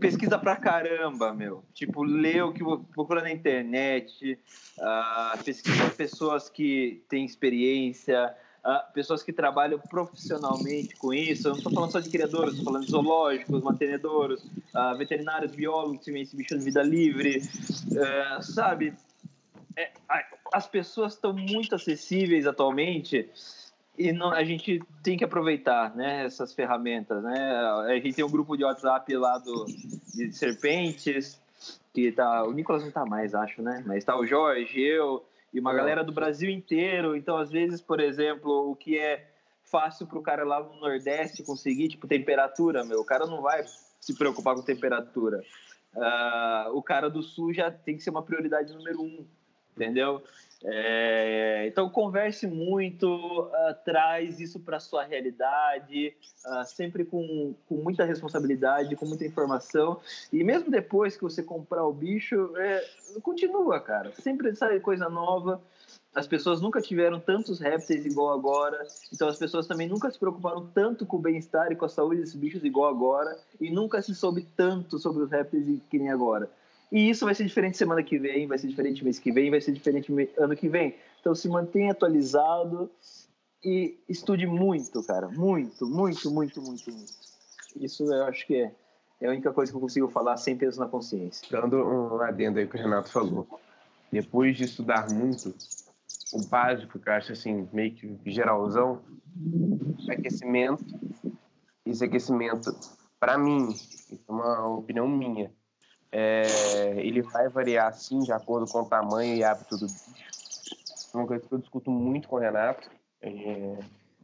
Pesquisa 0.00 0.38
pra 0.38 0.56
caramba, 0.56 1.32
meu. 1.32 1.62
Tipo, 1.74 2.02
lê 2.02 2.40
o 2.40 2.52
que 2.52 2.64
procura 2.92 3.20
na 3.20 3.30
internet, 3.30 4.38
uh, 4.78 5.44
pesquisa 5.44 5.90
pessoas 5.90 6.48
que 6.48 7.02
têm 7.08 7.24
experiência, 7.24 8.34
uh, 8.64 8.92
pessoas 8.92 9.22
que 9.22 9.32
trabalham 9.32 9.78
profissionalmente 9.78 10.96
com 10.96 11.12
isso. 11.12 11.48
Eu 11.48 11.50
não 11.50 11.58
estou 11.58 11.72
falando 11.72 11.92
só 11.92 12.00
de 12.00 12.08
criadores, 12.08 12.54
estou 12.54 12.64
falando 12.64 12.84
de 12.84 12.90
zoológicos, 12.90 13.62
mantenedores, 13.62 14.42
uh, 14.42 14.96
veterinários, 14.96 15.54
biólogos 15.54 16.04
que 16.04 16.10
esse 16.18 16.34
bicho 16.34 16.58
de 16.58 16.64
vida 16.64 16.82
livre, 16.82 17.38
uh, 17.38 18.42
sabe? 18.42 18.94
É, 19.76 19.90
as 20.52 20.66
pessoas 20.66 21.14
estão 21.14 21.32
muito 21.32 21.74
acessíveis 21.74 22.46
atualmente 22.46 23.28
e 24.00 24.12
não, 24.12 24.32
a 24.32 24.42
gente 24.42 24.82
tem 25.02 25.18
que 25.18 25.24
aproveitar 25.24 25.94
né, 25.94 26.24
essas 26.24 26.54
ferramentas. 26.54 27.22
Né? 27.22 27.54
A 27.86 27.94
gente 27.96 28.14
tem 28.14 28.24
um 28.24 28.30
grupo 28.30 28.56
de 28.56 28.64
WhatsApp 28.64 29.14
lá 29.14 29.36
do, 29.36 29.66
de 30.14 30.32
serpentes, 30.32 31.38
que 31.92 32.10
tá. 32.10 32.44
O 32.44 32.52
Nicolas 32.52 32.82
não 32.82 32.90
tá 32.90 33.04
mais, 33.04 33.34
acho, 33.34 33.60
né? 33.60 33.84
Mas 33.86 34.02
tá 34.02 34.18
o 34.18 34.26
Jorge, 34.26 34.80
eu 34.80 35.22
e 35.52 35.60
uma 35.60 35.74
galera 35.74 36.02
do 36.02 36.12
Brasil 36.12 36.48
inteiro. 36.48 37.14
Então, 37.14 37.36
às 37.36 37.50
vezes, 37.50 37.82
por 37.82 38.00
exemplo, 38.00 38.70
o 38.70 38.74
que 38.74 38.98
é 38.98 39.28
fácil 39.64 40.06
para 40.06 40.18
o 40.18 40.22
cara 40.22 40.44
lá 40.44 40.62
no 40.62 40.80
Nordeste 40.80 41.42
conseguir, 41.42 41.88
tipo, 41.88 42.08
temperatura, 42.08 42.82
meu, 42.84 43.00
o 43.00 43.04
cara 43.04 43.26
não 43.26 43.42
vai 43.42 43.62
se 44.00 44.16
preocupar 44.16 44.54
com 44.54 44.62
temperatura. 44.62 45.42
Uh, 45.94 46.70
o 46.72 46.82
cara 46.82 47.10
do 47.10 47.22
Sul 47.22 47.52
já 47.52 47.70
tem 47.70 47.96
que 47.96 48.02
ser 48.02 48.10
uma 48.10 48.22
prioridade 48.22 48.72
número 48.72 49.02
um, 49.02 49.26
entendeu? 49.76 50.22
É, 50.62 51.64
então 51.66 51.88
converse 51.88 52.46
muito, 52.46 53.06
uh, 53.06 53.74
traz 53.82 54.38
isso 54.40 54.60
para 54.60 54.78
sua 54.78 55.04
realidade, 55.04 56.14
uh, 56.44 56.64
sempre 56.66 57.04
com, 57.04 57.54
com 57.66 57.76
muita 57.76 58.04
responsabilidade, 58.04 58.94
com 58.94 59.06
muita 59.06 59.24
informação. 59.24 60.00
E 60.32 60.44
mesmo 60.44 60.70
depois 60.70 61.16
que 61.16 61.22
você 61.22 61.42
comprar 61.42 61.84
o 61.86 61.92
bicho, 61.92 62.54
é, 62.58 62.84
continua, 63.22 63.80
cara. 63.80 64.12
Sempre 64.20 64.54
sai 64.54 64.80
coisa 64.80 65.08
nova. 65.08 65.60
As 66.14 66.26
pessoas 66.26 66.60
nunca 66.60 66.80
tiveram 66.82 67.20
tantos 67.20 67.60
répteis 67.60 68.04
igual 68.04 68.32
agora, 68.32 68.84
então 69.12 69.28
as 69.28 69.38
pessoas 69.38 69.68
também 69.68 69.88
nunca 69.88 70.10
se 70.10 70.18
preocuparam 70.18 70.66
tanto 70.74 71.06
com 71.06 71.16
o 71.16 71.20
bem-estar 71.20 71.70
e 71.70 71.76
com 71.76 71.84
a 71.84 71.88
saúde 71.88 72.20
desses 72.20 72.34
bichos 72.34 72.64
igual 72.64 72.90
agora, 72.90 73.38
e 73.60 73.70
nunca 73.70 74.02
se 74.02 74.12
soube 74.12 74.44
tanto 74.56 74.98
sobre 74.98 75.22
os 75.22 75.30
répteis 75.30 75.80
que 75.88 75.98
nem 76.00 76.10
agora. 76.10 76.50
E 76.90 77.08
isso 77.08 77.24
vai 77.24 77.34
ser 77.34 77.44
diferente 77.44 77.76
semana 77.76 78.02
que 78.02 78.18
vem, 78.18 78.46
vai 78.46 78.58
ser 78.58 78.66
diferente 78.66 79.04
mês 79.04 79.18
que 79.18 79.30
vem, 79.30 79.50
vai 79.50 79.60
ser 79.60 79.72
diferente 79.72 80.12
ano 80.36 80.56
que 80.56 80.68
vem. 80.68 80.96
Então 81.20 81.34
se 81.34 81.48
mantenha 81.48 81.92
atualizado 81.92 82.90
e 83.64 83.98
estude 84.08 84.46
muito, 84.46 85.02
cara. 85.04 85.28
Muito, 85.28 85.86
muito, 85.86 86.30
muito, 86.30 86.60
muito, 86.60 86.90
muito. 86.90 87.12
Isso 87.76 88.12
eu 88.12 88.24
acho 88.24 88.46
que 88.46 88.56
é, 88.56 88.74
é 89.20 89.26
a 89.26 89.30
única 89.30 89.52
coisa 89.52 89.70
que 89.70 89.76
eu 89.76 89.80
consigo 89.80 90.08
falar 90.08 90.36
sem 90.36 90.56
peso 90.56 90.80
na 90.80 90.88
consciência. 90.88 91.46
Dando 91.50 91.76
um 91.76 92.20
adendo 92.20 92.58
aí 92.58 92.66
que 92.66 92.76
o 92.76 92.80
Renato 92.80 93.10
falou. 93.10 93.46
Depois 94.10 94.56
de 94.56 94.64
estudar 94.64 95.08
muito, 95.12 95.54
o 96.32 96.44
básico, 96.46 96.98
que 96.98 97.08
eu 97.08 97.12
acho 97.12 97.32
assim, 97.32 97.68
meio 97.72 97.94
que 97.94 98.18
geralzão, 98.26 99.00
aquecimento. 100.08 100.84
Esse 101.86 102.04
aquecimento, 102.04 102.74
para 103.20 103.38
mim, 103.38 103.68
isso 103.68 104.18
é 104.28 104.32
uma 104.32 104.66
opinião 104.68 105.08
minha, 105.08 105.52
é, 106.12 106.96
ele 106.98 107.22
vai 107.22 107.48
variar 107.48 107.92
sim 107.94 108.20
de 108.20 108.32
acordo 108.32 108.70
com 108.70 108.80
o 108.80 108.88
tamanho 108.88 109.36
e 109.36 109.44
hábito 109.44 109.76
do 109.76 109.86
bicho. 109.86 111.10
É 111.12 111.16
uma 111.16 111.26
coisa 111.26 111.46
que 111.46 111.52
eu 111.52 111.58
discuto 111.58 111.90
muito 111.90 112.28
com 112.28 112.36
o 112.36 112.38
Renato. 112.38 112.90
É, 113.20 113.78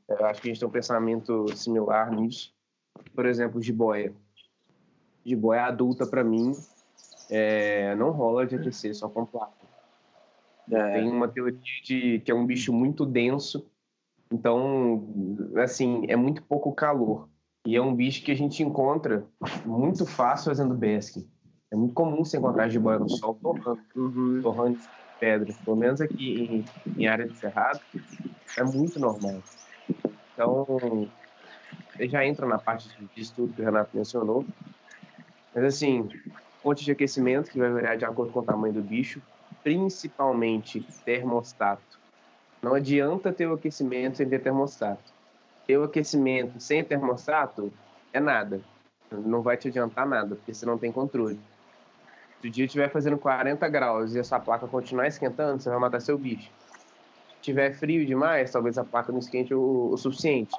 eu 0.09 0.27
acho 0.27 0.41
que 0.41 0.49
a 0.49 0.53
gente 0.53 0.61
tem 0.61 0.69
um 0.69 0.73
pensamento 0.73 1.47
similar 1.57 2.11
nisso. 2.11 2.55
Por 3.15 3.27
exemplo, 3.27 3.61
jiboia. 3.61 4.15
Jiboia 5.25 5.65
adulta, 5.65 6.07
para 6.07 6.23
mim, 6.23 6.53
é, 7.29 7.95
não 7.97 8.11
rola 8.11 8.47
de 8.47 8.57
aquecer 8.57 8.95
só 8.95 9.09
com 9.09 9.27
placa. 9.27 9.53
É. 10.71 10.95
Tem 10.95 11.09
uma 11.09 11.29
teoria 11.29 11.59
de 11.83 12.21
que 12.21 12.31
é 12.31 12.35
um 12.35 12.47
bicho 12.47 12.73
muito 12.73 13.07
denso, 13.07 13.69
então, 14.33 15.09
assim, 15.63 16.05
é 16.09 16.17
muito 16.17 16.43
pouco 16.43 16.73
calor. 16.73 17.29
E 17.65 17.77
é 17.77 17.83
um 17.83 17.95
bicho 17.95 18.25
que 18.25 18.33
a 18.33 18.37
gente 18.37 18.63
encontra 18.63 19.27
muito 19.65 20.07
fácil 20.07 20.51
fazendo 20.51 20.75
basking. 20.75 21.29
É 21.71 21.77
muito 21.77 21.95
comum 21.95 22.25
você 22.25 22.39
encontrar 22.39 22.69
jiboia 22.69 22.99
no 22.99 23.09
sol 23.09 23.37
torrando, 23.43 23.81
uhum. 23.95 24.41
torrando 24.43 24.79
pedra. 25.19 25.53
Pelo 25.65 25.77
menos 25.77 26.01
aqui 26.01 26.65
em, 26.87 27.01
em, 27.01 27.07
área 27.07 27.27
de 27.27 27.37
cerrado, 27.37 27.81
é 28.57 28.63
muito 28.63 29.01
normal. 29.01 29.43
Então, 30.33 31.09
já 31.99 32.25
entra 32.25 32.47
na 32.47 32.59
parte 32.59 32.89
de 33.15 33.21
estudo 33.21 33.53
que 33.53 33.63
o 33.63 33.65
Renato 33.65 33.97
mencionou. 33.97 34.45
Mas, 35.55 35.65
assim, 35.65 36.09
fonte 36.63 36.85
de 36.85 36.93
aquecimento 36.93 37.51
que 37.51 37.59
vai 37.59 37.71
variar 37.71 37.97
de 37.97 38.05
acordo 38.05 38.33
com 38.33 38.41
o 38.41 38.45
tamanho 38.45 38.75
do 38.75 38.83
bicho, 38.83 39.21
principalmente 39.65 40.87
termostato. 41.05 41.99
Não 42.63 42.75
adianta 42.75 43.33
ter 43.33 43.47
o 43.47 43.55
aquecimento 43.55 44.19
sem 44.19 44.29
ter 44.29 44.41
termostato. 44.41 45.13
Ter 45.67 45.79
o 45.79 45.85
aquecimento 45.85 46.61
sem 46.61 46.85
termostato 46.85 47.73
é 48.13 48.21
nada. 48.21 48.61
Não 49.11 49.43
vai 49.43 49.57
te 49.57 49.69
adiantar 49.69 50.07
nada, 50.07 50.37
porque 50.37 50.55
você 50.55 50.65
não 50.65 50.79
tem 50.79 50.93
controle. 50.93 51.39
Se 52.41 52.49
o 52.49 52.51
dia 52.51 52.67
estiver 52.67 52.91
fazendo 52.91 53.19
40 53.19 53.69
graus 53.69 54.15
e 54.15 54.19
essa 54.19 54.39
placa 54.39 54.67
continuar 54.67 55.07
esquentando, 55.07 55.63
você 55.63 55.71
vai 55.71 55.79
matar 55.79 56.01
seu 56.01 56.19
bicho. 56.19 56.51
Se 57.29 57.43
tiver 57.43 57.73
frio 57.73 58.05
demais, 58.05 58.51
talvez 58.51 58.77
a 58.77 58.85
placa 58.85 59.11
não 59.11 59.19
esquente 59.19 59.55
o, 59.55 59.91
o 59.93 59.97
suficiente. 59.97 60.55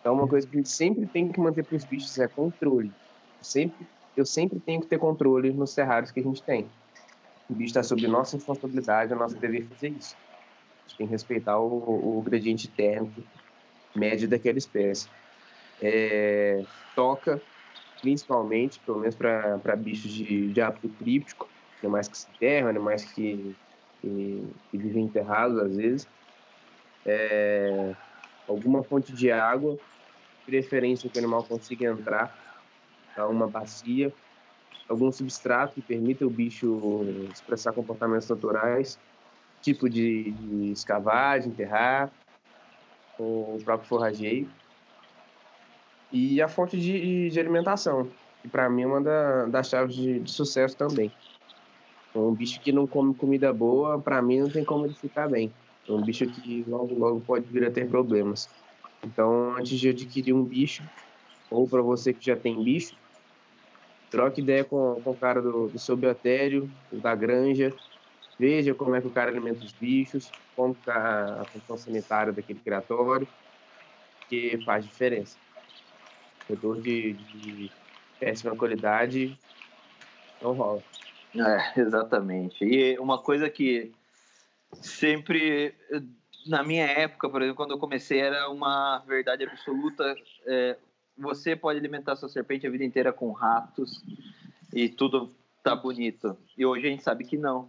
Então, 0.00 0.14
uma 0.14 0.26
coisa 0.26 0.46
que 0.46 0.56
a 0.56 0.58
gente 0.58 0.68
sempre 0.68 1.06
tem 1.06 1.30
que 1.30 1.40
manter 1.40 1.64
para 1.64 1.76
os 1.76 1.84
bichos 1.84 2.18
é 2.18 2.26
controle. 2.28 2.92
Sempre, 3.40 3.86
eu 4.16 4.26
sempre 4.26 4.58
tenho 4.60 4.80
que 4.80 4.86
ter 4.86 4.98
controle 4.98 5.52
nos 5.52 5.74
terrários 5.74 6.10
que 6.10 6.20
a 6.20 6.22
gente 6.22 6.42
tem. 6.42 6.66
O 7.48 7.54
bicho 7.54 7.68
está 7.68 7.82
sob 7.82 8.06
nossa 8.06 8.36
responsabilidade, 8.36 9.12
é 9.12 9.16
nosso 9.16 9.36
dever 9.36 9.66
fazer 9.66 9.88
isso. 9.90 10.16
A 10.16 10.88
gente 10.88 10.98
tem 10.98 11.06
que 11.06 11.12
respeitar 11.12 11.58
o, 11.58 12.18
o 12.18 12.22
gradiente 12.22 12.68
térmico 12.68 13.22
médio 13.94 14.28
daquela 14.28 14.58
espécie. 14.58 15.08
É, 15.80 16.64
toca 16.94 17.40
principalmente, 18.02 18.80
pelo 18.80 18.98
menos 18.98 19.14
para 19.14 19.76
bichos 19.76 20.12
de, 20.12 20.48
de 20.48 20.60
hábito 20.60 20.88
críptico, 20.98 21.48
animais 21.80 22.08
que 22.08 22.18
se 22.18 22.28
enterram, 22.34 22.68
animais 22.68 23.04
que, 23.04 23.54
que, 24.00 24.44
que 24.70 24.76
vivem 24.76 25.04
enterrados 25.04 25.58
às 25.58 25.76
vezes. 25.76 26.08
É, 27.06 27.94
alguma 28.48 28.82
fonte 28.82 29.12
de 29.12 29.30
água, 29.30 29.78
preferência 30.44 31.08
que 31.08 31.16
o 31.16 31.20
animal 31.20 31.44
consiga 31.44 31.86
entrar, 31.86 32.36
tá? 33.14 33.26
uma 33.28 33.46
bacia, 33.46 34.12
algum 34.88 35.10
substrato 35.12 35.76
que 35.76 35.82
permita 35.82 36.26
o 36.26 36.30
bicho 36.30 37.06
expressar 37.32 37.72
comportamentos 37.72 38.28
naturais, 38.28 38.98
tipo 39.62 39.88
de, 39.88 40.32
de 40.32 40.72
escavar, 40.72 41.38
de 41.38 41.48
enterrar, 41.48 42.10
ou 43.16 43.56
o 43.56 43.64
próprio 43.64 43.88
forrageio 43.88 44.50
e 46.12 46.42
a 46.42 46.48
fonte 46.48 46.78
de, 46.78 47.30
de 47.30 47.40
alimentação, 47.40 48.08
que 48.42 48.48
para 48.48 48.68
mim 48.68 48.82
é 48.82 48.86
uma 48.86 49.00
da, 49.00 49.46
das 49.46 49.68
chaves 49.68 49.96
de, 49.96 50.20
de, 50.20 50.30
sucesso 50.30 50.76
também. 50.76 51.10
Um 52.14 52.34
bicho 52.34 52.60
que 52.60 52.70
não 52.70 52.86
come 52.86 53.14
comida 53.14 53.52
boa, 53.52 53.98
para 53.98 54.20
mim 54.20 54.40
não 54.40 54.50
tem 54.50 54.64
como 54.64 54.84
ele 54.84 54.94
ficar 54.94 55.28
bem. 55.28 55.50
É 55.88 55.92
um 55.92 56.02
bicho 56.02 56.26
que 56.26 56.62
logo, 56.68 56.94
logo 56.94 57.20
pode 57.20 57.46
vir 57.46 57.64
a 57.64 57.70
ter 57.70 57.88
problemas. 57.88 58.50
Então, 59.02 59.56
antes 59.56 59.80
de 59.80 59.88
adquirir 59.88 60.34
um 60.34 60.44
bicho, 60.44 60.82
ou 61.50 61.66
para 61.66 61.80
você 61.80 62.12
que 62.12 62.24
já 62.24 62.36
tem 62.36 62.62
bicho, 62.62 62.94
troque 64.10 64.42
ideia 64.42 64.62
com, 64.62 65.00
com 65.02 65.10
o 65.10 65.16
cara 65.16 65.40
do, 65.40 65.68
do 65.68 65.78
seu 65.78 65.96
biotério, 65.96 66.70
da 66.92 67.14
granja, 67.14 67.72
veja 68.38 68.74
como 68.74 68.94
é 68.94 69.00
que 69.00 69.06
o 69.06 69.10
cara 69.10 69.30
alimenta 69.30 69.64
os 69.64 69.72
bichos, 69.72 70.30
como 70.54 70.74
está 70.74 71.40
a 71.40 71.44
função 71.46 71.78
sanitária 71.78 72.32
daquele 72.32 72.60
criatório, 72.60 73.26
que 74.28 74.62
faz 74.64 74.84
diferença 74.84 75.36
reprodutor 76.48 76.80
de, 76.82 77.12
de 77.14 77.70
péssima 78.18 78.56
qualidade 78.56 79.38
não 80.40 80.52
rola. 80.52 80.82
É, 81.34 81.80
exatamente. 81.80 82.64
E 82.64 82.98
uma 82.98 83.18
coisa 83.18 83.48
que 83.48 83.92
sempre, 84.72 85.74
na 86.46 86.62
minha 86.62 86.86
época, 86.86 87.28
por 87.28 87.40
exemplo, 87.40 87.56
quando 87.56 87.72
eu 87.72 87.78
comecei, 87.78 88.20
era 88.20 88.48
uma 88.50 88.98
verdade 89.06 89.44
absoluta. 89.44 90.14
É, 90.46 90.76
você 91.16 91.54
pode 91.56 91.78
alimentar 91.78 92.16
sua 92.16 92.28
serpente 92.28 92.66
a 92.66 92.70
vida 92.70 92.84
inteira 92.84 93.12
com 93.12 93.32
ratos 93.32 94.02
e 94.72 94.88
tudo 94.88 95.30
tá 95.62 95.74
bonito. 95.74 96.36
E 96.56 96.66
hoje 96.66 96.86
a 96.86 96.90
gente 96.90 97.02
sabe 97.02 97.24
que 97.24 97.36
não. 97.36 97.68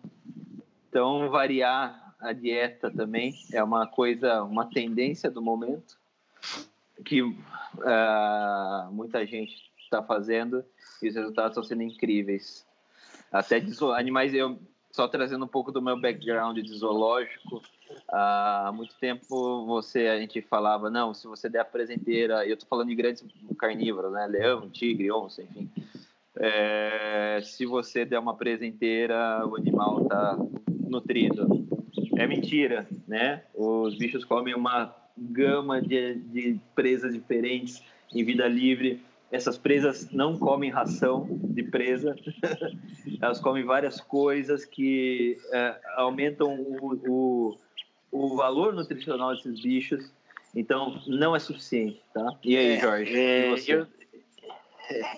Então, 0.89 1.29
variar 1.29 2.15
a 2.19 2.33
dieta 2.33 2.89
também 2.89 3.33
é 3.51 3.63
uma 3.63 3.85
coisa, 3.87 4.43
uma 4.43 4.65
tendência 4.65 5.29
do 5.29 5.41
momento 5.41 5.97
que 7.03 7.21
uh, 7.21 8.91
muita 8.91 9.25
gente 9.25 9.53
está 9.83 10.01
fazendo 10.01 10.63
e 11.01 11.09
os 11.09 11.15
resultados 11.15 11.51
estão 11.51 11.63
sendo 11.63 11.83
incríveis. 11.83 12.65
Até 13.31 13.59
de 13.59 13.75
animais, 13.95 14.33
eu 14.33 14.59
só 14.91 15.07
trazendo 15.07 15.45
um 15.45 15.47
pouco 15.47 15.71
do 15.71 15.81
meu 15.81 15.99
background 15.99 16.57
de 16.57 16.73
zoológico, 16.77 17.61
há 18.07 18.71
muito 18.73 18.95
tempo 18.99 19.65
você 19.65 20.07
a 20.07 20.19
gente 20.19 20.41
falava 20.41 20.89
não, 20.89 21.13
se 21.13 21.27
você 21.27 21.49
der 21.49 21.59
a 21.59 21.65
presenteira, 21.65 22.45
eu 22.45 22.53
estou 22.53 22.69
falando 22.69 22.89
de 22.89 22.95
grandes 22.95 23.25
carnívoros, 23.57 24.11
né, 24.11 24.27
leão, 24.27 24.69
tigre, 24.69 25.11
onça, 25.11 25.41
enfim. 25.41 25.69
É, 26.37 27.39
se 27.43 27.65
você 27.65 28.05
der 28.05 28.19
uma 28.19 28.35
presenteira, 28.35 29.45
o 29.47 29.55
animal 29.55 30.03
está 30.03 30.37
nutrido. 30.67 31.67
É 32.17 32.27
mentira, 32.27 32.87
né? 33.07 33.43
Os 33.53 33.97
bichos 33.97 34.23
comem 34.25 34.53
uma 34.53 34.95
gama 35.17 35.81
de, 35.81 36.15
de 36.15 36.59
presas 36.75 37.13
diferentes 37.13 37.83
em 38.13 38.23
vida 38.23 38.47
livre. 38.47 39.01
Essas 39.31 39.57
presas 39.57 40.11
não 40.11 40.37
comem 40.37 40.69
ração 40.69 41.27
de 41.31 41.63
presa, 41.63 42.15
elas 43.19 43.39
comem 43.39 43.63
várias 43.63 43.99
coisas 43.99 44.63
que 44.63 45.37
é, 45.51 45.81
aumentam 45.95 46.53
o, 46.53 46.93
o, 47.07 47.57
o, 48.11 48.35
valor 48.35 48.73
nutricional 48.73 49.33
desses 49.35 49.59
bichos. 49.59 50.11
Então, 50.55 51.01
não 51.07 51.35
é 51.35 51.39
suficiente, 51.39 51.99
tá? 52.13 52.37
E 52.43 52.55
aí, 52.55 52.67
é, 52.73 52.79
Jorge? 52.79 53.15
É, 53.15 53.55
e 53.55 53.71
eu, 53.71 53.87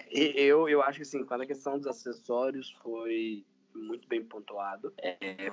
eu, 0.69 0.69
eu 0.69 0.81
acho 0.81 0.99
que, 0.99 1.03
assim, 1.03 1.25
quando 1.25 1.41
a 1.41 1.45
questão 1.45 1.77
dos 1.77 1.87
acessórios 1.87 2.71
foi 2.81 3.43
muito 3.75 4.07
bem 4.07 4.23
pontuado, 4.23 4.93
é, 4.97 5.51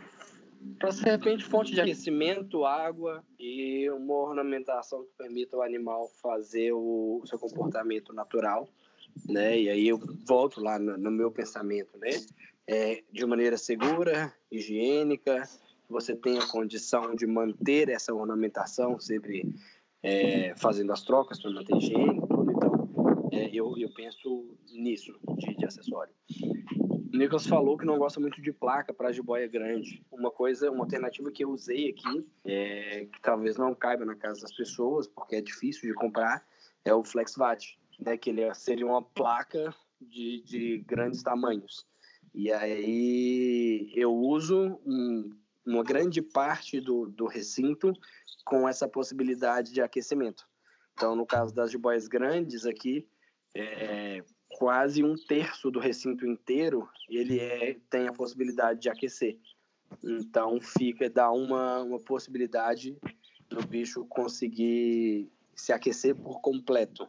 para 0.79 0.91
de 0.91 1.03
repente 1.03 1.45
fonte 1.45 1.73
de 1.73 1.81
aquecimento, 1.81 2.65
água 2.65 3.25
e 3.39 3.89
uma 3.91 4.15
ornamentação 4.15 5.05
que 5.05 5.11
permita 5.17 5.57
o 5.57 5.63
animal 5.63 6.09
fazer 6.23 6.73
o, 6.73 7.23
seu 7.25 7.39
comportamento 7.39 8.13
natural, 8.13 8.69
né? 9.29 9.59
E 9.59 9.69
aí 9.69 9.89
eu 9.89 10.01
volto 10.27 10.61
lá 10.61 10.79
no, 10.79 10.97
no 10.97 11.11
meu 11.11 11.31
pensamento, 11.31 11.99
né? 11.99 12.11
É, 12.67 13.03
de 13.13 13.27
maneira 13.27 13.57
segura, 13.59 14.33
higiênica, 14.51 15.49
você 15.89 16.17
tem 16.17 16.39
a 16.39 16.47
condição 16.47 17.15
de 17.15 17.27
manter 17.27 17.89
essa 17.89 18.15
ornamentação 18.15 18.99
sempre 18.99 19.55
é, 20.03 20.55
fazendo 20.57 20.93
as 20.93 21.03
trocas 21.03 21.41
para 21.41 21.51
manter 21.51 21.77
higiene, 21.77 22.21
tudo. 22.27 22.51
Então, 22.51 23.29
é, 23.33 23.51
eu, 23.53 23.77
eu 23.77 23.93
penso 23.93 24.57
nisso 24.73 25.13
de, 25.37 25.55
de 25.55 25.65
acessório. 25.65 26.13
O 27.13 27.17
Nicolas 27.17 27.47
falou 27.47 27.77
que 27.77 27.85
não 27.85 27.99
gosta 27.99 28.19
muito 28.19 28.41
de 28.41 28.51
placa 28.51 28.95
para 28.95 29.13
jiboia 29.13 29.47
grande. 29.47 30.03
Uma 30.11 30.31
coisa, 30.31 30.71
uma 30.71 30.85
alternativa 30.85 31.31
que 31.31 31.45
eu 31.45 31.51
usei 31.51 31.91
aqui, 31.91 32.27
é, 32.43 33.05
que 33.05 33.21
talvez 33.21 33.59
não 33.59 33.75
caiba 33.75 34.07
na 34.07 34.17
casa 34.17 34.41
das 34.41 34.53
pessoas, 34.57 35.07
porque 35.07 35.37
é 35.37 35.43
difícil 35.43 35.91
de 35.91 35.95
comprar, 35.95 36.43
é 36.83 36.95
o 36.95 37.05
FlexVat, 37.05 37.79
né, 38.01 38.17
que 38.17 38.31
ele 38.31 38.53
seria 38.55 38.87
uma 38.87 39.03
placa 39.03 39.75
de, 40.01 40.41
de 40.43 40.79
grandes 40.87 41.23
tamanhos. 41.23 41.87
E 42.35 42.51
aí 42.51 43.93
eu 43.95 44.15
uso 44.15 44.81
um, 44.87 45.37
uma 45.67 45.85
grande 45.85 46.23
parte 46.23 46.81
do, 46.81 47.07
do 47.07 47.27
recinto 47.27 47.93
com 48.43 48.67
essa 48.67 48.89
possibilidade 48.89 49.71
de 49.71 49.83
aquecimento. 49.83 50.49
Então, 50.95 51.15
no 51.15 51.27
caso 51.27 51.55
das 51.55 51.71
jiboias 51.71 52.09
grandes 52.09 52.65
aqui, 52.65 53.07
é, 53.55 54.25
quase 54.53 55.03
um 55.03 55.15
terço 55.17 55.71
do 55.71 55.81
recinto 55.81 56.27
inteiro 56.27 56.89
ele 57.09 57.41
é, 57.41 57.77
tem 57.91 58.09
a 58.09 58.13
possibilidade 58.13 58.81
de 58.81 58.89
aquecer. 58.89 59.39
Então 60.03 60.61
fica 60.61 61.09
dá 61.11 61.31
uma, 61.31 61.81
uma 61.83 61.99
possibilidade 61.99 62.97
do 63.49 63.67
bicho 63.67 64.05
conseguir 64.07 65.31
se 65.55 65.73
aquecer 65.73 66.15
por 66.15 66.41
completo, 66.41 67.09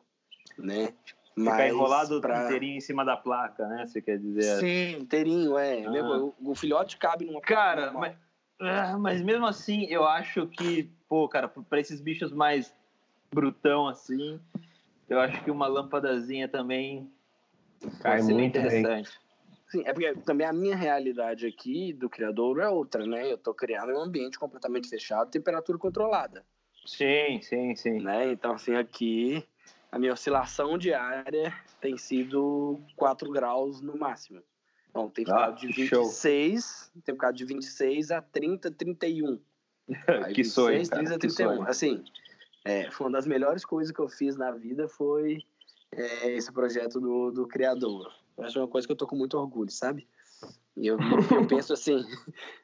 né? 0.57 0.93
Ficar 1.35 1.67
enrolado 1.67 2.21
pra... 2.21 2.45
inteirinho 2.45 2.77
em 2.77 2.81
cima 2.81 3.03
da 3.03 3.17
placa, 3.17 3.67
né? 3.67 3.85
Você 3.85 4.01
quer 4.01 4.19
dizer? 4.19 4.59
Sim, 4.59 5.01
inteirinho, 5.01 5.57
é. 5.57 5.83
Ah. 5.85 6.31
O, 6.39 6.53
filhote 6.53 6.97
cabe 6.97 7.25
numa 7.25 7.41
Cara, 7.41 7.91
mas, 7.91 8.15
ah, 8.59 8.97
mas 8.99 9.21
mesmo 9.21 9.45
assim, 9.45 9.85
eu 9.85 10.05
acho 10.05 10.45
que, 10.47 10.91
pô, 11.09 11.27
cara, 11.27 11.47
para 11.47 11.79
esses 11.79 11.99
bichos 11.99 12.31
mais 12.31 12.75
brutão 13.33 13.87
assim, 13.87 14.39
eu 15.09 15.19
acho 15.19 15.43
que 15.43 15.49
uma 15.49 15.65
lâmpadazinha 15.65 16.47
também 16.47 17.11
Cai 18.01 18.21
muito 18.21 18.57
interessante. 18.57 19.11
Sim, 19.69 19.83
é 19.85 19.93
porque 19.93 20.13
também 20.21 20.45
a 20.45 20.53
minha 20.53 20.75
realidade 20.75 21.47
aqui 21.47 21.93
do 21.93 22.09
criador 22.09 22.59
é 22.59 22.69
outra, 22.69 23.05
né? 23.07 23.31
Eu 23.31 23.37
tô 23.37 23.53
criando 23.53 23.93
um 23.93 23.99
ambiente 23.99 24.37
completamente 24.37 24.87
fechado, 24.87 25.31
temperatura 25.31 25.77
controlada. 25.79 26.45
Sim, 26.85 27.41
sim, 27.41 27.75
sim. 27.75 27.99
Né? 27.99 28.31
Então, 28.31 28.53
assim, 28.53 28.75
aqui 28.75 29.43
a 29.91 29.97
minha 29.97 30.13
oscilação 30.13 30.77
diária 30.77 31.53
tem 31.81 31.97
sido 31.97 32.79
4 32.95 33.31
graus 33.31 33.81
no 33.81 33.97
máximo. 33.97 34.43
Então, 34.89 35.09
tem 35.09 35.25
ficado 35.25 35.53
ah, 35.53 35.55
de 35.55 35.67
26, 35.67 36.91
show. 36.93 37.01
tem 37.03 37.15
ficado 37.15 37.35
de 37.35 37.45
26 37.45 38.11
a 38.11 38.21
30, 38.21 38.69
31. 38.71 39.39
Aí, 40.23 40.33
que 40.33 40.43
26, 40.43 40.51
sonho, 40.53 40.89
30, 40.89 41.17
31. 41.17 41.47
Sonho. 41.55 41.67
Assim, 41.67 42.03
é, 42.63 42.91
foi 42.91 43.07
uma 43.07 43.13
das 43.13 43.25
melhores 43.25 43.65
coisas 43.65 43.91
que 43.91 43.99
eu 43.99 44.07
fiz 44.07 44.35
na 44.35 44.51
vida 44.51 44.87
foi 44.87 45.43
é, 45.95 46.31
esse 46.31 46.51
projeto 46.51 46.99
do, 46.99 47.31
do 47.31 47.47
criador. 47.47 48.11
Eu 48.37 48.43
acho 48.43 48.59
uma 48.59 48.67
coisa 48.67 48.87
que 48.87 48.91
eu 48.91 48.97
tô 48.97 49.07
com 49.07 49.15
muito 49.15 49.37
orgulho, 49.37 49.71
sabe? 49.71 50.07
E 50.75 50.87
eu, 50.87 50.97
eu 50.97 50.99
penso 51.47 51.73
assim, 51.73 52.03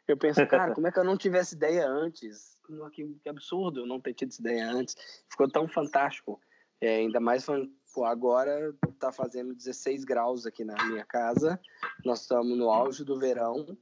eu 0.08 0.18
penso, 0.18 0.46
cara, 0.48 0.74
como 0.74 0.88
é 0.88 0.92
que 0.92 1.00
eu 1.00 1.04
não 1.04 1.18
tivesse 1.18 1.56
ideia 1.56 1.88
antes? 1.88 2.58
Que, 2.94 3.06
que 3.22 3.30
absurdo 3.30 3.82
eu 3.82 3.88
não 3.88 4.00
ter 4.00 4.14
tido 4.14 4.30
essa 4.30 4.42
ideia 4.42 4.70
antes. 4.70 4.96
Ficou 5.30 5.50
tão 5.50 5.68
fantástico. 5.68 6.40
É, 6.82 6.98
ainda 6.98 7.20
mais 7.20 7.46
pô, 7.94 8.06
agora 8.06 8.74
tá 9.00 9.12
fazendo 9.12 9.54
16 9.54 10.06
graus 10.06 10.46
aqui 10.46 10.64
na 10.64 10.76
minha 10.86 11.06
casa. 11.06 11.60
Nós 12.06 12.22
estamos 12.22 12.58
no 12.58 12.70
auge 12.70 13.04
do 13.04 13.20
verão. 13.20 13.78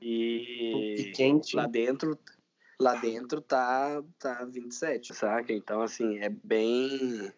E 0.00 1.12
quente. 1.14 1.54
lá 1.54 1.66
dentro 1.66 2.18
lá 2.80 2.96
dentro 2.96 3.40
tá 3.40 4.02
tá 4.18 4.44
27, 4.44 5.14
saca? 5.14 5.52
Então 5.52 5.80
assim, 5.80 6.18
é 6.18 6.28
bem 6.28 7.32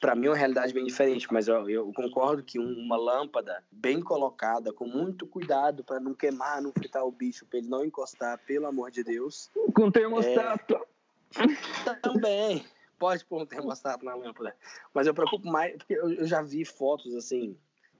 para 0.00 0.14
mim 0.14 0.26
é 0.26 0.30
uma 0.30 0.36
realidade 0.36 0.72
bem 0.72 0.86
diferente, 0.86 1.28
mas 1.30 1.46
eu, 1.46 1.68
eu 1.68 1.92
concordo 1.92 2.42
que 2.42 2.58
uma 2.58 2.96
lâmpada 2.96 3.62
bem 3.70 4.00
colocada, 4.00 4.72
com 4.72 4.86
muito 4.86 5.26
cuidado 5.26 5.84
para 5.84 6.00
não 6.00 6.14
queimar, 6.14 6.62
não 6.62 6.72
fritar 6.72 7.04
o 7.04 7.12
bicho, 7.12 7.44
para 7.44 7.58
ele 7.58 7.68
não 7.68 7.84
encostar, 7.84 8.38
pelo 8.46 8.66
amor 8.66 8.90
de 8.90 9.04
Deus. 9.04 9.50
Com 9.74 9.90
termostato. 9.90 10.74
É... 11.86 11.94
Também. 12.02 12.64
Pode 12.98 13.24
pôr 13.26 13.42
um 13.42 13.46
termostato 13.46 14.04
na 14.04 14.14
lâmpada. 14.14 14.56
Mas 14.92 15.06
eu 15.06 15.14
preocupo 15.14 15.46
mais, 15.46 15.76
porque 15.76 15.94
eu, 15.94 16.10
eu 16.12 16.26
já 16.26 16.42
vi 16.42 16.64
fotos 16.64 17.14
assim, 17.14 17.56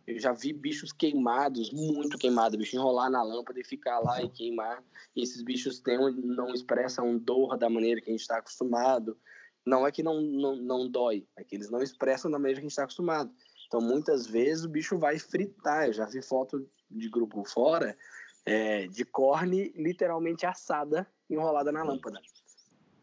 eu 0.06 0.18
já 0.18 0.32
vi 0.32 0.52
bichos 0.52 0.92
queimados, 0.92 1.70
muito 1.70 2.18
queimados, 2.18 2.56
bicho 2.56 2.76
enrolar 2.76 3.10
na 3.10 3.22
lâmpada 3.22 3.60
e 3.60 3.64
ficar 3.64 3.98
lá 4.00 4.22
e 4.22 4.28
queimar. 4.28 4.82
E 5.14 5.22
esses 5.22 5.42
bichos 5.42 5.78
têm, 5.80 5.98
não 6.16 6.52
expressam 6.54 7.16
dor 7.18 7.56
da 7.58 7.68
maneira 7.68 8.00
que 8.00 8.08
a 8.08 8.12
gente 8.12 8.22
está 8.22 8.38
acostumado. 8.38 9.16
Não 9.66 9.86
é 9.86 9.92
que 9.92 10.02
não, 10.02 10.20
não, 10.20 10.56
não 10.56 10.88
dói, 10.90 11.26
é 11.36 11.44
que 11.44 11.54
eles 11.54 11.70
não 11.70 11.82
expressam 11.82 12.30
da 12.30 12.38
maneira 12.38 12.60
que 12.60 12.66
a 12.66 12.68
gente 12.68 12.72
está 12.72 12.84
acostumado. 12.84 13.30
Então, 13.66 13.80
muitas 13.80 14.26
vezes 14.26 14.64
o 14.64 14.68
bicho 14.68 14.98
vai 14.98 15.18
fritar. 15.18 15.86
Eu 15.86 15.92
já 15.92 16.06
vi 16.06 16.20
foto 16.22 16.68
de 16.90 17.08
grupo 17.08 17.44
fora 17.44 17.96
é, 18.44 18.88
de 18.88 19.04
corne 19.04 19.72
literalmente 19.76 20.44
assada, 20.44 21.06
enrolada 21.28 21.70
na 21.70 21.84
lâmpada. 21.84 22.20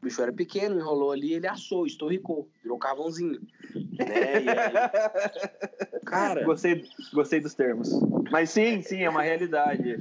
O 0.01 0.05
bicho 0.05 0.21
era 0.21 0.33
pequeno, 0.33 0.79
enrolou 0.79 1.11
ali, 1.11 1.33
ele 1.33 1.47
assou, 1.47 1.85
estorricou, 1.85 2.49
virou 2.61 2.77
carvãozinho. 2.77 3.39
Né? 3.97 4.05
Aí... 4.35 4.45
Cara. 6.05 6.43
Gostei, 6.43 6.83
gostei 7.13 7.39
dos 7.39 7.53
termos. 7.53 7.89
Mas 8.31 8.49
sim, 8.49 8.81
sim, 8.81 9.03
é 9.03 9.09
uma 9.09 9.21
realidade. 9.21 9.97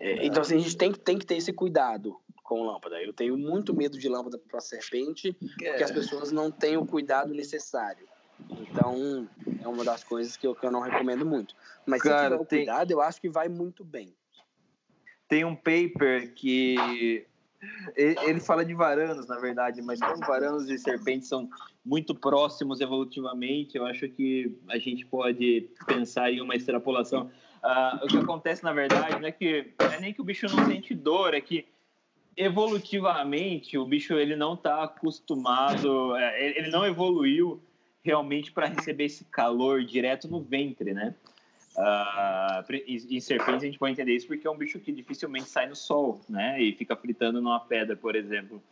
É, 0.00 0.26
então, 0.26 0.42
assim, 0.42 0.56
a 0.56 0.58
gente 0.58 0.76
tem, 0.76 0.92
tem 0.92 1.18
que 1.18 1.26
ter 1.26 1.36
esse 1.36 1.52
cuidado 1.52 2.16
com 2.48 2.62
lâmpada. 2.62 3.00
Eu 3.02 3.12
tenho 3.12 3.36
muito 3.36 3.74
medo 3.76 3.98
de 3.98 4.08
lâmpada 4.08 4.38
para 4.38 4.58
serpente, 4.58 5.34
porque 5.34 5.66
as 5.66 5.92
pessoas 5.92 6.32
não 6.32 6.50
têm 6.50 6.78
o 6.78 6.86
cuidado 6.86 7.34
necessário. 7.34 8.08
Então, 8.50 9.28
é 9.62 9.68
uma 9.68 9.84
das 9.84 10.02
coisas 10.02 10.34
que 10.34 10.46
eu, 10.46 10.54
que 10.54 10.64
eu 10.64 10.70
não 10.70 10.80
recomendo 10.80 11.26
muito. 11.26 11.54
Mas 11.84 12.00
Cara, 12.00 12.16
se 12.16 12.24
tiver 12.24 12.40
o 12.40 12.46
tem... 12.46 12.58
cuidado, 12.60 12.90
eu 12.90 13.02
acho 13.02 13.20
que 13.20 13.28
vai 13.28 13.48
muito 13.48 13.84
bem. 13.84 14.14
Tem 15.28 15.44
um 15.44 15.54
paper 15.54 16.32
que 16.32 17.26
ele 17.94 18.40
fala 18.40 18.64
de 18.64 18.72
varanos, 18.72 19.26
na 19.26 19.38
verdade, 19.38 19.82
mas 19.82 20.00
como 20.00 20.24
varanos 20.24 20.70
e 20.70 20.78
serpentes 20.78 21.28
são 21.28 21.50
muito 21.84 22.14
próximos 22.14 22.80
evolutivamente, 22.80 23.76
eu 23.76 23.84
acho 23.84 24.08
que 24.08 24.56
a 24.68 24.78
gente 24.78 25.04
pode 25.04 25.68
pensar 25.86 26.32
em 26.32 26.40
uma 26.40 26.54
extrapolação. 26.54 27.30
Uh, 27.62 28.04
o 28.04 28.08
que 28.08 28.16
acontece, 28.16 28.64
na 28.64 28.72
verdade, 28.72 29.20
não 29.20 29.28
é 29.28 29.32
que 29.32 29.74
não 29.78 29.92
é 29.92 30.00
nem 30.00 30.14
que 30.14 30.20
o 30.20 30.24
bicho 30.24 30.46
não 30.46 30.64
sente 30.66 30.94
dor, 30.94 31.34
é 31.34 31.40
que 31.40 31.66
evolutivamente 32.38 33.76
o 33.76 33.84
bicho 33.84 34.14
ele 34.14 34.36
não 34.36 34.54
está 34.54 34.84
acostumado, 34.84 36.16
é, 36.16 36.56
ele 36.56 36.70
não 36.70 36.86
evoluiu 36.86 37.60
realmente 38.02 38.52
para 38.52 38.68
receber 38.68 39.04
esse 39.04 39.24
calor 39.24 39.84
direto 39.84 40.28
no 40.28 40.40
ventre, 40.40 40.94
né? 40.94 41.14
Uh, 41.76 42.72
em 42.88 43.20
serpentes 43.20 43.62
a 43.62 43.66
gente 43.66 43.78
pode 43.78 43.92
entender 43.92 44.12
isso 44.12 44.26
porque 44.26 44.44
é 44.46 44.50
um 44.50 44.56
bicho 44.56 44.80
que 44.80 44.90
dificilmente 44.90 45.48
sai 45.48 45.68
no 45.68 45.76
sol, 45.76 46.20
né? 46.28 46.60
E 46.60 46.72
fica 46.72 46.96
fritando 46.96 47.40
numa 47.40 47.60
pedra, 47.60 47.94
por 47.96 48.16
exemplo, 48.16 48.62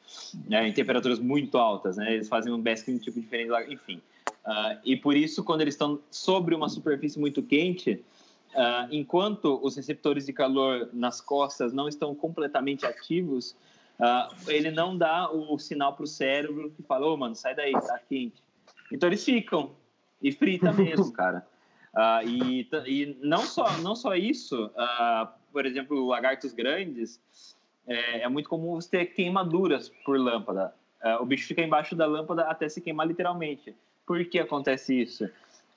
né? 0.49 0.67
em 0.67 0.73
temperaturas 0.73 1.19
muito 1.19 1.59
altas, 1.59 1.97
né? 1.97 2.15
Eles 2.15 2.29
fazem 2.29 2.53
um 2.53 2.61
basking 2.61 2.99
tipo 2.99 3.21
diferente 3.21 3.53
enfim. 3.69 4.01
Uh, 4.45 4.79
e 4.85 4.97
por 4.97 5.17
isso, 5.17 5.45
quando 5.45 5.61
eles 5.61 5.75
estão 5.75 6.01
sobre 6.11 6.55
uma 6.55 6.69
superfície 6.69 7.19
muito 7.19 7.43
quente, 7.43 8.03
Uh, 8.57 8.89
enquanto 8.91 9.61
os 9.63 9.77
receptores 9.77 10.25
de 10.25 10.33
calor 10.33 10.89
nas 10.95 11.21
costas 11.21 11.75
não 11.75 11.87
estão 11.87 12.15
completamente 12.15 12.87
ativos, 12.87 13.55
uh, 14.01 14.35
ele 14.49 14.71
não 14.71 14.97
dá 14.97 15.31
o 15.31 15.59
sinal 15.59 15.93
para 15.93 16.05
o 16.05 16.07
cérebro 16.07 16.71
que 16.71 16.83
fala, 16.83 17.07
ô 17.07 17.13
oh, 17.13 17.17
mano, 17.19 17.35
sai 17.35 17.55
daí, 17.55 17.73
tá 17.73 18.01
quente. 18.09 18.43
Então 18.91 19.11
eles 19.11 19.23
ficam 19.23 19.73
e 20.23 20.33
frita 20.33 20.73
mesmo, 20.73 21.13
cara. 21.13 21.47
Uh, 21.95 22.27
e, 22.27 22.69
e 22.87 23.19
não 23.21 23.43
só 23.43 23.71
não 23.79 23.95
só 23.95 24.15
isso, 24.15 24.71
por 25.53 25.67
exemplo, 25.67 26.07
lagartos 26.07 26.55
grandes, 26.55 27.21
é, 27.87 28.23
é, 28.23 28.29
muito 28.29 28.49
comum 28.49 28.77
você 28.77 28.89
ter 28.89 29.07
queimaduras 29.07 29.91
por 30.03 30.19
lâmpada. 30.19 30.75
O 31.21 31.27
bicho 31.27 31.47
fica 31.47 31.63
embaixo 31.63 31.95
da 31.95 32.07
lâmpada 32.07 32.43
até 32.45 32.69
se 32.69 32.81
queimar 32.81 33.07
literalmente. 33.07 33.77
Por 34.07 34.25
que 34.25 34.39
acontece 34.39 35.03
isso? 35.03 35.29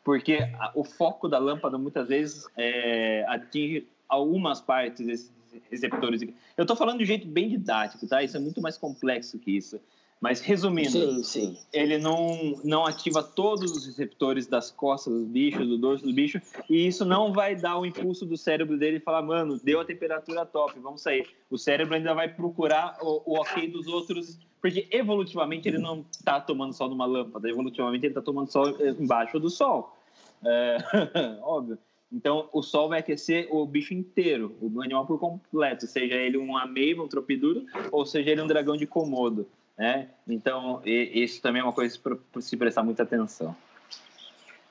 Porque 0.10 0.40
o 0.74 0.84
foco 0.84 1.28
da 1.28 1.38
lâmpada 1.38 1.78
muitas 1.78 2.08
vezes 2.08 2.48
é, 2.58 3.24
atinge 3.28 3.88
algumas 4.08 4.60
partes 4.60 5.06
desses 5.06 5.32
receptores. 5.70 6.24
Eu 6.58 6.64
estou 6.64 6.76
falando 6.76 6.98
de 6.98 7.04
um 7.04 7.06
jeito 7.06 7.28
bem 7.28 7.48
didático, 7.48 8.08
tá? 8.08 8.24
Isso 8.24 8.36
é 8.36 8.40
muito 8.40 8.60
mais 8.60 8.76
complexo 8.76 9.38
que 9.38 9.56
isso. 9.56 9.80
Mas 10.20 10.42
resumindo, 10.42 10.90
sim, 10.90 11.24
sim. 11.24 11.58
ele 11.72 12.00
não, 12.00 12.60
não 12.64 12.88
ativa 12.88 13.22
todos 13.22 13.72
os 13.72 13.86
receptores 13.86 14.48
das 14.48 14.72
costas 14.72 15.14
dos 15.14 15.28
bichos, 15.28 15.68
do 15.68 15.78
dorso 15.78 16.04
do 16.04 16.12
bicho, 16.12 16.42
e 16.68 16.88
isso 16.88 17.06
não 17.06 17.32
vai 17.32 17.56
dar 17.56 17.78
o 17.78 17.86
impulso 17.86 18.26
do 18.26 18.36
cérebro 18.36 18.80
dele 18.80 19.00
falar, 19.00 19.22
mano, 19.22 19.60
deu 19.64 19.80
a 19.80 19.86
temperatura 19.86 20.44
top, 20.44 20.80
vamos 20.80 21.04
sair. 21.04 21.28
O 21.52 21.58
cérebro 21.58 21.94
ainda 21.94 22.16
vai 22.16 22.28
procurar 22.28 22.98
o, 23.00 23.22
o 23.28 23.40
ok 23.40 23.68
dos 23.68 23.86
outros, 23.86 24.40
porque 24.60 24.88
evolutivamente 24.90 25.70
ele 25.70 25.78
não 25.78 26.04
está 26.12 26.42
tomando 26.42 26.74
sol 26.74 26.90
numa 26.90 27.06
lâmpada, 27.06 27.48
evolutivamente 27.48 28.08
ele 28.08 28.12
está 28.12 28.24
tomando 28.24 28.52
sol 28.52 28.76
embaixo 29.00 29.40
do 29.40 29.52
sol. 29.52 29.99
É, 30.44 30.78
óbvio. 31.42 31.78
Então, 32.12 32.50
o 32.52 32.64
sol 32.64 32.90
vai 32.90 33.00
aquecer 33.00 33.48
o 33.52 33.66
bicho 33.66 33.94
inteiro, 33.94 34.58
o 34.60 34.82
animal 34.82 35.06
por 35.06 35.20
completo, 35.20 35.86
seja 35.86 36.16
ele 36.16 36.38
um 36.38 36.58
ameiba, 36.58 37.04
um 37.04 37.08
tropiduro, 37.08 37.66
ou 37.92 38.04
seja 38.06 38.32
ele 38.32 38.42
um 38.42 38.48
dragão 38.48 38.76
de 38.76 38.88
Komodo. 38.88 39.48
Né? 39.78 40.10
Então, 40.28 40.82
isso 40.84 41.42
também 41.42 41.62
é 41.62 41.64
uma 41.64 41.72
coisa 41.72 41.98
para 42.00 42.42
se 42.42 42.58
prestar 42.58 42.84
muita 42.84 43.04
atenção. 43.04 43.56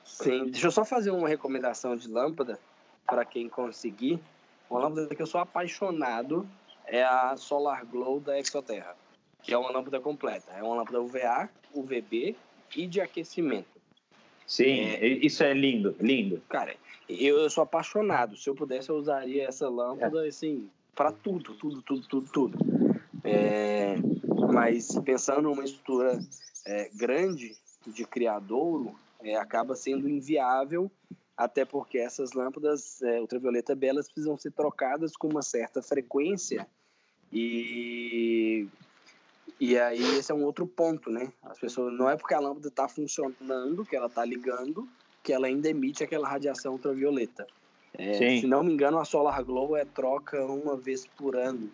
Sim, 0.03 0.47
deixa 0.49 0.67
eu 0.67 0.71
só 0.71 0.83
fazer 0.83 1.11
uma 1.11 1.29
recomendação 1.29 1.95
de 1.95 2.09
lâmpada 2.09 2.59
para 3.07 3.23
quem 3.23 3.47
conseguir. 3.47 4.19
Uma 4.69 4.81
lâmpada 4.81 5.15
que 5.15 5.21
eu 5.21 5.25
sou 5.25 5.39
apaixonado 5.39 6.47
é 6.85 7.03
a 7.03 7.37
Solar 7.37 7.85
Glow 7.85 8.19
da 8.19 8.37
Exoterra, 8.37 8.97
que 9.41 9.53
é 9.53 9.57
uma 9.57 9.71
lâmpada 9.71 9.99
completa. 10.01 10.51
É 10.51 10.61
uma 10.61 10.75
lâmpada 10.75 11.01
UVA, 11.01 11.49
UVB 11.73 12.35
e 12.75 12.85
de 12.85 12.99
aquecimento. 12.99 13.78
Sim, 14.49 14.79
é, 14.79 15.07
isso 15.07 15.43
é 15.43 15.53
lindo, 15.53 15.95
lindo. 15.99 16.41
Cara, 16.49 16.75
eu, 17.07 17.37
eu, 17.37 17.49
sou 17.51 17.63
apaixonado. 17.63 18.35
Se 18.35 18.49
eu 18.49 18.55
pudesse, 18.55 18.89
eu 18.89 18.95
usaria 18.95 19.47
essa 19.47 19.69
lâmpada, 19.69 20.25
é. 20.25 20.29
assim, 20.29 20.67
para 20.95 21.11
tudo, 21.11 21.53
tudo, 21.53 21.83
tudo, 21.83 22.07
tudo, 22.07 22.29
tudo. 22.31 22.57
É, 23.23 23.95
mas 24.51 24.99
pensando 25.05 25.43
numa 25.43 25.63
estrutura 25.63 26.19
é, 26.65 26.89
grande 26.95 27.55
de 27.85 28.03
criadouro, 28.05 28.95
é, 29.21 29.35
acaba 29.35 29.75
sendo 29.75 30.09
inviável, 30.09 30.91
até 31.37 31.63
porque 31.63 31.99
essas 31.99 32.33
lâmpadas 32.33 33.03
é, 33.03 33.21
ultravioleta 33.21 33.75
belas 33.75 34.07
precisam 34.07 34.35
ser 34.35 34.51
trocadas 34.51 35.15
com 35.15 35.27
uma 35.27 35.43
certa 35.43 35.79
frequência 35.79 36.67
e 37.31 38.67
e 39.59 39.77
aí 39.77 40.01
esse 40.17 40.31
é 40.31 40.35
um 40.35 40.43
outro 40.43 40.65
ponto, 40.65 41.09
né? 41.09 41.33
As 41.43 41.59
pessoas 41.59 41.93
não 41.93 42.09
é 42.09 42.15
porque 42.15 42.33
a 42.33 42.39
lâmpada 42.39 42.69
está 42.69 42.87
funcionando, 42.87 43.85
que 43.85 43.95
ela 43.95 44.07
está 44.07 44.23
ligando, 44.23 44.87
que 45.21 45.33
ela 45.33 45.47
ainda 45.47 45.69
emite 45.69 46.03
aquela 46.03 46.27
radiação 46.27 46.73
ultravioleta. 46.73 47.45
É, 47.93 48.39
se 48.39 48.47
não 48.47 48.63
me 48.63 48.71
engano, 48.71 48.99
a 48.99 49.05
Solar 49.05 49.43
Glow 49.43 49.75
é 49.75 49.83
troca 49.83 50.45
uma 50.45 50.77
vez 50.77 51.05
por 51.05 51.35
ano 51.35 51.69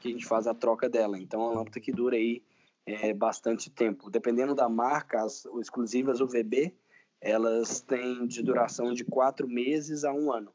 que 0.00 0.08
a 0.08 0.10
gente 0.10 0.24
faz 0.24 0.46
a 0.46 0.54
troca 0.54 0.88
dela. 0.88 1.18
Então, 1.18 1.42
é 1.42 1.44
uma 1.44 1.54
lâmpada 1.56 1.80
que 1.80 1.92
dura 1.92 2.16
aí 2.16 2.42
é, 2.86 3.12
bastante 3.12 3.68
tempo. 3.68 4.10
Dependendo 4.10 4.54
da 4.54 4.68
marca, 4.68 5.22
as 5.22 5.44
exclusivas 5.60 6.20
UVB, 6.20 6.72
elas 7.20 7.80
têm 7.80 8.26
de 8.26 8.42
duração 8.42 8.94
de 8.94 9.04
quatro 9.04 9.48
meses 9.48 10.04
a 10.04 10.12
um 10.12 10.32
ano. 10.32 10.50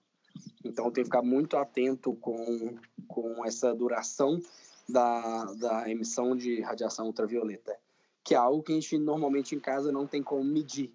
Então, 0.63 0.85
tem 0.91 1.03
que 1.03 1.09
ficar 1.09 1.21
muito 1.21 1.57
atento 1.57 2.13
com, 2.15 2.75
com 3.07 3.45
essa 3.45 3.73
duração 3.75 4.39
da, 4.87 5.45
da 5.53 5.89
emissão 5.89 6.35
de 6.35 6.61
radiação 6.61 7.07
ultravioleta, 7.07 7.77
que 8.23 8.33
é 8.33 8.37
algo 8.37 8.63
que 8.63 8.71
a 8.71 8.75
gente 8.75 8.97
normalmente 8.97 9.55
em 9.55 9.59
casa 9.59 9.91
não 9.91 10.07
tem 10.07 10.21
como 10.21 10.43
medir. 10.43 10.91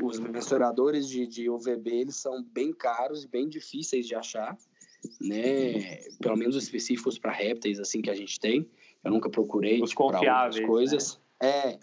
Os 0.00 0.20
mensuradores 0.20 1.08
de, 1.08 1.26
de 1.26 1.50
UVB 1.50 1.90
eles 1.90 2.16
são 2.16 2.42
bem 2.42 2.72
caros 2.72 3.24
e 3.24 3.28
bem 3.28 3.48
difíceis 3.48 4.06
de 4.06 4.14
achar 4.14 4.56
né? 5.20 5.98
Pelo 6.20 6.36
menos 6.36 6.56
específicos 6.56 7.18
para 7.18 7.32
répteis, 7.32 7.80
assim, 7.80 8.02
que 8.02 8.10
a 8.10 8.14
gente 8.14 8.38
tem. 8.38 8.68
Eu 9.02 9.10
nunca 9.10 9.30
procurei 9.30 9.80
Os 9.82 9.90
tipo, 9.90 10.10
confiáveis, 10.10 10.66
coisas. 10.66 11.20
Né? 11.40 11.48
É. 11.48 11.78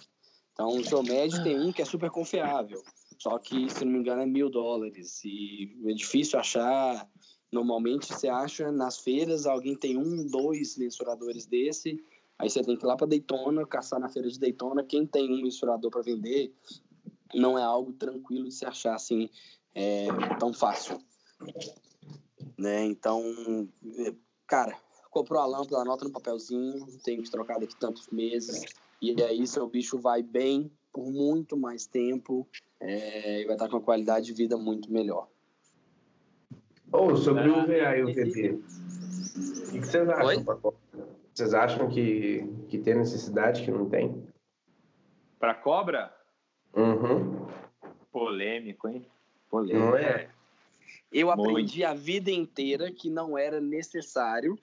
Então, 0.54 0.70
o 0.70 0.84
Geomed 0.84 1.44
tem 1.44 1.60
um 1.60 1.72
que 1.72 1.82
é 1.82 1.86
super 1.86 2.10
confiável. 2.10 2.82
Só 3.18 3.38
que, 3.40 3.70
se 3.70 3.84
não 3.84 3.94
me 3.94 4.00
engano, 4.00 4.22
é 4.22 4.26
mil 4.26 4.50
dólares. 4.50 5.24
E 5.24 5.76
é 5.86 5.94
difícil 5.94 6.40
achar. 6.40 7.08
Normalmente, 7.52 8.14
você 8.14 8.28
acha 8.28 8.72
nas 8.72 8.98
feiras, 8.98 9.46
alguém 9.46 9.76
tem 9.76 9.98
um, 9.98 10.26
dois 10.26 10.78
mensuradores 10.78 11.46
desse. 11.46 12.04
Aí 12.38 12.50
você 12.50 12.62
tem 12.62 12.76
que 12.76 12.86
ir 12.86 12.88
lá 12.88 12.96
para 12.96 13.08
Daytona, 13.08 13.66
caçar 13.66 14.00
na 14.00 14.10
feira 14.10 14.30
de 14.30 14.40
Daytona. 14.40 14.84
Quem 14.84 15.06
tem 15.06 15.32
um 15.32 15.42
mensurador 15.42 15.90
para 15.90 16.02
vender, 16.02 16.54
não 17.34 17.58
é 17.58 17.64
algo 17.64 17.94
tranquilo 17.94 18.46
de 18.46 18.54
se 18.54 18.66
achar 18.66 18.96
assim 18.96 19.30
é, 19.74 20.08
tão 20.40 20.54
fácil 20.54 21.00
né? 22.58 22.86
Então, 22.86 23.24
cara, 24.48 24.78
comprou 25.12 25.42
a 25.42 25.46
lâmpada, 25.46 25.82
anota 25.82 26.06
no 26.06 26.12
papelzinho, 26.12 26.86
tem 27.04 27.22
que 27.22 27.30
trocar 27.30 27.60
daqui 27.60 27.76
tantos 27.76 28.10
meses, 28.10 28.66
e 29.02 29.22
aí 29.22 29.46
seu 29.46 29.68
bicho 29.68 30.00
vai 30.00 30.24
bem 30.24 30.72
por 30.92 31.12
muito 31.12 31.56
mais 31.56 31.86
tempo 31.86 32.48
é, 32.80 33.42
e 33.42 33.46
vai 33.46 33.56
estar 33.56 33.70
com 33.70 33.76
uma 33.76 33.84
qualidade 33.84 34.28
de 34.28 34.34
vida 34.34 34.58
muito 34.58 34.92
melhor. 34.92 35.28
Ou 36.92 37.12
oh, 37.12 37.18
sobre 37.18 37.50
o 37.50 37.66
VA 37.66 37.98
e 37.98 38.04
o 38.04 38.08
VP, 38.08 38.52
o 38.52 39.72
que 39.72 39.86
vocês 39.86 40.10
acham? 40.10 40.74
Vocês 41.34 41.54
acham 41.54 41.88
que, 41.88 42.50
que 42.70 42.78
tem 42.80 42.96
necessidade, 42.96 43.64
que 43.64 43.70
não 43.70 43.88
tem? 43.88 44.26
Para 45.40 45.54
cobra? 45.54 46.12
Uhum. 46.74 47.48
Polêmico, 48.12 48.88
hein? 48.88 49.06
Polêmico. 49.50 49.86
Não 49.86 49.96
é? 49.96 50.30
Eu 51.12 51.30
aprendi 51.30 51.84
a 51.84 51.94
vida 51.94 52.32
inteira 52.32 52.92
que 52.92 53.10
não 53.10 53.38
era 53.38 53.62
necessário 53.62 54.58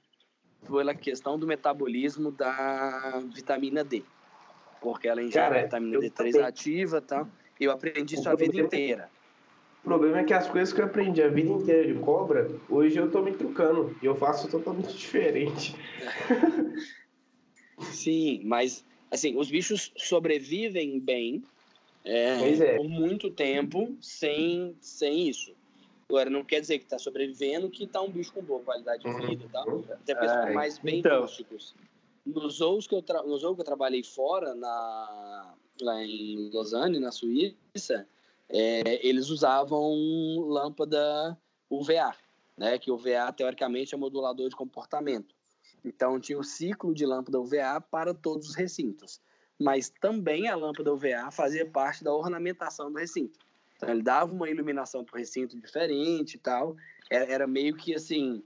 pela 0.66 0.94
questão 0.94 1.38
do 1.38 1.46
metabolismo 1.46 2.32
da 2.32 3.22
vitamina 3.32 3.84
D. 3.84 4.02
Porque 4.80 5.08
ela 5.08 5.22
ingere 5.22 5.62
vitamina 5.62 5.98
D3 5.98 6.12
também. 6.12 6.42
ativa 6.42 6.98
e 6.98 7.00
tal. 7.00 7.28
Eu 7.60 7.70
aprendi 7.70 8.16
isso 8.16 8.28
a 8.28 8.34
vida 8.34 8.60
inteira. 8.60 9.10
O 9.84 9.88
problema 9.94 10.20
é 10.20 10.24
que 10.24 10.32
as 10.32 10.48
coisas 10.48 10.72
que 10.72 10.80
eu 10.80 10.86
aprendi 10.86 11.22
a 11.22 11.28
vida 11.28 11.50
inteira 11.50 11.92
de 11.92 12.00
cobra, 12.00 12.50
hoje 12.70 12.96
eu 12.96 13.10
tô 13.10 13.20
me 13.20 13.32
trucando. 13.32 13.94
E 14.02 14.06
eu 14.06 14.16
faço 14.16 14.48
totalmente 14.48 14.94
diferente. 14.96 15.76
Sim, 17.92 18.40
mas 18.44 18.82
assim, 19.10 19.36
os 19.36 19.50
bichos 19.50 19.92
sobrevivem 19.94 20.98
bem 20.98 21.42
é, 22.02 22.50
é. 22.50 22.76
por 22.78 22.88
muito 22.88 23.30
tempo 23.30 23.94
sem, 24.00 24.74
sem 24.80 25.28
isso. 25.28 25.54
Agora, 26.08 26.30
não 26.30 26.42
quer 26.42 26.60
dizer 26.60 26.78
que 26.78 26.84
está 26.84 26.98
sobrevivendo 26.98 27.68
que 27.68 27.84
está 27.84 28.00
um 28.00 28.10
bicho 28.10 28.32
com 28.32 28.40
boa 28.40 28.60
qualidade 28.60 29.02
de 29.02 29.08
uhum. 29.10 29.26
vida, 29.26 29.44
tá? 29.52 29.64
Até 29.90 30.14
porque 30.14 30.28
são 30.28 30.54
mais 30.54 30.78
bem 30.78 31.00
então. 31.00 31.20
rústicos. 31.20 31.74
Nos 32.24 32.54
zoos 32.54 32.86
que 32.86 32.94
eu, 32.94 33.02
tra... 33.02 33.22
Que 33.22 33.28
eu 33.28 33.54
trabalhei 33.56 34.02
fora, 34.02 34.54
na... 34.54 35.54
lá 35.78 36.02
em 36.02 36.50
Lausanne, 36.50 36.98
na 36.98 37.12
Suíça, 37.12 38.06
é, 38.56 39.04
eles 39.04 39.30
usavam 39.30 39.92
lâmpada 40.46 41.36
UVA, 41.68 42.14
né? 42.56 42.78
Que 42.78 42.88
o 42.88 42.94
UVA, 42.94 43.32
teoricamente, 43.32 43.96
é 43.96 43.98
modulador 43.98 44.48
de 44.48 44.54
comportamento. 44.54 45.34
Então, 45.84 46.20
tinha 46.20 46.38
o 46.38 46.44
ciclo 46.44 46.94
de 46.94 47.04
lâmpada 47.04 47.40
UVA 47.40 47.80
para 47.80 48.14
todos 48.14 48.50
os 48.50 48.54
recintos. 48.54 49.20
Mas 49.58 49.88
também 49.88 50.46
a 50.46 50.54
lâmpada 50.54 50.94
UVA 50.94 51.32
fazia 51.32 51.68
parte 51.68 52.04
da 52.04 52.14
ornamentação 52.14 52.92
do 52.92 52.98
recinto. 52.98 53.40
Então, 53.76 53.88
ele 53.88 54.02
dava 54.02 54.32
uma 54.32 54.48
iluminação 54.48 55.04
para 55.04 55.16
o 55.16 55.18
recinto 55.18 55.60
diferente 55.60 56.34
e 56.34 56.38
tal. 56.38 56.76
Era, 57.10 57.24
era 57.24 57.46
meio 57.48 57.76
que 57.76 57.92
assim, 57.92 58.40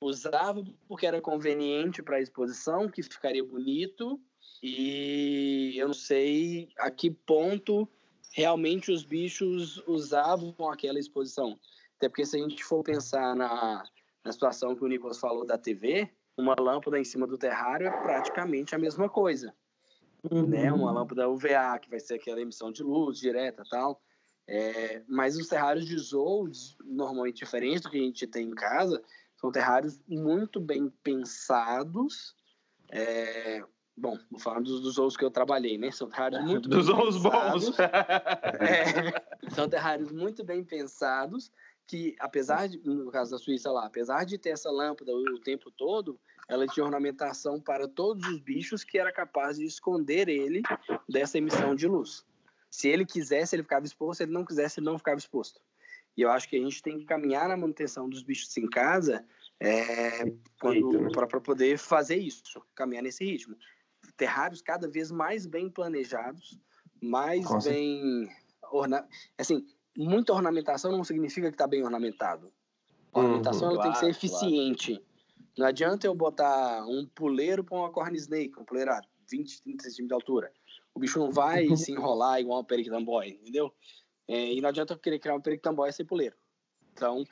usava 0.00 0.64
porque 0.88 1.06
era 1.06 1.20
conveniente 1.20 2.02
para 2.02 2.16
a 2.16 2.22
exposição, 2.22 2.88
que 2.88 3.02
ficaria 3.02 3.44
bonito. 3.44 4.18
E 4.62 5.74
eu 5.76 5.88
não 5.88 5.94
sei 5.94 6.70
a 6.78 6.90
que 6.90 7.10
ponto 7.10 7.86
realmente 8.32 8.90
os 8.90 9.04
bichos 9.04 9.82
usavam 9.86 10.54
aquela 10.70 10.98
exposição. 10.98 11.58
Até 11.96 12.08
porque 12.08 12.26
se 12.26 12.36
a 12.36 12.40
gente 12.40 12.64
for 12.64 12.82
pensar 12.82 13.36
na, 13.36 13.84
na 14.24 14.32
situação 14.32 14.74
que 14.74 14.84
o 14.84 14.88
Nicolas 14.88 15.18
falou 15.18 15.46
da 15.46 15.58
TV, 15.58 16.10
uma 16.36 16.54
lâmpada 16.58 16.98
em 16.98 17.04
cima 17.04 17.26
do 17.26 17.38
terrário 17.38 17.86
é 17.86 18.02
praticamente 18.02 18.74
a 18.74 18.78
mesma 18.78 19.08
coisa. 19.08 19.54
Uhum. 20.30 20.46
Né? 20.46 20.72
Uma 20.72 20.92
lâmpada 20.92 21.28
UVA, 21.28 21.78
que 21.80 21.90
vai 21.90 22.00
ser 22.00 22.14
aquela 22.14 22.40
emissão 22.40 22.72
de 22.72 22.82
luz 22.82 23.18
direta 23.18 23.62
tal. 23.70 24.00
É, 24.46 25.02
mas 25.08 25.36
os 25.36 25.48
terrários 25.48 25.86
de 25.86 25.96
zoos, 25.98 26.76
normalmente 26.84 27.36
diferentes 27.36 27.82
do 27.82 27.90
que 27.90 27.98
a 27.98 28.02
gente 28.02 28.26
tem 28.26 28.48
em 28.48 28.54
casa, 28.54 29.02
são 29.36 29.52
terrários 29.52 30.00
muito 30.08 30.60
bem 30.60 30.88
pensados. 31.02 32.34
É, 32.90 33.62
bom, 33.96 34.18
vou 34.30 34.40
falar 34.40 34.60
dos, 34.60 34.80
dos 34.80 34.94
zoos 34.94 35.16
que 35.16 35.24
eu 35.24 35.30
trabalhei, 35.30 35.78
né? 35.78 35.90
São 35.90 36.08
terrários 36.08 36.42
muito 36.44 36.68
dos 36.68 36.86
zoos 36.86 37.16
bons. 37.18 37.72
é, 38.60 39.50
são 39.50 39.68
terrários 39.68 40.10
muito 40.10 40.44
bem 40.44 40.64
pensados 40.64 41.50
que, 41.86 42.16
apesar 42.18 42.68
de, 42.68 42.78
no 42.86 43.10
caso 43.10 43.30
da 43.32 43.38
Suíça 43.38 43.70
lá, 43.70 43.86
apesar 43.86 44.24
de 44.24 44.38
ter 44.38 44.50
essa 44.50 44.70
lâmpada 44.70 45.12
o, 45.12 45.34
o 45.34 45.40
tempo 45.40 45.70
todo, 45.70 46.18
ela 46.48 46.66
tinha 46.66 46.84
ornamentação 46.84 47.60
para 47.60 47.88
todos 47.88 48.26
os 48.28 48.40
bichos 48.40 48.84
que 48.84 48.98
era 48.98 49.12
capaz 49.12 49.58
de 49.58 49.64
esconder 49.64 50.28
ele 50.28 50.62
dessa 51.08 51.38
emissão 51.38 51.74
de 51.74 51.86
luz. 51.86 52.24
Se 52.70 52.88
ele 52.88 53.04
quisesse, 53.04 53.54
ele 53.54 53.62
ficava 53.62 53.84
exposto, 53.84 54.18
se 54.18 54.22
ele 54.24 54.32
não 54.32 54.44
quisesse, 54.44 54.80
ele 54.80 54.86
não 54.86 54.98
ficava 54.98 55.18
exposto. 55.18 55.60
E 56.16 56.22
eu 56.22 56.30
acho 56.30 56.48
que 56.48 56.56
a 56.56 56.58
gente 56.58 56.82
tem 56.82 56.98
que 56.98 57.04
caminhar 57.04 57.48
na 57.48 57.56
manutenção 57.56 58.08
dos 58.08 58.22
bichos 58.22 58.54
em 58.56 58.68
casa 58.68 59.24
é, 59.60 60.24
para 60.58 61.40
poder 61.40 61.78
fazer 61.78 62.16
isso, 62.16 62.42
caminhar 62.74 63.02
nesse 63.02 63.24
ritmo. 63.24 63.56
Terrários 64.16 64.60
cada 64.62 64.88
vez 64.88 65.10
mais 65.10 65.46
bem 65.46 65.68
planejados, 65.68 66.58
mais 67.00 67.44
Com 67.46 67.58
bem. 67.58 68.28
Orna... 68.70 69.06
Assim, 69.38 69.66
muita 69.96 70.32
ornamentação 70.32 70.92
não 70.92 71.04
significa 71.04 71.48
que 71.48 71.54
está 71.54 71.66
bem 71.66 71.82
ornamentado. 71.82 72.52
A 73.12 73.18
ornamentação 73.18 73.68
uhum, 73.68 73.74
ela 73.74 73.82
claro, 73.82 73.90
tem 73.90 73.92
que 73.92 73.98
ser 73.98 74.26
eficiente. 74.26 74.92
Claro. 74.92 75.12
Não 75.58 75.66
adianta 75.66 76.06
eu 76.06 76.14
botar 76.14 76.86
um 76.86 77.06
puleiro 77.06 77.62
para 77.62 77.76
uma 77.76 77.90
corn 77.90 78.16
snake, 78.16 78.58
um 78.58 78.64
puleiro 78.64 78.90
a 78.90 79.00
20, 79.30 79.62
30 79.62 79.82
centímetros 79.84 80.08
de 80.08 80.14
altura. 80.14 80.52
O 80.94 81.00
bicho 81.00 81.18
não 81.18 81.30
vai 81.30 81.66
se 81.76 81.92
enrolar 81.92 82.40
igual 82.40 82.60
um 82.60 82.64
periquitamboy, 82.64 83.28
entendeu? 83.28 83.72
É, 84.28 84.52
e 84.52 84.60
não 84.60 84.68
adianta 84.68 84.94
eu 84.94 84.98
querer 84.98 85.18
criar 85.18 85.34
um 85.34 85.40
periquitamboy 85.40 85.92
sem 85.92 86.06
puleiro. 86.06 86.36
Então, 86.92 87.24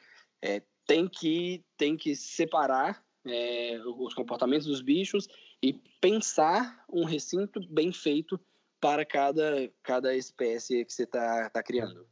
é, 0.42 0.62
tem, 0.86 1.08
que, 1.08 1.64
tem 1.76 1.96
que 1.96 2.14
separar 2.14 3.02
é, 3.26 3.80
os 3.84 4.14
comportamentos 4.14 4.66
dos 4.66 4.82
bichos 4.82 5.28
e 5.62 5.74
pensar 6.00 6.84
um 6.88 7.04
recinto 7.04 7.60
bem 7.68 7.92
feito 7.92 8.40
para 8.80 9.04
cada, 9.04 9.70
cada 9.82 10.14
espécie 10.16 10.84
que 10.84 10.92
você 10.92 11.02
está 11.02 11.50
tá 11.50 11.62
criando. 11.62 12.06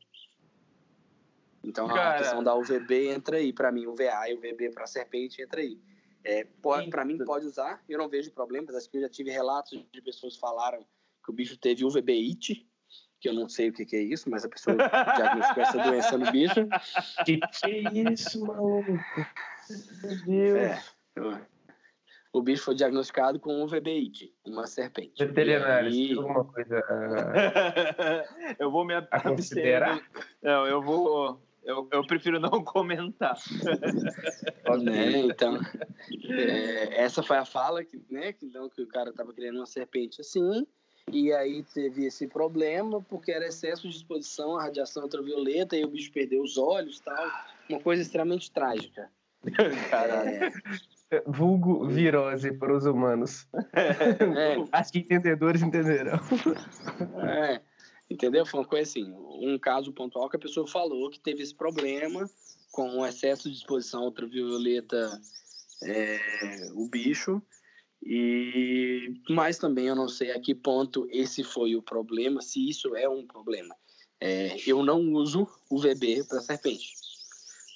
Então 1.64 1.88
Cara... 1.88 2.10
a 2.10 2.18
questão 2.18 2.42
da 2.42 2.54
UVB 2.54 3.08
entra 3.08 3.38
aí, 3.38 3.52
para 3.52 3.72
mim, 3.72 3.86
o 3.86 3.94
VA 3.94 4.28
e 4.28 4.34
o 4.34 4.38
VB 4.38 4.70
para 4.70 4.86
serpente 4.86 5.42
entra 5.42 5.60
aí. 5.60 5.80
É, 6.24 6.46
para 6.90 7.04
mim 7.04 7.16
pode 7.24 7.46
usar, 7.46 7.82
eu 7.88 7.96
não 7.98 8.08
vejo 8.08 8.30
problemas, 8.32 8.74
acho 8.74 8.90
que 8.90 8.98
eu 8.98 9.02
já 9.02 9.08
tive 9.08 9.30
relatos 9.30 9.82
de 9.92 10.02
pessoas 10.02 10.34
que 10.34 10.40
falaram 10.40 10.84
que 11.24 11.30
o 11.30 11.32
bicho 11.32 11.56
teve 11.56 11.84
UVB 11.84 12.12
IT, 12.12 12.68
que 13.20 13.28
eu 13.28 13.32
não 13.32 13.48
sei 13.48 13.70
o 13.70 13.72
que, 13.72 13.84
que 13.84 13.96
é 13.96 14.02
isso, 14.02 14.28
mas 14.28 14.44
a 14.44 14.48
pessoa 14.48 14.76
diagnosticou 14.76 15.62
essa 15.62 15.78
doença 15.78 16.18
no 16.18 16.30
bicho. 16.30 16.68
Que 17.24 17.38
que 17.38 17.66
é 17.66 18.12
isso, 18.12 18.44
maluco? 18.44 18.92
Meu 20.26 20.54
Deus. 20.54 20.58
É, 20.58 20.82
o 22.38 22.42
bicho 22.42 22.64
foi 22.64 22.74
diagnosticado 22.74 23.38
com 23.38 23.62
UVB 23.62 23.90
IT, 23.90 24.34
uma 24.46 24.66
serpente. 24.66 25.24
Veterinário, 25.24 25.90
e... 25.90 26.14
alguma 26.14 26.44
coisa. 26.44 26.78
Uh... 26.78 28.54
eu 28.58 28.70
vou 28.70 28.84
me 28.84 28.94
considerar. 29.22 30.00
Não, 30.42 30.66
eu 30.66 30.82
vou 30.82 31.40
eu, 31.68 31.86
eu 31.92 32.06
prefiro 32.06 32.40
não 32.40 32.64
comentar. 32.64 33.36
né, 34.82 35.18
então, 35.18 35.60
é, 36.30 37.02
essa 37.02 37.22
foi 37.22 37.36
a 37.36 37.44
fala 37.44 37.84
que, 37.84 38.00
né, 38.10 38.32
que, 38.32 38.46
então, 38.46 38.70
que 38.70 38.80
o 38.80 38.86
cara 38.86 39.10
estava 39.10 39.34
criando 39.34 39.56
uma 39.56 39.66
serpente 39.66 40.22
assim, 40.22 40.66
e 41.12 41.30
aí 41.30 41.62
teve 41.62 42.06
esse 42.06 42.26
problema 42.26 43.02
porque 43.02 43.30
era 43.30 43.46
excesso 43.46 43.86
de 43.86 43.96
exposição 43.96 44.56
à 44.56 44.62
radiação 44.62 45.02
ultravioleta 45.02 45.76
e 45.76 45.84
o 45.84 45.88
bicho 45.88 46.10
perdeu 46.10 46.42
os 46.42 46.56
olhos 46.56 47.00
tal. 47.00 47.26
Uma 47.68 47.80
coisa 47.80 48.00
extremamente 48.00 48.50
trágica. 48.50 49.10
Caralho. 49.90 50.44
É... 50.44 50.52
Vulgo 51.26 51.86
virose 51.86 52.52
para 52.52 52.76
os 52.76 52.84
humanos. 52.84 53.46
É. 53.72 54.56
Acho 54.72 54.92
que 54.92 54.98
entendedores 54.98 55.62
entenderão. 55.62 56.18
É. 57.22 57.60
Entendeu? 58.10 58.46
Foi 58.46 58.60
uma 58.60 58.66
coisa 58.66 58.88
assim, 58.88 59.12
um 59.42 59.58
caso 59.58 59.92
pontual 59.92 60.30
que 60.30 60.36
a 60.36 60.40
pessoa 60.40 60.66
falou 60.66 61.10
que 61.10 61.20
teve 61.20 61.42
esse 61.42 61.54
problema 61.54 62.28
com 62.72 62.98
o 62.98 63.06
excesso 63.06 63.50
de 63.50 63.56
exposição 63.56 64.04
ultravioleta 64.04 65.20
é, 65.82 66.18
o 66.74 66.88
bicho 66.88 67.42
e 68.02 69.14
mas 69.28 69.58
também 69.58 69.86
eu 69.86 69.96
não 69.96 70.08
sei 70.08 70.30
a 70.32 70.40
que 70.40 70.54
ponto 70.54 71.06
esse 71.10 71.42
foi 71.42 71.74
o 71.74 71.82
problema, 71.82 72.40
se 72.40 72.68
isso 72.68 72.94
é 72.96 73.08
um 73.08 73.26
problema. 73.26 73.74
É, 74.20 74.56
eu 74.66 74.82
não 74.84 75.00
uso 75.12 75.46
o 75.70 75.78
VB 75.78 76.24
para 76.28 76.40
serpente, 76.40 76.94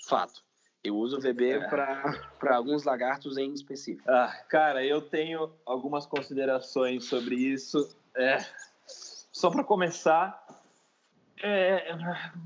fato. 0.09 0.43
Eu 0.85 0.97
uso 0.97 1.17
o 1.17 1.21
VB 1.21 1.51
é. 1.51 1.61
para 1.61 2.57
alguns 2.57 2.83
lagartos 2.83 3.37
em 3.37 3.53
específico. 3.53 4.11
Ah, 4.11 4.45
cara, 4.49 4.85
eu 4.85 5.01
tenho 5.01 5.53
algumas 5.65 6.07
considerações 6.07 7.05
sobre 7.05 7.37
isso. 7.37 7.97
É, 8.17 8.39
só 8.87 9.49
para 9.49 9.63
começar, 9.63 10.45
é, 11.41 11.95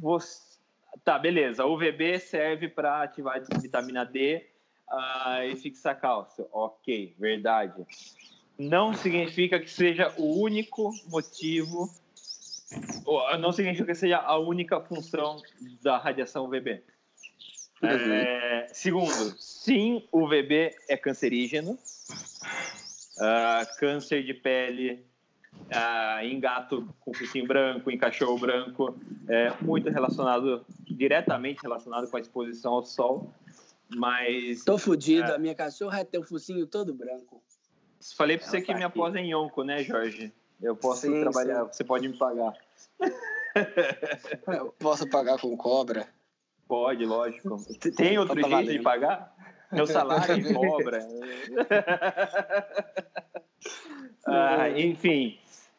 você, 0.00 0.58
tá, 1.02 1.18
beleza. 1.18 1.64
O 1.64 1.74
UVB 1.74 2.18
serve 2.18 2.68
para 2.68 3.02
ativar 3.02 3.36
a 3.36 3.58
vitamina 3.58 4.04
D 4.04 4.46
uh, 4.90 5.42
e 5.42 5.56
fixar 5.56 5.98
cálcio. 5.98 6.46
Ok, 6.52 7.14
verdade. 7.18 7.86
Não 8.58 8.92
significa 8.92 9.58
que 9.58 9.70
seja 9.70 10.12
o 10.18 10.42
único 10.42 10.90
motivo, 11.08 11.90
não 13.38 13.52
significa 13.52 13.86
que 13.86 13.94
seja 13.94 14.18
a 14.18 14.38
única 14.38 14.80
função 14.80 15.40
da 15.82 15.98
radiação 15.98 16.44
UVB. 16.46 16.82
É, 17.82 18.68
segundo, 18.72 19.34
sim, 19.38 20.06
o 20.10 20.24
UVB 20.24 20.74
é 20.88 20.96
cancerígeno. 20.96 21.78
Uh, 23.18 23.78
câncer 23.78 24.22
de 24.22 24.34
pele 24.34 25.06
ah, 25.70 26.20
em 26.22 26.38
gato 26.38 26.88
com 27.00 27.12
focinho 27.12 27.46
branco, 27.46 27.90
em 27.90 27.98
cachorro 27.98 28.38
branco, 28.38 28.96
é 29.28 29.52
muito 29.60 29.90
relacionado, 29.90 30.64
diretamente 30.82 31.60
relacionado 31.62 32.08
com 32.08 32.16
a 32.16 32.20
exposição 32.20 32.74
ao 32.74 32.84
sol. 32.84 33.32
Mas. 33.88 34.64
Tô 34.64 34.78
fudido, 34.78 35.30
é, 35.30 35.34
a 35.34 35.38
minha 35.38 35.54
cachorra 35.54 36.04
tem 36.04 36.20
o 36.20 36.24
focinho 36.24 36.66
todo 36.66 36.94
branco. 36.94 37.42
Falei 38.16 38.38
pra 38.38 38.46
você 38.46 38.60
que 38.60 38.74
minha 38.74 38.90
pós 38.90 39.14
é 39.14 39.20
em 39.20 39.34
onco, 39.34 39.62
né, 39.64 39.82
Jorge? 39.82 40.32
Eu 40.62 40.76
posso 40.76 41.02
sim, 41.02 41.20
trabalhar, 41.20 41.64
sim. 41.64 41.72
você 41.72 41.84
pode 41.84 42.08
me 42.08 42.16
pagar. 42.16 42.52
Eu 44.46 44.72
posso 44.78 45.08
pagar 45.08 45.38
com 45.40 45.56
cobra? 45.56 46.06
Pode, 46.68 47.04
lógico. 47.04 47.56
Tem 47.96 48.18
outro 48.18 48.40
tá 48.40 48.48
jeito 48.48 48.72
de 48.72 48.82
pagar? 48.82 49.34
Meu 49.72 49.86
salário 49.86 50.54
cobra. 50.54 51.06
ah, 54.26 54.70
enfim, 54.70 55.38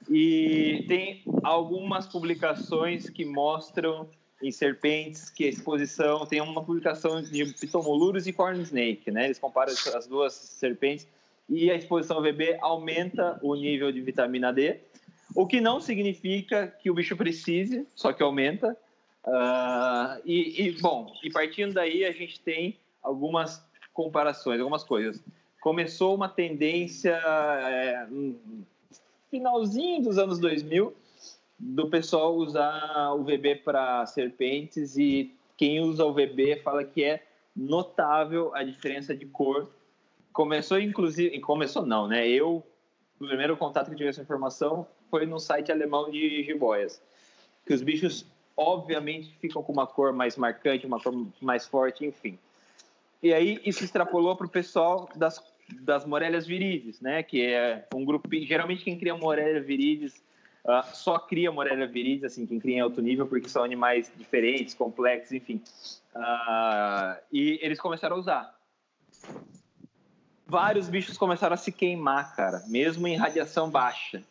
e 0.10 0.86
tem 0.88 1.24
algumas 1.44 2.08
publicações 2.08 3.10
que 3.10 3.26
mostram 3.26 4.10
em 4.42 4.52
serpentes 4.52 5.30
que 5.30 5.46
a 5.46 5.50
exposição 5.50 6.26
tem 6.26 6.40
uma 6.42 6.64
publicação 6.64 7.22
de 7.22 7.46
pitomoluros 7.54 8.28
e 8.28 8.34
corn 8.34 8.62
snake, 8.62 9.10
né? 9.12 9.26
Eles 9.26 9.40
comparam 9.40 9.74
as 9.74 10.08
duas 10.08 10.34
serpentes 10.34 11.08
e 11.50 11.72
a 11.72 11.76
exposição 11.76 12.22
VB 12.22 12.58
aumenta 12.62 13.40
o 13.42 13.56
nível 13.56 13.92
de 13.92 14.02
vitamina 14.02 14.54
D, 14.54 14.80
o 15.36 15.48
que 15.48 15.60
não 15.60 15.80
significa 15.80 16.68
que 16.68 16.90
o 16.90 16.94
bicho 16.94 17.16
precise, 17.16 17.86
só 17.96 18.14
que 18.14 18.22
aumenta. 18.24 18.78
Uh, 19.28 20.22
e, 20.24 20.68
e, 20.68 20.72
bom, 20.80 21.14
e 21.22 21.30
partindo 21.30 21.74
daí 21.74 22.06
a 22.06 22.14
gente 22.14 22.40
tem 22.40 22.78
algumas 23.04 23.62
comparações, 23.94 24.62
algumas 24.62 24.86
coisas. 24.86 25.22
Começou 25.60 26.16
uma 26.16 26.30
tendência 26.30 27.12
é, 27.12 28.08
finalzinho 29.30 30.02
dos 30.02 30.18
anos 30.18 30.40
2000 30.40 30.96
do 31.60 31.90
pessoal 31.90 32.36
usar 32.36 33.14
o 33.16 33.24
VB 33.24 33.56
para 33.66 34.06
serpentes 34.06 34.96
e 34.96 35.36
quem 35.58 35.82
usa 35.82 36.06
o 36.06 36.14
VB 36.14 36.62
fala 36.64 36.86
que 36.86 37.04
é 37.04 37.26
notável 37.54 38.56
a 38.56 38.64
diferença 38.64 39.14
de 39.14 39.26
cor. 39.26 39.70
Começou 40.32 40.80
inclusive, 40.80 41.38
começou 41.42 41.86
não, 41.86 42.08
né? 42.08 42.26
Eu 42.30 42.64
o 43.20 43.26
primeiro 43.26 43.58
contato 43.58 43.90
que 43.90 43.96
tive 43.96 44.10
essa 44.10 44.22
informação 44.22 44.88
foi 45.10 45.26
no 45.26 45.40
site 45.40 45.72
alemão 45.72 46.10
de 46.10 46.44
jiboias, 46.44 47.02
que 47.66 47.74
os 47.74 47.82
bichos 47.82 48.26
obviamente 48.58 49.38
ficam 49.40 49.62
com 49.62 49.72
uma 49.72 49.86
cor 49.86 50.12
mais 50.12 50.36
marcante, 50.36 50.86
uma 50.86 51.00
cor 51.00 51.14
mais 51.40 51.68
forte, 51.68 52.06
enfim. 52.06 52.38
E 53.22 53.34
aí 53.34 53.62
isso 53.64 53.84
extrapolou 53.84 54.36
para 54.36 54.48
o 54.48 54.50
pessoal 54.50 55.08
das 55.16 55.40
das 55.82 56.06
Morélias 56.06 56.48
viridis, 56.48 57.02
né? 57.02 57.24
Que 57.24 57.46
é 57.46 57.86
um 57.94 58.06
grupo. 58.06 58.30
Geralmente 58.42 58.84
quem 58.84 58.98
cria 58.98 59.16
Morelia 59.16 59.62
viridis 59.62 60.24
uh, 60.66 60.84
só 60.94 61.20
cria 61.20 61.52
Morelia 61.52 61.88
viridis, 61.88 62.24
assim, 62.24 62.46
quem 62.46 62.60
cria 62.60 62.78
em 62.78 62.80
alto 62.80 63.02
nível, 63.02 63.28
porque 63.28 63.50
são 63.50 63.64
animais 63.64 64.12
diferentes, 64.16 64.74
complexos, 64.74 65.34
enfim. 65.34 65.62
Uh, 66.16 67.20
e 67.32 67.60
eles 67.62 67.80
começaram 67.80 68.16
a 68.16 68.20
usar. 68.20 68.58
Vários 70.46 70.88
bichos 70.88 71.18
começaram 71.18 71.54
a 71.54 71.58
se 71.58 71.72
queimar, 71.72 72.36
cara, 72.36 72.64
mesmo 72.68 73.08
em 73.08 73.18
radiação 73.18 73.70
baixa. 73.70 74.24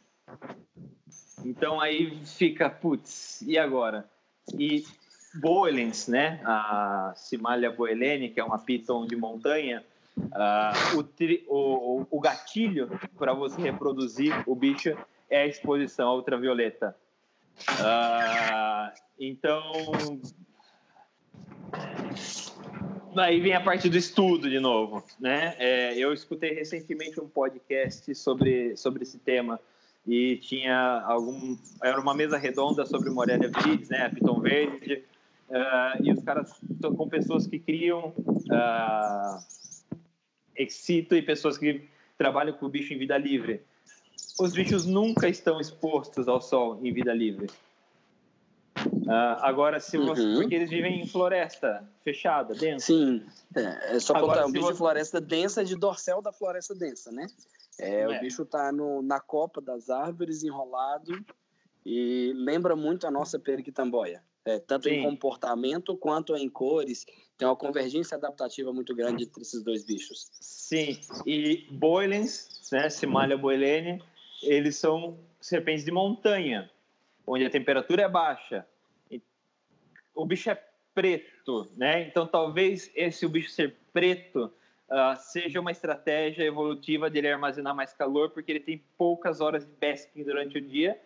Então 1.45 1.81
aí 1.81 2.19
fica, 2.25 2.71
putz, 2.71 3.43
e 3.43 3.59
agora? 3.59 4.09
E 4.55 4.85
Boelens, 5.35 6.09
né? 6.09 6.41
A 6.45 7.13
Simalia 7.17 7.71
boelene, 7.71 8.31
que 8.31 8.41
é 8.41 8.45
uma 8.45 8.59
piton 8.59 9.07
de 9.07 9.17
montanha, 9.17 9.85
Uh, 10.19 10.97
o, 10.97 11.03
tri, 11.03 11.45
o, 11.47 12.07
o, 12.11 12.21
gatilho 12.21 12.89
para 13.19 13.35
você 13.35 13.61
reproduzir 13.61 14.33
o 14.47 14.55
bicho 14.55 14.97
é 15.29 15.43
a 15.43 15.47
exposição 15.47 16.15
ultravioleta. 16.15 16.97
Uh, 17.71 18.99
então, 19.21 19.73
aí 23.15 23.41
vem 23.41 23.55
a 23.55 23.61
parte 23.61 23.91
do 23.91 23.97
estudo 23.99 24.49
de 24.49 24.59
novo, 24.59 25.05
né? 25.21 25.55
É, 25.59 25.99
eu 25.99 26.15
escutei 26.15 26.55
recentemente 26.55 27.21
um 27.21 27.29
podcast 27.29 28.15
sobre, 28.15 28.75
sobre 28.75 29.03
esse 29.03 29.19
tema 29.19 29.61
e 30.07 30.37
tinha 30.37 31.03
algum 31.05 31.57
era 31.83 32.01
uma 32.01 32.15
mesa 32.15 32.39
redonda 32.39 32.87
sobre 32.87 33.11
Morelia 33.11 33.51
Vides, 33.51 33.89
né, 33.89 34.09
Piton 34.09 34.41
Verde, 34.41 35.05
uh, 35.51 36.03
e 36.03 36.13
os 36.13 36.23
caras 36.23 36.55
com 36.81 37.09
pessoas 37.09 37.47
que 37.47 37.59
criam 37.59 38.15
uh, 38.17 39.39
excito 40.55 41.15
e 41.15 41.23
pessoas 41.23 41.59
que 41.59 41.89
trabalham 42.17 42.57
com 42.57 42.67
o 42.67 42.69
bicho 42.69 42.95
em 42.95 42.99
vida 42.99 43.19
livre. 43.19 43.63
Os 44.39 44.53
bichos 44.53 44.87
nunca 44.87 45.29
estão 45.29 45.61
expostos 45.61 46.29
ao 46.29 46.41
sol 46.41 46.79
em 46.83 46.93
vida 46.93 47.13
livre. 47.13 47.49
Uh, 48.85 49.39
agora, 49.41 49.81
se 49.81 49.97
você, 49.97 50.23
uhum. 50.23 50.41
porque 50.41 50.55
eles 50.55 50.69
vivem 50.69 51.01
em 51.01 51.07
floresta 51.07 51.89
fechada, 52.05 52.55
densa. 52.55 52.87
Sim, 52.87 53.25
é, 53.55 53.97
é 53.97 54.01
só 54.01 54.15
contar, 54.15 54.45
um 54.47 54.53
bicho 54.53 54.67
você... 54.67 54.73
de 54.73 54.79
floresta 54.79 55.21
densa 55.21 55.65
de 55.65 55.75
dorsal 55.77 56.21
da 56.21 56.33
floresta 56.33 56.75
densa, 56.75 57.11
né? 57.11 57.27
É, 57.79 58.01
é. 58.01 58.09
O 58.09 58.21
bicho 58.21 58.45
tá 58.45 58.73
no, 58.73 59.03
na 59.03 59.21
copa 59.21 59.61
das 59.61 59.91
árvores, 59.91 60.43
enrolado, 60.43 61.25
e 61.85 62.33
lembra 62.35 62.75
muito 62.75 63.07
a 63.07 63.11
nossa 63.11 63.39
periquitamboia. 63.39 64.23
É, 64.45 64.61
tanto 64.61 64.89
Sim. 64.89 64.97
em 64.97 65.03
comportamento 65.03 65.97
quanto 65.97 66.37
em 66.37 66.49
cores. 66.49 67.05
Tem 67.37 67.47
uma 67.47 67.57
convergência 67.57 68.17
adaptativa 68.17 68.73
muito 68.73 68.95
grande 68.95 69.25
entre 69.25 69.43
esses 69.43 69.63
dois 69.63 69.85
bichos. 69.85 70.29
Sim, 70.41 70.99
e 71.27 71.67
boilens, 71.71 72.71
né, 72.73 72.89
Simalia 72.89 73.37
boilene, 73.37 74.03
eles 74.43 74.77
são 74.77 75.19
serpentes 75.41 75.85
de 75.85 75.91
montanha, 75.91 76.71
onde 77.27 77.45
a 77.45 77.51
temperatura 77.51 78.03
é 78.03 78.09
baixa. 78.09 78.67
O 80.15 80.25
bicho 80.25 80.49
é 80.49 80.63
preto, 80.95 81.69
né? 81.77 82.03
Então 82.09 82.27
talvez 82.27 82.91
esse 82.95 83.27
o 83.27 83.29
bicho 83.29 83.51
ser 83.51 83.77
preto 83.93 84.51
uh, 84.91 85.17
seja 85.17 85.61
uma 85.61 85.71
estratégia 85.71 86.45
evolutiva 86.45 87.11
dele 87.11 87.29
armazenar 87.29 87.75
mais 87.75 87.93
calor, 87.93 88.31
porque 88.31 88.53
ele 88.53 88.61
tem 88.61 88.83
poucas 88.97 89.41
horas 89.41 89.65
de 89.65 89.73
basking 89.81 90.23
durante 90.23 90.59
o 90.59 90.61
dia. 90.61 90.99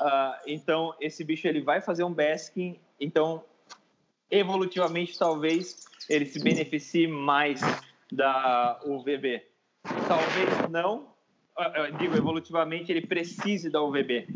Uh, 0.00 0.34
então, 0.46 0.94
esse 1.00 1.24
bicho 1.24 1.46
ele 1.46 1.60
vai 1.60 1.80
fazer 1.80 2.04
um 2.04 2.12
basking. 2.12 2.78
Então, 3.00 3.44
evolutivamente, 4.30 5.18
talvez 5.18 5.84
ele 6.08 6.26
se 6.26 6.42
beneficie 6.42 7.06
mais 7.06 7.60
da 8.10 8.80
UVB. 8.84 9.42
Talvez 10.08 10.70
não. 10.70 11.12
Ah, 11.56 11.72
eu 11.76 11.92
digo, 11.92 12.16
evolutivamente, 12.16 12.90
ele 12.90 13.06
precise 13.06 13.68
da 13.70 13.82
UVB, 13.82 14.26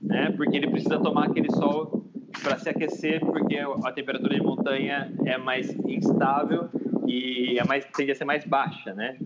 né? 0.00 0.30
Porque 0.36 0.56
ele 0.56 0.70
precisa 0.70 1.00
tomar 1.00 1.26
aquele 1.26 1.50
sol 1.50 2.06
para 2.42 2.58
se 2.58 2.68
aquecer, 2.68 3.20
porque 3.20 3.56
a 3.58 3.92
temperatura 3.92 4.34
de 4.34 4.42
montanha 4.42 5.12
é 5.24 5.38
mais 5.38 5.70
instável 5.86 6.68
e 7.06 7.58
é 7.58 7.64
mais, 7.64 7.84
tende 7.96 8.12
a 8.12 8.14
ser 8.14 8.24
mais 8.24 8.44
baixa, 8.44 8.94
né? 8.94 9.16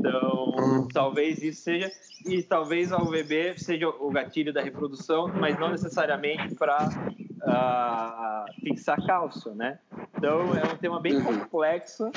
Então, 0.00 0.54
hum. 0.58 0.88
talvez 0.92 1.42
isso 1.42 1.62
seja. 1.62 1.90
E 2.26 2.42
talvez 2.42 2.92
a 2.92 2.98
UVB 2.98 3.58
seja 3.58 3.88
o 3.88 4.10
gatilho 4.10 4.52
da 4.52 4.62
reprodução, 4.62 5.28
mas 5.28 5.58
não 5.58 5.70
necessariamente 5.70 6.54
para 6.54 6.88
uh, 6.88 7.50
ah, 7.50 8.44
fixar 8.62 9.04
cálcio, 9.06 9.54
né? 9.54 9.78
Então, 10.16 10.54
é 10.54 10.72
um 10.72 10.76
tema 10.76 11.00
bem 11.00 11.16
uhum. 11.16 11.24
complexo. 11.40 12.10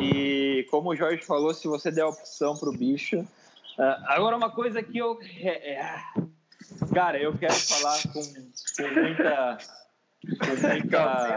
E, 0.00 0.66
como 0.70 0.90
o 0.90 0.96
Jorge 0.96 1.24
falou, 1.24 1.52
se 1.52 1.66
você 1.66 1.90
der 1.90 2.02
a 2.02 2.08
opção 2.08 2.56
para 2.56 2.68
o 2.68 2.76
bicho. 2.76 3.18
Uh, 3.18 4.04
agora, 4.06 4.36
uma 4.36 4.50
coisa 4.50 4.82
que 4.82 4.98
eu. 4.98 5.18
É, 5.40 5.74
é, 5.74 5.94
cara, 6.94 7.18
eu 7.18 7.36
quero 7.36 7.54
falar 7.54 8.00
com, 8.12 8.22
com 8.22 9.00
muita. 9.00 9.58
Com 10.38 10.68
muita 10.68 11.36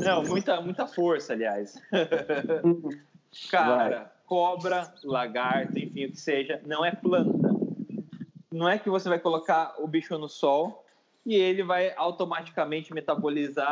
não, 0.00 0.22
muita, 0.24 0.60
muita 0.60 0.86
força, 0.86 1.32
aliás. 1.32 1.80
Cara, 3.50 3.98
vai. 3.98 4.08
cobra, 4.26 4.94
lagarto, 5.04 5.78
enfim, 5.78 6.06
o 6.06 6.10
que 6.10 6.20
seja, 6.20 6.60
não 6.64 6.84
é 6.84 6.90
planta. 6.90 7.54
Não 8.50 8.68
é 8.68 8.78
que 8.78 8.88
você 8.88 9.08
vai 9.08 9.18
colocar 9.18 9.74
o 9.78 9.86
bicho 9.86 10.16
no 10.18 10.28
sol 10.28 10.84
e 11.24 11.34
ele 11.34 11.62
vai 11.62 11.92
automaticamente 11.96 12.94
metabolizar 12.94 13.66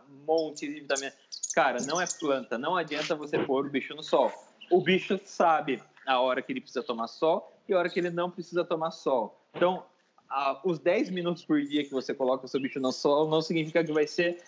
uh, 0.00 0.12
montes 0.26 0.60
de 0.60 0.80
vitaminas. 0.80 1.14
Cara, 1.54 1.78
não 1.82 2.00
é 2.00 2.06
planta. 2.06 2.56
Não 2.56 2.76
adianta 2.76 3.14
você 3.14 3.38
pôr 3.38 3.66
o 3.66 3.70
bicho 3.70 3.94
no 3.94 4.02
sol. 4.02 4.32
O 4.70 4.80
bicho 4.80 5.20
sabe 5.24 5.82
a 6.06 6.20
hora 6.20 6.40
que 6.40 6.52
ele 6.52 6.60
precisa 6.60 6.82
tomar 6.82 7.08
sol 7.08 7.52
e 7.68 7.74
a 7.74 7.78
hora 7.78 7.88
que 7.88 7.98
ele 7.98 8.10
não 8.10 8.30
precisa 8.30 8.64
tomar 8.64 8.92
sol. 8.92 9.38
Então, 9.54 9.84
uh, 10.30 10.56
os 10.64 10.78
10 10.78 11.10
minutos 11.10 11.44
por 11.44 11.60
dia 11.60 11.84
que 11.84 11.90
você 11.90 12.14
coloca 12.14 12.46
o 12.46 12.48
seu 12.48 12.60
bicho 12.60 12.78
no 12.78 12.92
sol 12.92 13.28
não 13.28 13.42
significa 13.42 13.82
que 13.84 13.92
vai 13.92 14.06
ser 14.06 14.40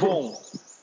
Bom, 0.00 0.34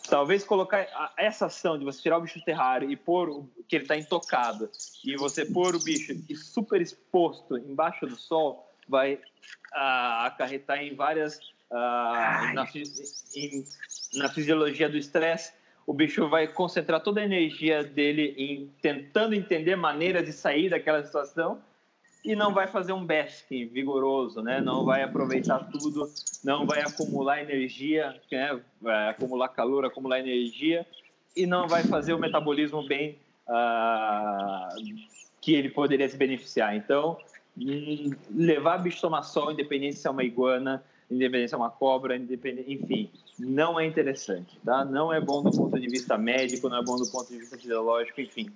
talvez 0.09 0.43
colocar 0.43 0.87
essa 1.17 1.47
ação 1.47 1.77
de 1.77 1.85
você 1.85 2.01
tirar 2.01 2.17
o 2.17 2.21
bicho 2.21 2.39
do 2.39 2.45
terrário 2.45 2.89
e 2.89 2.95
pôr 2.95 3.29
o, 3.29 3.49
que 3.67 3.75
ele 3.75 3.83
está 3.83 3.97
intocado 3.97 4.69
e 5.03 5.15
você 5.17 5.45
pôr 5.45 5.75
o 5.75 5.79
bicho 5.79 6.13
super 6.35 6.81
exposto 6.81 7.57
embaixo 7.57 8.05
do 8.05 8.15
sol 8.15 8.71
vai 8.87 9.19
acarretar 9.71 10.77
em 10.77 10.95
várias 10.95 11.39
na, 11.71 12.67
em, 13.35 13.65
na 14.13 14.29
fisiologia 14.29 14.87
do 14.87 14.97
estresse 14.97 15.53
o 15.87 15.93
bicho 15.93 16.27
vai 16.27 16.47
concentrar 16.47 17.01
toda 17.01 17.21
a 17.21 17.25
energia 17.25 17.83
dele 17.83 18.33
em 18.37 18.71
tentando 18.81 19.35
entender 19.35 19.75
maneiras 19.75 20.25
de 20.25 20.33
sair 20.33 20.69
daquela 20.69 21.03
situação 21.03 21.61
e 22.25 22.35
não 22.35 22.51
vai 22.51 22.65
fazer 22.65 22.91
um 22.91 23.05
basking 23.05 23.67
vigoroso, 23.67 24.41
né? 24.41 24.59
Não 24.59 24.83
vai 24.83 25.03
aproveitar 25.03 25.59
tudo, 25.71 26.09
não 26.43 26.65
vai 26.65 26.81
acumular 26.81 27.39
energia, 27.39 28.19
né? 28.31 28.59
Vai 28.81 29.09
acumular 29.09 29.47
calor, 29.49 29.85
acumular 29.85 30.19
energia 30.19 30.85
e 31.37 31.45
não 31.45 31.67
vai 31.67 31.83
fazer 31.83 32.13
o 32.13 32.19
metabolismo 32.19 32.85
bem 32.87 33.19
uh, 33.47 34.81
que 35.39 35.53
ele 35.53 35.69
poderia 35.69 36.09
se 36.09 36.17
beneficiar. 36.17 36.75
Então, 36.75 37.17
hum, 37.55 38.11
levar 38.33 38.79
bicho 38.79 39.01
tomar 39.01 39.21
sol, 39.21 39.51
independente 39.51 39.97
se 39.97 40.07
é 40.07 40.09
uma 40.09 40.23
iguana, 40.23 40.83
independente 41.11 41.49
se 41.49 41.55
é 41.55 41.57
uma 41.57 41.69
cobra, 41.69 42.17
independente, 42.17 42.73
enfim, 42.73 43.11
não 43.37 43.79
é 43.79 43.85
interessante, 43.85 44.59
tá? 44.65 44.83
Não 44.83 45.13
é 45.13 45.21
bom 45.21 45.43
do 45.43 45.51
ponto 45.51 45.79
de 45.79 45.87
vista 45.87 46.17
médico, 46.17 46.69
não 46.69 46.77
é 46.79 46.83
bom 46.83 46.95
do 46.95 47.05
ponto 47.11 47.29
de 47.29 47.37
vista 47.37 47.55
fisiológico, 47.55 48.19
enfim. 48.19 48.51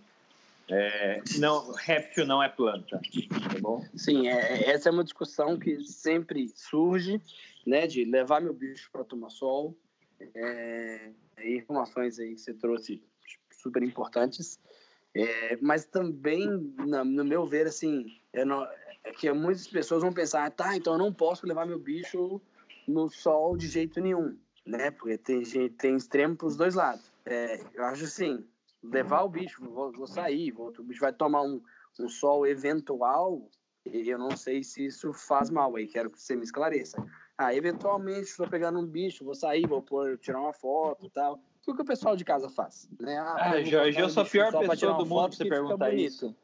É, 0.70 1.22
não, 1.38 1.72
réptil 1.74 2.26
não 2.28 2.44
é 2.44 2.48
planta, 2.48 3.00
tá 3.00 3.60
bom? 3.60 3.84
Sim, 3.96 4.28
é, 4.28 4.70
essa 4.70 4.90
é 4.90 4.92
uma 4.92 5.04
discussão 5.04 5.58
que 5.58 5.84
sempre 5.84 6.48
surge, 6.56 7.20
né, 7.66 7.88
de 7.88 8.06
levar 8.06 8.40
meu 8.40 8.54
bicho 8.54 8.90
para 8.92 9.04
tomar 9.04 9.30
sol. 9.30 9.76
É, 10.36 11.12
informações 11.44 12.20
aí 12.20 12.36
que 12.36 12.42
você 12.42 12.54
trouxe 12.54 13.02
super 13.52 13.82
importantes, 13.82 14.60
é, 15.16 15.58
mas 15.62 15.86
também, 15.86 16.48
na, 16.78 17.04
no 17.04 17.24
meu 17.26 17.46
ver, 17.46 17.66
assim, 17.68 18.20
é, 18.34 18.46
não, 18.46 18.64
é 19.04 19.12
que 19.12 19.32
muitas 19.32 19.68
pessoas 19.68 20.02
vão 20.02 20.14
pensar, 20.14 20.52
tá, 20.52 20.76
então 20.76 20.94
eu 20.94 21.00
não 21.00 21.14
posso 21.14 21.48
levar 21.48 21.66
meu 21.66 21.80
bicho 21.80 22.42
no 22.88 23.10
sol 23.10 23.58
de 23.58 23.68
jeito 23.68 24.00
nenhum, 24.00 24.38
né? 24.66 24.92
Porque 24.92 25.18
tem 25.18 25.70
tem 25.70 25.96
extremo 25.96 26.36
para 26.36 26.48
os 26.48 26.56
dois 26.56 26.76
lados. 26.76 27.12
É, 27.26 27.62
eu 27.74 27.84
acho 27.86 28.06
assim, 28.06 28.46
levar 28.84 29.24
o 29.24 29.30
bicho, 29.30 29.64
vou, 29.64 29.92
vou 29.92 30.08
sair, 30.08 30.52
vou, 30.52 30.74
o 30.78 30.84
bicho 30.84 31.02
vai 31.02 31.14
tomar 31.14 31.42
um, 31.42 31.62
um 32.00 32.10
sol 32.10 32.46
eventual, 32.46 33.50
eu 33.86 34.18
não 34.18 34.36
sei 34.36 34.64
se 34.64 34.86
isso 34.86 35.14
faz 35.14 35.50
mal 35.50 35.76
aí, 35.76 35.88
quero 35.88 36.10
que 36.10 36.22
você 36.22 36.36
me 36.36 36.44
esclareça. 36.44 37.04
Ah, 37.38 37.54
eventualmente 37.54 38.30
estou 38.30 38.48
pegando 38.48 38.80
um 38.80 38.86
bicho, 38.86 39.24
vou 39.24 39.36
sair, 39.36 39.66
vou 39.66 39.82
pôr, 39.82 40.18
tirar 40.18 40.40
uma 40.40 40.54
foto 40.54 41.06
e 41.06 41.10
tal. 41.10 41.40
O 41.68 41.76
que 41.76 41.82
o 41.82 41.86
pessoal 41.86 42.16
de 42.16 42.26
casa 42.26 42.50
faz? 42.50 42.90
Né? 43.00 43.18
Ah, 43.18 43.52
ah 43.52 43.64
Jorge, 43.64 44.00
eu 44.00 44.10
sou 44.10 44.24
a 44.24 44.26
pior 44.26 44.52
pessoa 44.68 44.98
do 44.98 45.06
mundo 45.06 45.36
você 45.36 45.46
perguntar 45.46 45.94
isso. 45.94 46.36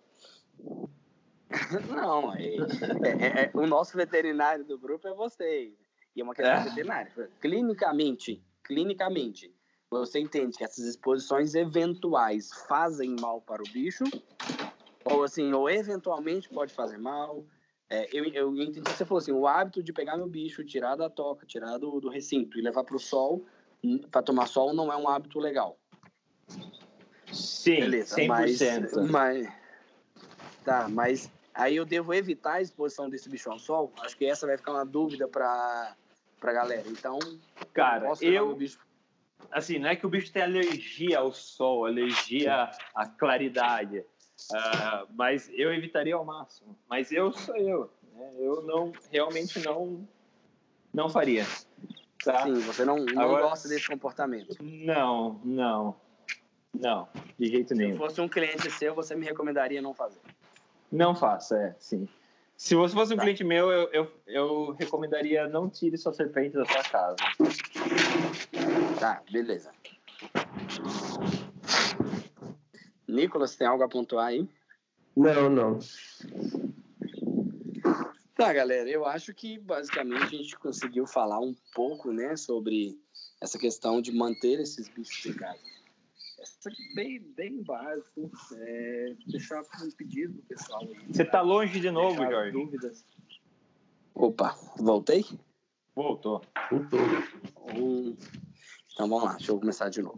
não, 1.90 2.34
é, 2.36 2.46
é, 2.46 3.44
é, 3.44 3.52
o 3.54 3.66
nosso 3.66 3.96
veterinário 3.96 4.64
do 4.64 4.78
grupo 4.78 5.08
é 5.08 5.14
você. 5.14 5.74
E 6.16 6.22
é 6.22 6.24
uma 6.24 6.34
questão 6.34 6.56
é. 6.56 6.64
veterinária. 6.64 7.12
Clinicamente, 7.42 8.44
clinicamente, 8.64 9.54
você 10.00 10.20
entende 10.20 10.58
que 10.58 10.64
essas 10.64 10.86
exposições 10.86 11.56
eventuais 11.56 12.52
fazem 12.68 13.16
mal 13.20 13.42
para 13.42 13.62
o 13.62 13.72
bicho, 13.72 14.04
ou 15.04 15.24
assim, 15.24 15.54
ou 15.54 15.70
eventualmente 15.70 16.50
pode 16.50 16.74
fazer 16.74 16.98
mal. 16.98 17.46
É, 17.90 18.10
eu, 18.12 18.26
eu 18.26 18.56
entendi 18.56 18.82
que 18.82 18.92
você 18.92 19.06
falou 19.06 19.20
assim, 19.20 19.32
o 19.32 19.48
hábito 19.48 19.84
de 19.84 19.94
pegar 19.94 20.18
meu 20.18 20.28
bicho, 20.28 20.64
tirar 20.64 20.96
da 20.96 21.10
toca, 21.10 21.46
tirar 21.46 21.78
do, 21.78 22.00
do 22.00 22.10
recinto 22.10 22.58
e 22.58 22.62
levar 22.62 22.84
para 22.84 22.96
o 22.96 23.00
sol, 23.00 23.46
hum, 23.84 24.00
para 24.10 24.24
tomar 24.24 24.48
sol, 24.48 24.74
não 24.74 24.92
é 24.92 24.98
um 24.98 25.08
hábito 25.08 25.40
legal. 25.40 25.78
Sim, 27.32 27.82
Beleza, 27.82 28.16
100%. 28.16 28.28
Mas, 28.28 29.12
mas, 29.12 29.48
tá, 30.64 30.88
mas 30.90 31.32
aí 31.54 31.76
eu 31.76 31.86
devo 31.86 32.14
evitar 32.14 32.54
a 32.54 32.62
exposição 32.62 33.10
desse 33.10 33.30
bicho 33.30 33.52
ao 33.52 33.60
sol? 33.60 33.94
Acho 34.02 34.18
que 34.18 34.26
essa 34.26 34.48
vai 34.48 34.58
ficar 34.58 34.72
uma 34.72 34.86
dúvida 34.86 35.28
para 35.28 35.96
a 36.42 36.52
galera. 36.54 36.88
Então, 36.88 37.20
cara, 37.74 38.12
eu, 38.22 38.34
eu 38.34 38.56
bicho 38.56 38.80
assim, 39.52 39.80
não 39.80 39.90
é 39.90 39.96
que 39.96 40.06
o 40.06 40.10
bicho 40.10 40.32
tem 40.32 40.44
alergia 40.44 41.20
ao 41.20 41.32
sol, 41.32 41.86
alergia 41.86 42.70
à 42.94 43.08
claridade, 43.08 44.00
uh, 44.00 45.08
mas 45.16 45.50
eu 45.54 45.74
evitaria 45.74 46.16
ao 46.16 46.26
máximo. 46.26 46.78
Mas 46.90 47.12
eu 47.12 47.32
sou 47.32 47.56
eu, 47.56 47.90
né? 48.14 48.32
eu 48.38 48.62
não 48.64 48.92
realmente 49.12 49.60
não 49.60 50.08
não 50.94 51.10
faria. 51.10 51.46
Tá? 52.24 52.44
Sim, 52.44 52.54
você 52.62 52.86
não, 52.86 52.98
não 52.98 53.22
Agora- 53.24 53.44
gosta 53.50 53.68
desse 53.68 53.88
comportamento. 53.88 54.56
Não, 54.62 55.40
não. 55.44 55.96
Não, 56.74 57.08
de 57.38 57.48
jeito 57.48 57.70
Se 57.70 57.76
nenhum. 57.76 57.96
fosse 57.98 58.20
um 58.20 58.28
cliente 58.28 58.70
seu, 58.70 58.94
você 58.94 59.16
me 59.16 59.26
recomendaria 59.26 59.82
não 59.82 59.94
fazer. 59.94 60.20
Não 60.92 61.16
faça, 61.16 61.58
é, 61.58 61.76
sim. 61.80 62.08
Se 62.58 62.74
você 62.74 62.94
fosse 62.94 63.14
um 63.14 63.18
Tá. 63.18 63.24
cliente 63.24 63.44
meu, 63.44 63.70
eu, 63.70 63.90
eu, 63.92 64.12
eu 64.28 64.72
recomendaria 64.80 65.48
não 65.48 65.70
tire 65.70 65.98
sua 65.98 66.14
serpente 66.14 66.56
da 66.56 66.66
sua 66.66 66.84
casa. 66.84 67.16
Tá, 69.00 69.22
beleza. 69.32 69.72
Nicolas, 73.08 73.56
tem 73.56 73.68
algo 73.68 73.84
a 73.84 73.90
pontuar 73.90 74.28
aí? 74.28 74.48
Não, 75.16 75.50
não. 75.50 75.80
Tá, 78.36 78.52
galera, 78.52 78.90
eu 78.90 79.06
acho 79.06 79.34
que 79.34 79.58
basicamente 79.60 80.36
a 80.36 80.38
gente 80.40 80.58
conseguiu 80.58 81.06
falar 81.08 81.40
um 81.40 81.56
pouco, 81.74 82.12
né, 82.12 82.36
sobre 82.36 83.00
essa 83.40 83.58
questão 83.58 84.02
de 84.02 84.12
manter 84.12 84.60
esses 84.60 84.90
bichos 84.90 85.26
em 85.26 85.34
casa. 85.34 85.60
É 86.66 86.96
bem, 86.96 87.20
bem 87.36 87.64
básico. 87.64 88.32
É, 88.54 89.16
deixar 89.28 89.62
um 89.62 89.92
pedido 89.98 90.34
pro 90.34 90.44
pessoal 90.44 90.82
aí. 90.82 91.14
Você 91.14 91.26
tá 91.26 91.42
longe 91.42 91.80
de 91.80 91.92
novo, 91.92 92.18
Jorge. 92.18 92.52
Dúvidas. 92.52 93.06
Opa, 94.14 94.58
voltei? 94.78 95.26
Voltou. 95.96 96.42
Voltou. 96.70 97.00
Então 98.94 99.10
vamos 99.10 99.24
lá, 99.24 99.34
deixa 99.36 99.52
eu 99.52 99.60
começar 99.60 99.90
de 99.90 100.02
novo. 100.02 100.18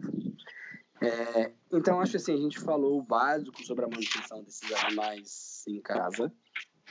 É, 1.00 1.52
então 1.72 2.00
acho 2.00 2.16
assim, 2.16 2.34
a 2.34 2.38
gente 2.38 2.58
falou 2.58 2.98
o 2.98 3.02
básico 3.02 3.64
sobre 3.64 3.84
a 3.84 3.88
manutenção 3.88 4.42
desses 4.42 4.72
animais 4.84 5.64
em 5.68 5.80
casa. 5.80 6.32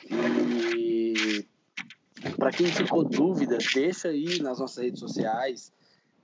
E 0.04 1.46
para 2.38 2.52
quem 2.52 2.68
ficou 2.68 3.04
dúvida, 3.04 3.58
deixa 3.74 4.10
aí 4.10 4.42
nas 4.42 4.60
nossas 4.60 4.84
redes 4.84 5.00
sociais 5.00 5.74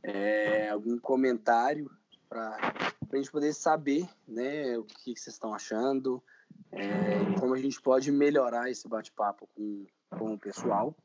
é, 0.02 0.70
algum 0.70 0.98
comentário 0.98 1.90
para 2.30 2.94
a 3.12 3.16
gente 3.18 3.32
poder 3.32 3.54
saber 3.54 4.08
né, 4.28 4.78
o 4.78 4.84
que 4.84 5.14
que 5.14 5.20
vocês 5.20 5.36
estão 5.36 5.54
achando, 5.54 6.24
é, 6.72 7.40
como 7.40 7.54
a 7.54 7.58
gente 7.58 7.82
pode 7.82 8.12
melhorar 8.12 8.70
esse 8.70 8.88
bate-papo 8.88 9.48
com, 9.56 9.86
com 10.10 10.34
o 10.34 10.40
pessoal. 10.40 10.96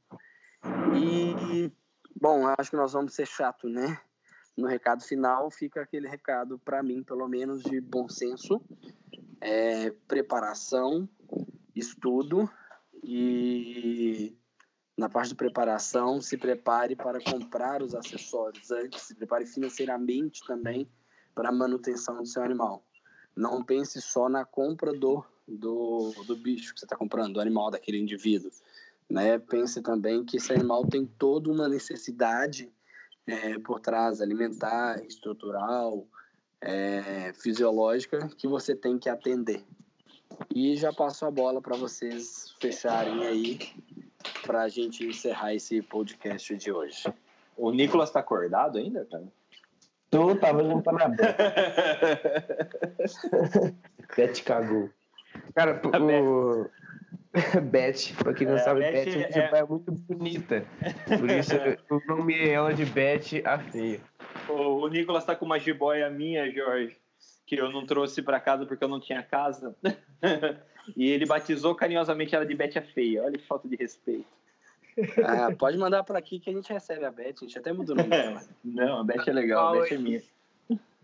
E, 0.95 1.71
bom, 2.15 2.47
acho 2.59 2.71
que 2.71 2.77
nós 2.77 2.93
vamos 2.93 3.15
ser 3.15 3.27
chato, 3.27 3.69
né? 3.69 4.01
No 4.57 4.67
recado 4.67 5.03
final 5.05 5.51
fica 5.51 5.83
aquele 5.83 6.09
recado, 6.09 6.59
para 6.59 6.83
mim, 6.83 7.03
pelo 7.03 7.29
menos, 7.29 7.63
de 7.63 7.81
bom 7.81 8.09
senso, 8.09 8.61
é, 9.41 9.91
preparação, 10.09 11.09
estudo 11.75 12.51
e 13.05 14.37
na 14.97 15.09
parte 15.09 15.29
de 15.29 15.37
preparação, 15.37 16.21
se 16.21 16.37
prepare 16.37 16.97
para 16.97 17.21
comprar 17.23 17.83
os 17.83 17.95
acessórios 17.95 18.73
antes, 18.73 19.03
se 19.03 19.15
prepare 19.15 19.47
financeiramente 19.47 20.45
também 20.45 20.91
para 21.39 21.53
manutenção 21.53 22.17
do 22.17 22.27
seu 22.27 22.43
animal. 22.43 22.83
Não 23.37 23.63
pense 23.63 24.03
só 24.03 24.29
na 24.29 24.45
compra 24.45 24.93
do, 24.93 25.25
do, 25.47 26.13
do 26.27 26.35
bicho 26.35 26.75
que 26.75 26.81
você 26.81 26.85
está 26.85 26.97
comprando, 26.97 27.35
do 27.35 27.41
animal 27.41 27.71
daquele 27.71 27.97
indivíduo. 27.97 28.51
Né? 29.09 29.39
Pense 29.39 29.81
também 29.81 30.25
que 30.25 30.39
esse 30.39 30.53
animal 30.53 30.85
tem 30.85 31.07
toda 31.07 31.49
uma 31.49 31.69
necessidade 31.69 32.73
é, 33.25 33.57
por 33.61 33.79
trás, 33.79 34.21
alimentar, 34.21 35.01
estrutural, 35.07 36.09
é, 36.61 37.33
fisiológica, 37.35 38.29
que 38.37 38.49
você 38.49 38.75
tem 38.75 38.99
que 38.99 39.09
atender. 39.09 39.65
E 40.53 40.75
já 40.75 40.93
passo 40.93 41.25
a 41.25 41.31
bola 41.31 41.63
para 41.63 41.77
vocês 41.77 42.53
fecharem 42.61 43.25
aí, 43.25 43.61
para 44.43 44.63
a 44.63 44.69
gente 44.69 45.07
encerrar 45.07 45.55
esse 45.55 45.83
podcast 45.83 46.57
de 46.57 46.73
hoje. 46.73 47.05
O 47.57 47.71
Nicolas 47.71 48.11
tá 48.11 48.19
acordado 48.19 48.77
ainda, 48.77 49.05
cara? 49.05 49.39
Tô, 50.11 50.35
tava 50.37 50.63
limpando 50.63 51.03
a 51.03 51.09
Beth. 51.09 51.37
Beth 54.17 54.43
cagou. 54.45 54.91
Cara, 55.55 55.81
A 55.93 56.03
o... 56.03 56.69
Beth, 57.63 58.15
pra 58.23 58.33
quem 58.33 58.47
não 58.47 58.57
É, 58.57 58.61
a 58.61 58.65
sabe, 58.65 58.81
Beth 58.81 59.05
Beth 59.05 59.37
é, 59.37 59.39
é- 59.39 59.59
é... 59.59 59.65
muito 59.65 59.93
bonita. 59.93 60.65
Por 61.19 61.31
isso 61.31 61.53
eu 61.55 62.03
nomeei 62.07 62.51
ela 62.51 62.73
de 62.73 62.87
Beth 62.87 63.43
a 63.45 63.59
feia. 63.59 64.01
O, 64.49 64.85
o 64.85 64.89
Nicolas 64.89 65.25
tá 65.25 65.37
com 65.37 65.45
uma 65.45 65.59
jiboia 65.59 66.09
minha, 66.09 66.51
Jorge, 66.51 66.97
que 67.47 67.57
eu 67.57 67.71
não 67.71 67.85
trouxe 67.85 68.23
pra 68.23 68.41
casa 68.41 68.65
porque 68.65 68.83
eu 68.83 68.89
não 68.89 69.01
tinha 69.01 69.23
casa. 69.23 69.77
e 70.97 71.11
ele 71.11 71.27
batizou 71.27 71.75
carinhosamente 71.75 72.35
ela 72.35 72.47
de 72.47 72.55
Bete 72.55 72.79
a 72.79 72.83
Feia. 72.83 73.25
Olha 73.25 73.39
que 73.39 73.47
falta 73.47 73.69
de 73.69 73.77
respeito. 73.77 74.38
Ah, 75.25 75.55
pode 75.57 75.79
mandar 75.79 76.03
para 76.05 76.19
aqui 76.19 76.39
que 76.39 76.51
a 76.51 76.53
gente 76.53 76.73
recebe 76.73 77.05
a 77.05 77.11
Beth, 77.11 77.35
a 77.37 77.45
gente 77.45 77.59
até 77.59 77.73
mudou 77.73 77.95
o 77.95 77.99
nome 77.99 78.11
dela. 78.11 78.43
Não, 78.65 79.01
a 79.01 79.05
Bete 79.05 79.31
é 79.31 79.33
legal, 79.33 79.75
a 79.75 79.81
Bete 79.81 79.95
é 79.95 79.99
minha. 79.99 80.23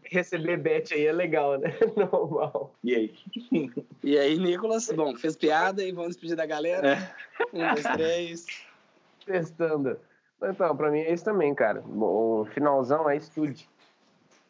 Receber 0.03 0.59
Beth 0.59 0.93
aí 0.93 1.07
é 1.07 1.13
legal, 1.13 1.59
né? 1.59 1.75
Normal. 1.97 2.75
E 2.85 2.95
aí? 2.95 3.15
E 4.03 4.19
aí, 4.19 4.39
Nicolas, 4.39 4.91
bom, 4.93 5.17
fez 5.17 5.37
piada 5.37 5.83
e 5.83 5.93
vamos 5.93 6.11
despedir 6.11 6.37
da 6.37 6.45
galera. 6.45 6.99
Um, 7.53 7.61
dois, 7.61 7.83
três. 7.83 8.47
Testando. 9.25 9.99
Então, 10.43 10.77
pra 10.77 10.91
mim 10.91 11.01
é 11.01 11.13
isso 11.13 11.25
também, 11.25 11.55
cara. 11.55 11.81
Bom, 11.81 12.43
O 12.43 12.45
finalzão 12.45 13.09
é 13.09 13.17
estude. 13.17 13.67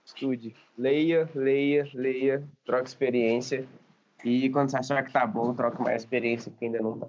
Estude. 0.04 0.54
Leia, 0.76 1.28
leia, 1.34 1.88
leia. 1.94 2.42
Troca 2.66 2.84
experiência. 2.84 3.64
E 4.24 4.50
quando 4.50 4.70
você 4.70 4.78
achar 4.78 5.02
que 5.04 5.12
tá 5.12 5.26
bom, 5.26 5.54
troca 5.54 5.82
mais 5.82 6.02
experiência 6.02 6.52
que 6.58 6.64
ainda 6.64 6.80
não 6.80 6.98
tá. 6.98 7.06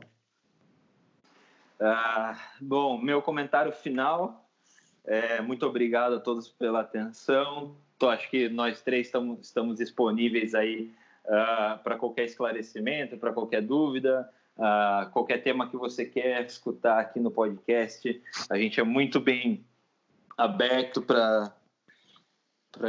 Ah, 1.79 2.37
bom, 2.61 2.97
meu 2.97 3.21
comentário 3.21 3.71
final. 3.71 4.49
É, 5.03 5.41
muito 5.41 5.65
obrigado 5.65 6.15
a 6.15 6.19
todos 6.19 6.49
pela 6.49 6.81
atenção. 6.81 7.75
Tô, 7.97 8.09
acho 8.09 8.29
que 8.29 8.49
nós 8.49 8.81
três 8.81 9.07
estamos, 9.07 9.47
estamos 9.47 9.77
disponíveis 9.77 10.55
aí 10.55 10.91
para 11.83 11.97
qualquer 11.97 12.25
esclarecimento, 12.25 13.17
para 13.17 13.33
qualquer 13.33 13.61
dúvida, 13.61 14.29
ah, 14.57 15.09
qualquer 15.11 15.39
tema 15.39 15.69
que 15.69 15.75
você 15.75 16.05
quer 16.05 16.45
escutar 16.45 16.99
aqui 16.99 17.19
no 17.19 17.31
podcast. 17.31 18.21
A 18.49 18.57
gente 18.57 18.79
é 18.79 18.83
muito 18.83 19.19
bem 19.19 19.65
aberto 20.37 21.01
para 21.01 21.51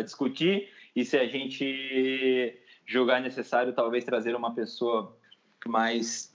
discutir 0.02 0.68
e 0.94 1.04
se 1.04 1.18
a 1.18 1.26
gente 1.26 2.58
julgar 2.84 3.20
necessário, 3.20 3.72
talvez 3.72 4.04
trazer 4.04 4.34
uma 4.34 4.54
pessoa 4.54 5.16
mais 5.66 6.32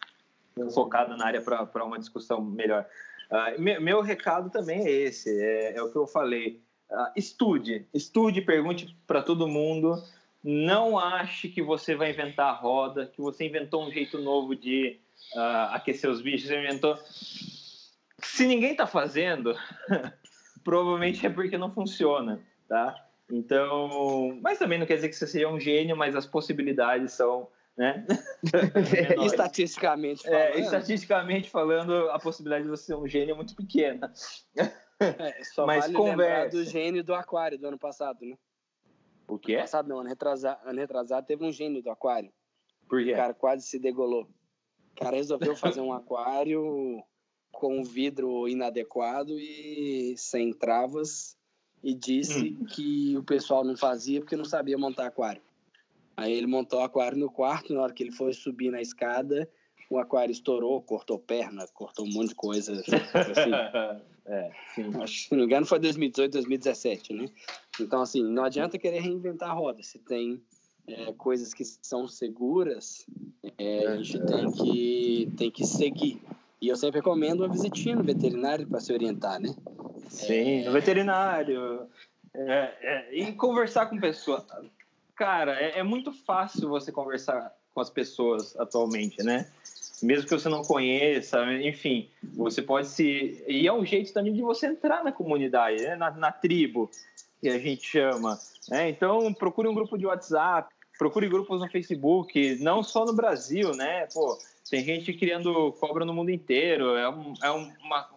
focada 0.73 1.15
na 1.15 1.25
área 1.25 1.41
para 1.41 1.83
uma 1.85 1.99
discussão 1.99 2.41
melhor. 2.41 2.85
Ah, 3.29 3.53
me- 3.57 3.79
meu 3.79 4.01
recado 4.01 4.49
também 4.49 4.85
é 4.85 4.91
esse, 4.91 5.29
é, 5.41 5.77
é 5.77 5.81
o 5.81 5.91
que 5.91 5.97
eu 5.97 6.05
falei. 6.07 6.61
Ah, 6.91 7.11
estude, 7.15 7.85
estude, 7.93 8.41
pergunte 8.41 8.95
para 9.07 9.21
todo 9.21 9.47
mundo. 9.47 10.01
Não 10.43 10.97
ache 10.97 11.47
que 11.47 11.61
você 11.61 11.95
vai 11.95 12.09
inventar 12.11 12.47
a 12.47 12.57
roda, 12.57 13.05
que 13.05 13.21
você 13.21 13.45
inventou 13.45 13.87
um 13.87 13.91
jeito 13.91 14.17
novo 14.17 14.55
de 14.55 14.99
ah, 15.35 15.71
aquecer 15.75 16.09
os 16.09 16.21
bichos. 16.21 16.47
Você 16.47 16.59
inventou. 16.59 16.97
Se 18.19 18.45
ninguém 18.45 18.71
está 18.71 18.85
fazendo, 18.85 19.55
provavelmente 20.63 21.25
é 21.25 21.29
porque 21.29 21.57
não 21.57 21.71
funciona, 21.71 22.39
tá? 22.67 22.95
Então, 23.32 24.37
mas 24.41 24.59
também 24.59 24.78
não 24.78 24.86
quer 24.86 24.95
dizer 24.95 25.09
que 25.09 25.15
você 25.15 25.25
seja 25.25 25.47
um 25.47 25.59
gênio, 25.59 25.95
mas 25.95 26.15
as 26.15 26.25
possibilidades 26.25 27.13
são, 27.13 27.47
né? 27.77 28.05
menores. 29.09 29.31
Estatisticamente 29.31 30.23
falando, 30.23 30.39
É, 30.39 30.59
estatisticamente 30.59 31.49
falando, 31.49 32.09
a 32.09 32.19
possibilidade 32.19 32.63
de 32.63 32.69
você 32.69 32.85
ser 32.85 32.95
um 32.95 33.07
gênio 33.07 33.33
é 33.33 33.35
muito 33.35 33.55
pequena. 33.55 34.11
é, 34.99 35.43
só 35.43 35.65
mas 35.65 35.85
vale 35.85 35.93
conversa. 35.93 36.57
do 36.57 36.63
gênio 36.63 37.03
do 37.03 37.13
aquário 37.13 37.57
do 37.57 37.67
ano 37.67 37.79
passado, 37.79 38.25
né? 38.25 38.35
O 39.27 39.39
quê? 39.39 39.57
Passado 39.57 39.87
não, 39.87 39.99
ano 39.99 40.09
retrasado, 40.09 40.59
ano 40.67 40.79
retrasado 40.79 41.25
teve 41.25 41.45
um 41.45 41.51
gênio 41.51 41.81
do 41.81 41.89
aquário. 41.89 42.31
Por 42.87 43.03
quê? 43.03 43.13
O 43.13 43.15
cara 43.15 43.33
quase 43.33 43.65
se 43.65 43.79
degolou. 43.79 44.27
O 44.91 44.99
cara 44.99 45.15
resolveu 45.15 45.55
fazer 45.55 45.79
um 45.79 45.93
aquário 45.93 47.01
com 47.51 47.79
um 47.79 47.83
vidro 47.83 48.47
inadequado 48.47 49.39
e 49.39 50.15
sem 50.17 50.53
travas 50.53 51.37
e 51.83 51.93
disse 51.93 52.51
que 52.75 53.17
o 53.17 53.23
pessoal 53.23 53.63
não 53.63 53.75
fazia 53.75 54.19
porque 54.19 54.35
não 54.35 54.45
sabia 54.45 54.77
montar 54.77 55.07
aquário. 55.07 55.41
Aí 56.21 56.33
ele 56.33 56.45
montou 56.45 56.79
o 56.79 56.83
aquário 56.83 57.17
no 57.17 57.31
quarto, 57.31 57.73
na 57.73 57.81
hora 57.81 57.93
que 57.93 58.03
ele 58.03 58.11
foi 58.11 58.31
subir 58.31 58.69
na 58.69 58.79
escada, 58.79 59.49
o 59.89 59.97
aquário 59.97 60.31
estourou, 60.31 60.79
cortou 60.79 61.17
perna, 61.17 61.65
cortou 61.73 62.05
um 62.05 62.11
monte 62.11 62.29
de 62.29 62.35
coisa. 62.35 62.73
Assim. 62.73 62.91
é, 64.27 64.51
sim. 64.75 64.91
Acho 65.01 65.19
se 65.23 65.31
não 65.31 65.39
me 65.39 65.45
engano, 65.45 65.65
foi 65.65 65.79
2018, 65.79 66.33
2017, 66.33 67.13
né? 67.13 67.27
Então, 67.79 68.03
assim, 68.03 68.23
não 68.23 68.43
adianta 68.43 68.77
querer 68.77 68.99
reinventar 68.99 69.49
a 69.49 69.53
roda. 69.53 69.81
Se 69.81 69.97
tem 69.97 70.39
é, 70.87 71.11
coisas 71.13 71.55
que 71.55 71.65
são 71.65 72.07
seguras, 72.07 73.03
é, 73.57 73.87
a 73.87 73.97
gente 73.97 74.19
tem 74.23 74.51
que, 74.51 75.33
tem 75.35 75.49
que 75.49 75.65
seguir. 75.65 76.21
E 76.61 76.67
eu 76.67 76.75
sempre 76.75 76.99
recomendo 76.99 77.39
uma 77.39 77.49
visitinha 77.49 77.95
no 77.95 78.03
veterinário 78.03 78.67
para 78.67 78.79
se 78.79 78.93
orientar, 78.93 79.41
né? 79.41 79.49
Sim, 80.07 80.65
no 80.65 80.71
veterinário. 80.71 81.87
É, 82.35 82.73
é, 82.79 83.15
e 83.15 83.33
conversar 83.33 83.87
com 83.87 83.99
pessoas. 83.99 84.45
Cara, 85.21 85.53
é, 85.61 85.77
é 85.77 85.83
muito 85.83 86.11
fácil 86.11 86.67
você 86.67 86.91
conversar 86.91 87.53
com 87.75 87.79
as 87.79 87.91
pessoas 87.91 88.59
atualmente, 88.59 89.21
né? 89.21 89.47
mesmo 90.01 90.27
que 90.27 90.33
você 90.33 90.49
não 90.49 90.63
conheça, 90.63 91.45
enfim, 91.61 92.09
você 92.23 92.59
pode 92.59 92.87
se. 92.87 93.45
E 93.47 93.67
é 93.67 93.71
um 93.71 93.85
jeito 93.85 94.11
também 94.13 94.33
de 94.33 94.41
você 94.41 94.65
entrar 94.65 95.03
na 95.03 95.11
comunidade, 95.11 95.79
né? 95.83 95.95
na, 95.95 96.09
na 96.09 96.31
tribo, 96.31 96.89
que 97.39 97.49
a 97.49 97.59
gente 97.59 97.85
chama. 97.85 98.39
Né? 98.67 98.89
Então, 98.89 99.31
procure 99.31 99.67
um 99.67 99.75
grupo 99.75 99.95
de 99.95 100.07
WhatsApp, 100.07 100.73
procure 100.97 101.29
grupos 101.29 101.61
no 101.61 101.69
Facebook, 101.69 102.57
não 102.59 102.81
só 102.81 103.05
no 103.05 103.13
Brasil, 103.13 103.75
né? 103.75 104.07
Pô, 104.11 104.39
tem 104.71 104.83
gente 104.83 105.13
criando 105.13 105.71
cobra 105.73 106.03
no 106.03 106.15
mundo 106.15 106.31
inteiro, 106.31 106.95
é, 106.97 107.07
um, 107.07 107.35
é 107.43 107.51
uma, 107.51 108.09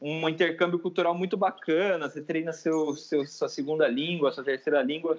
um 0.00 0.28
intercâmbio 0.28 0.80
cultural 0.80 1.14
muito 1.14 1.36
bacana, 1.36 2.10
você 2.10 2.20
treina 2.20 2.52
seu, 2.52 2.96
seu, 2.96 3.24
sua 3.24 3.48
segunda 3.48 3.86
língua, 3.86 4.32
sua 4.32 4.42
terceira 4.42 4.82
língua, 4.82 5.16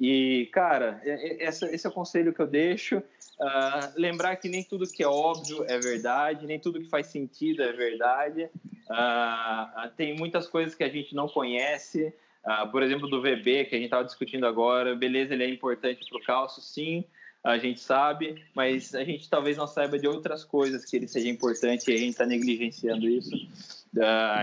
e, 0.00 0.48
cara, 0.52 1.00
esse, 1.04 1.64
esse 1.66 1.86
é 1.86 1.90
o 1.90 1.92
conselho 1.92 2.32
que 2.32 2.40
eu 2.40 2.46
deixo. 2.46 2.98
Uh, 2.98 3.92
lembrar 3.96 4.36
que 4.36 4.48
nem 4.48 4.64
tudo 4.64 4.86
que 4.86 5.02
é 5.02 5.08
óbvio 5.08 5.64
é 5.68 5.78
verdade, 5.78 6.46
nem 6.46 6.58
tudo 6.58 6.80
que 6.80 6.88
faz 6.88 7.06
sentido 7.06 7.62
é 7.62 7.72
verdade. 7.72 8.48
Uh, 8.88 9.88
tem 9.96 10.16
muitas 10.16 10.46
coisas 10.46 10.74
que 10.74 10.84
a 10.84 10.88
gente 10.88 11.14
não 11.14 11.28
conhece. 11.28 12.12
Uh, 12.44 12.70
por 12.70 12.82
exemplo, 12.82 13.08
do 13.08 13.20
VB, 13.20 13.64
que 13.64 13.74
a 13.74 13.78
gente 13.78 13.86
estava 13.86 14.04
discutindo 14.04 14.46
agora. 14.46 14.94
Beleza, 14.94 15.34
ele 15.34 15.44
é 15.44 15.48
importante 15.48 16.08
para 16.08 16.18
o 16.18 16.22
calço, 16.22 16.60
sim, 16.60 17.04
a 17.44 17.58
gente 17.58 17.80
sabe, 17.80 18.42
mas 18.54 18.94
a 18.94 19.04
gente 19.04 19.28
talvez 19.28 19.56
não 19.56 19.66
saiba 19.66 19.98
de 19.98 20.06
outras 20.06 20.44
coisas 20.44 20.84
que 20.84 20.96
ele 20.96 21.08
seja 21.08 21.28
importante 21.28 21.90
e 21.90 21.94
a 21.94 21.98
gente 21.98 22.10
está 22.10 22.26
negligenciando 22.26 23.08
isso. 23.08 23.34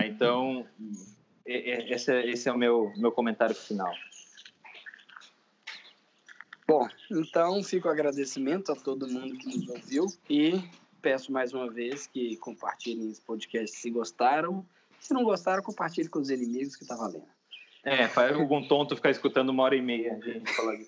então, 0.06 0.66
esse, 1.44 2.12
é, 2.12 2.26
esse 2.28 2.48
é 2.48 2.52
o 2.52 2.58
meu, 2.58 2.92
meu 2.96 3.12
comentário 3.12 3.54
final. 3.54 3.92
Bom, 6.68 6.88
então 7.10 7.62
fica 7.62 7.88
o 7.88 7.90
agradecimento 7.90 8.72
a 8.72 8.76
todo 8.76 9.08
mundo 9.08 9.38
que 9.38 9.46
nos 9.46 9.68
ouviu 9.68 10.06
e 10.28 10.60
peço 11.00 11.30
mais 11.30 11.54
uma 11.54 11.70
vez 11.70 12.08
que 12.08 12.36
compartilhem 12.38 13.08
esse 13.08 13.20
podcast 13.20 13.76
se 13.76 13.88
gostaram. 13.88 14.66
Se 14.98 15.14
não 15.14 15.22
gostaram, 15.22 15.62
compartilhe 15.62 16.08
com 16.08 16.18
os 16.18 16.28
inimigos 16.28 16.74
que 16.74 16.84
tá 16.84 16.96
valendo. 16.96 17.28
É, 17.84 18.08
faz 18.08 18.34
algum 18.34 18.66
tonto 18.66 18.96
ficar 18.96 19.10
escutando 19.10 19.50
uma 19.50 19.62
hora 19.62 19.76
e 19.76 19.80
meia 19.80 20.16
a 20.16 20.20
gente 20.28 20.52
falar 20.52 20.74
de 20.74 20.86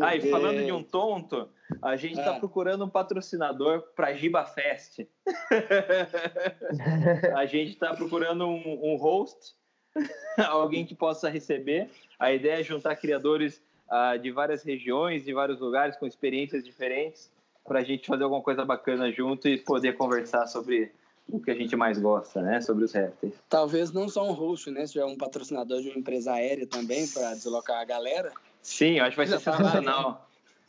Ah, 0.00 0.14
e 0.14 0.30
falando 0.30 0.64
de 0.64 0.70
um 0.70 0.84
tonto, 0.84 1.48
a 1.82 1.96
gente 1.96 2.20
está 2.20 2.36
é. 2.36 2.38
procurando 2.38 2.84
um 2.84 2.88
patrocinador 2.88 3.82
para 3.96 4.14
Giba 4.14 4.44
Fest. 4.44 5.00
a 7.34 7.44
gente 7.46 7.72
está 7.72 7.92
procurando 7.94 8.46
um, 8.46 8.92
um 8.92 8.96
host 8.96 9.56
alguém 10.48 10.84
que 10.84 10.94
possa 10.94 11.28
receber. 11.28 11.88
A 12.18 12.32
ideia 12.32 12.60
é 12.60 12.62
juntar 12.62 12.96
criadores 12.96 13.60
uh, 13.90 14.18
de 14.18 14.30
várias 14.30 14.62
regiões, 14.62 15.24
de 15.24 15.32
vários 15.32 15.60
lugares, 15.60 15.96
com 15.96 16.06
experiências 16.06 16.64
diferentes, 16.64 17.30
para 17.64 17.80
a 17.80 17.84
gente 17.84 18.06
fazer 18.06 18.24
alguma 18.24 18.42
coisa 18.42 18.64
bacana 18.64 19.10
junto 19.10 19.48
e 19.48 19.58
poder 19.58 19.96
conversar 19.96 20.46
sobre 20.46 20.92
o 21.28 21.40
que 21.40 21.50
a 21.50 21.54
gente 21.54 21.74
mais 21.74 21.98
gosta, 21.98 22.40
né? 22.40 22.60
Sobre 22.60 22.84
os 22.84 22.92
répteis. 22.92 23.34
Talvez 23.48 23.92
não 23.92 24.08
só 24.08 24.28
um 24.28 24.32
host, 24.32 24.70
né? 24.70 24.86
Se 24.86 24.92
tiver 24.92 25.04
um 25.04 25.16
patrocinador 25.16 25.80
de 25.82 25.88
uma 25.88 25.98
empresa 25.98 26.32
aérea 26.32 26.66
também 26.66 27.06
para 27.08 27.34
deslocar 27.34 27.80
a 27.80 27.84
galera. 27.84 28.32
Sim, 28.62 28.98
eu 28.98 29.04
acho 29.04 29.10
que 29.10 29.16
vai 29.16 29.26
ser 29.26 29.40
tá 29.40 29.56
sensacional. 29.56 30.28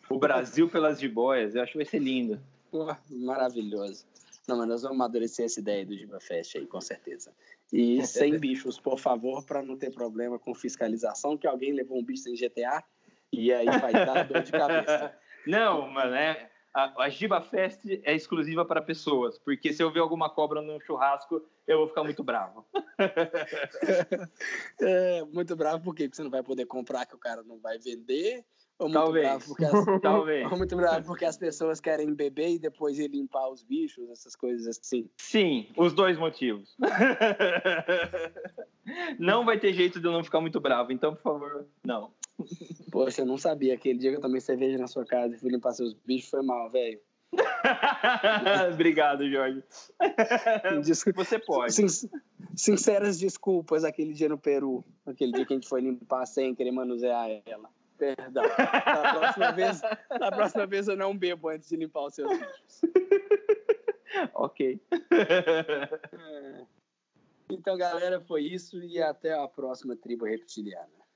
O 0.09 0.17
Brasil 0.17 0.69
pelas 0.69 0.99
jiboias, 0.99 1.53
eu 1.53 1.61
acho 1.61 1.73
que 1.73 1.77
vai 1.77 1.85
ser 1.85 1.99
lindo. 1.99 2.39
Pô, 2.71 2.95
maravilhoso. 3.09 4.05
Não, 4.47 4.57
mas 4.57 4.67
nós 4.67 4.81
vamos 4.81 4.95
amadurecer 4.95 5.45
essa 5.45 5.59
ideia 5.59 5.85
do 5.85 5.95
Giba 5.95 6.19
Fest 6.19 6.55
aí, 6.55 6.65
com 6.65 6.79
certeza. 6.79 7.31
E 7.71 8.05
sem 8.05 8.39
bichos, 8.39 8.79
por 8.79 8.97
favor, 8.97 9.45
para 9.45 9.61
não 9.61 9.77
ter 9.77 9.91
problema 9.93 10.39
com 10.39 10.53
fiscalização, 10.55 11.37
que 11.37 11.45
alguém 11.45 11.73
levou 11.73 11.99
um 11.99 12.03
bicho 12.03 12.29
em 12.29 12.35
GTA 12.35 12.83
e 13.31 13.51
aí 13.51 13.65
vai 13.65 13.91
dar 13.91 14.23
dor 14.23 14.41
de 14.41 14.51
cabeça. 14.51 15.13
Não, 15.45 15.89
mano, 15.89 16.13
é, 16.15 16.49
a, 16.73 17.03
a 17.03 17.09
Giba 17.09 17.41
Fest 17.41 17.81
é 18.03 18.13
exclusiva 18.13 18.65
para 18.65 18.81
pessoas, 18.81 19.37
porque 19.39 19.73
se 19.73 19.81
eu 19.81 19.91
ver 19.91 19.99
alguma 19.99 20.29
cobra 20.29 20.61
no 20.61 20.79
churrasco, 20.81 21.41
eu 21.65 21.79
vou 21.79 21.87
ficar 21.87 22.03
muito 22.03 22.23
bravo. 22.23 22.65
é, 24.81 25.23
muito 25.25 25.55
bravo 25.55 25.83
por 25.83 25.95
quê? 25.95 26.03
Porque 26.03 26.17
você 26.17 26.23
não 26.23 26.29
vai 26.29 26.43
poder 26.43 26.65
comprar, 26.65 27.05
que 27.05 27.15
o 27.15 27.19
cara 27.19 27.43
não 27.43 27.59
vai 27.59 27.77
vender 27.79 28.45
ou 28.79 28.87
muito 28.87 28.99
Talvez. 28.99 29.25
bravo 29.25 29.45
porque 29.47 29.65
as, 29.65 29.71
Talvez. 30.01 30.51
Ou 30.51 30.57
muito 30.57 30.75
bravo 30.75 31.05
porque 31.05 31.25
as 31.25 31.37
pessoas 31.37 31.79
querem 31.79 32.13
beber 32.13 32.49
e 32.49 32.59
depois 32.59 32.99
ir 32.99 33.09
limpar 33.09 33.49
os 33.49 33.63
bichos, 33.63 34.09
essas 34.09 34.35
coisas 34.35 34.67
assim. 34.67 35.09
Sim, 35.17 35.67
os 35.75 35.93
dois 35.93 36.17
motivos. 36.17 36.75
não 39.17 39.45
vai 39.45 39.59
ter 39.59 39.73
jeito 39.73 39.99
de 39.99 40.05
eu 40.05 40.11
não 40.11 40.23
ficar 40.23 40.41
muito 40.41 40.59
bravo, 40.59 40.91
então, 40.91 41.15
por 41.15 41.23
favor, 41.23 41.67
não. 41.83 42.11
Poxa, 42.91 43.21
eu 43.21 43.25
não 43.25 43.37
sabia. 43.37 43.73
Aquele 43.73 43.97
dia 43.97 44.11
que 44.11 44.17
eu 44.17 44.21
tomei 44.21 44.39
cerveja 44.39 44.77
na 44.77 44.87
sua 44.87 45.05
casa 45.05 45.35
e 45.35 45.39
fui 45.39 45.49
limpar 45.49 45.71
seus 45.71 45.93
bichos 45.93 46.29
foi 46.29 46.43
mal, 46.43 46.69
velho. 46.69 46.99
Obrigado, 48.71 49.29
Jorge. 49.29 49.63
Desculpa. 50.83 51.25
Você 51.25 51.39
pode. 51.39 51.73
Sin 51.73 51.87
sinceras 52.55 53.19
desculpas 53.19 53.83
aquele 53.83 54.13
dia 54.13 54.29
no 54.29 54.37
Peru. 54.37 54.83
Aquele 55.05 55.31
dia 55.31 55.45
que 55.45 55.53
a 55.53 55.57
gente 55.57 55.67
foi 55.67 55.81
limpar 55.81 56.25
sem 56.25 56.55
querer 56.55 56.71
manusear 56.71 57.29
ela. 57.45 57.69
Perdão. 57.97 58.43
Na 58.43 59.13
próxima 59.13 59.51
vez, 59.51 59.81
na 60.19 60.31
próxima 60.31 60.65
vez 60.67 60.87
eu 60.87 60.95
não 60.95 61.17
bebo 61.17 61.49
antes 61.49 61.69
de 61.69 61.75
limpar 61.75 62.05
os 62.05 62.13
seus 62.13 62.29
bichos. 62.29 62.81
ok. 64.33 64.79
Então, 67.49 67.77
galera, 67.77 68.19
foi 68.21 68.43
isso 68.43 68.83
e 68.83 69.01
até 69.01 69.33
a 69.33 69.47
próxima 69.47 69.95
tribo 69.95 70.25
reptiliana. 70.25 71.06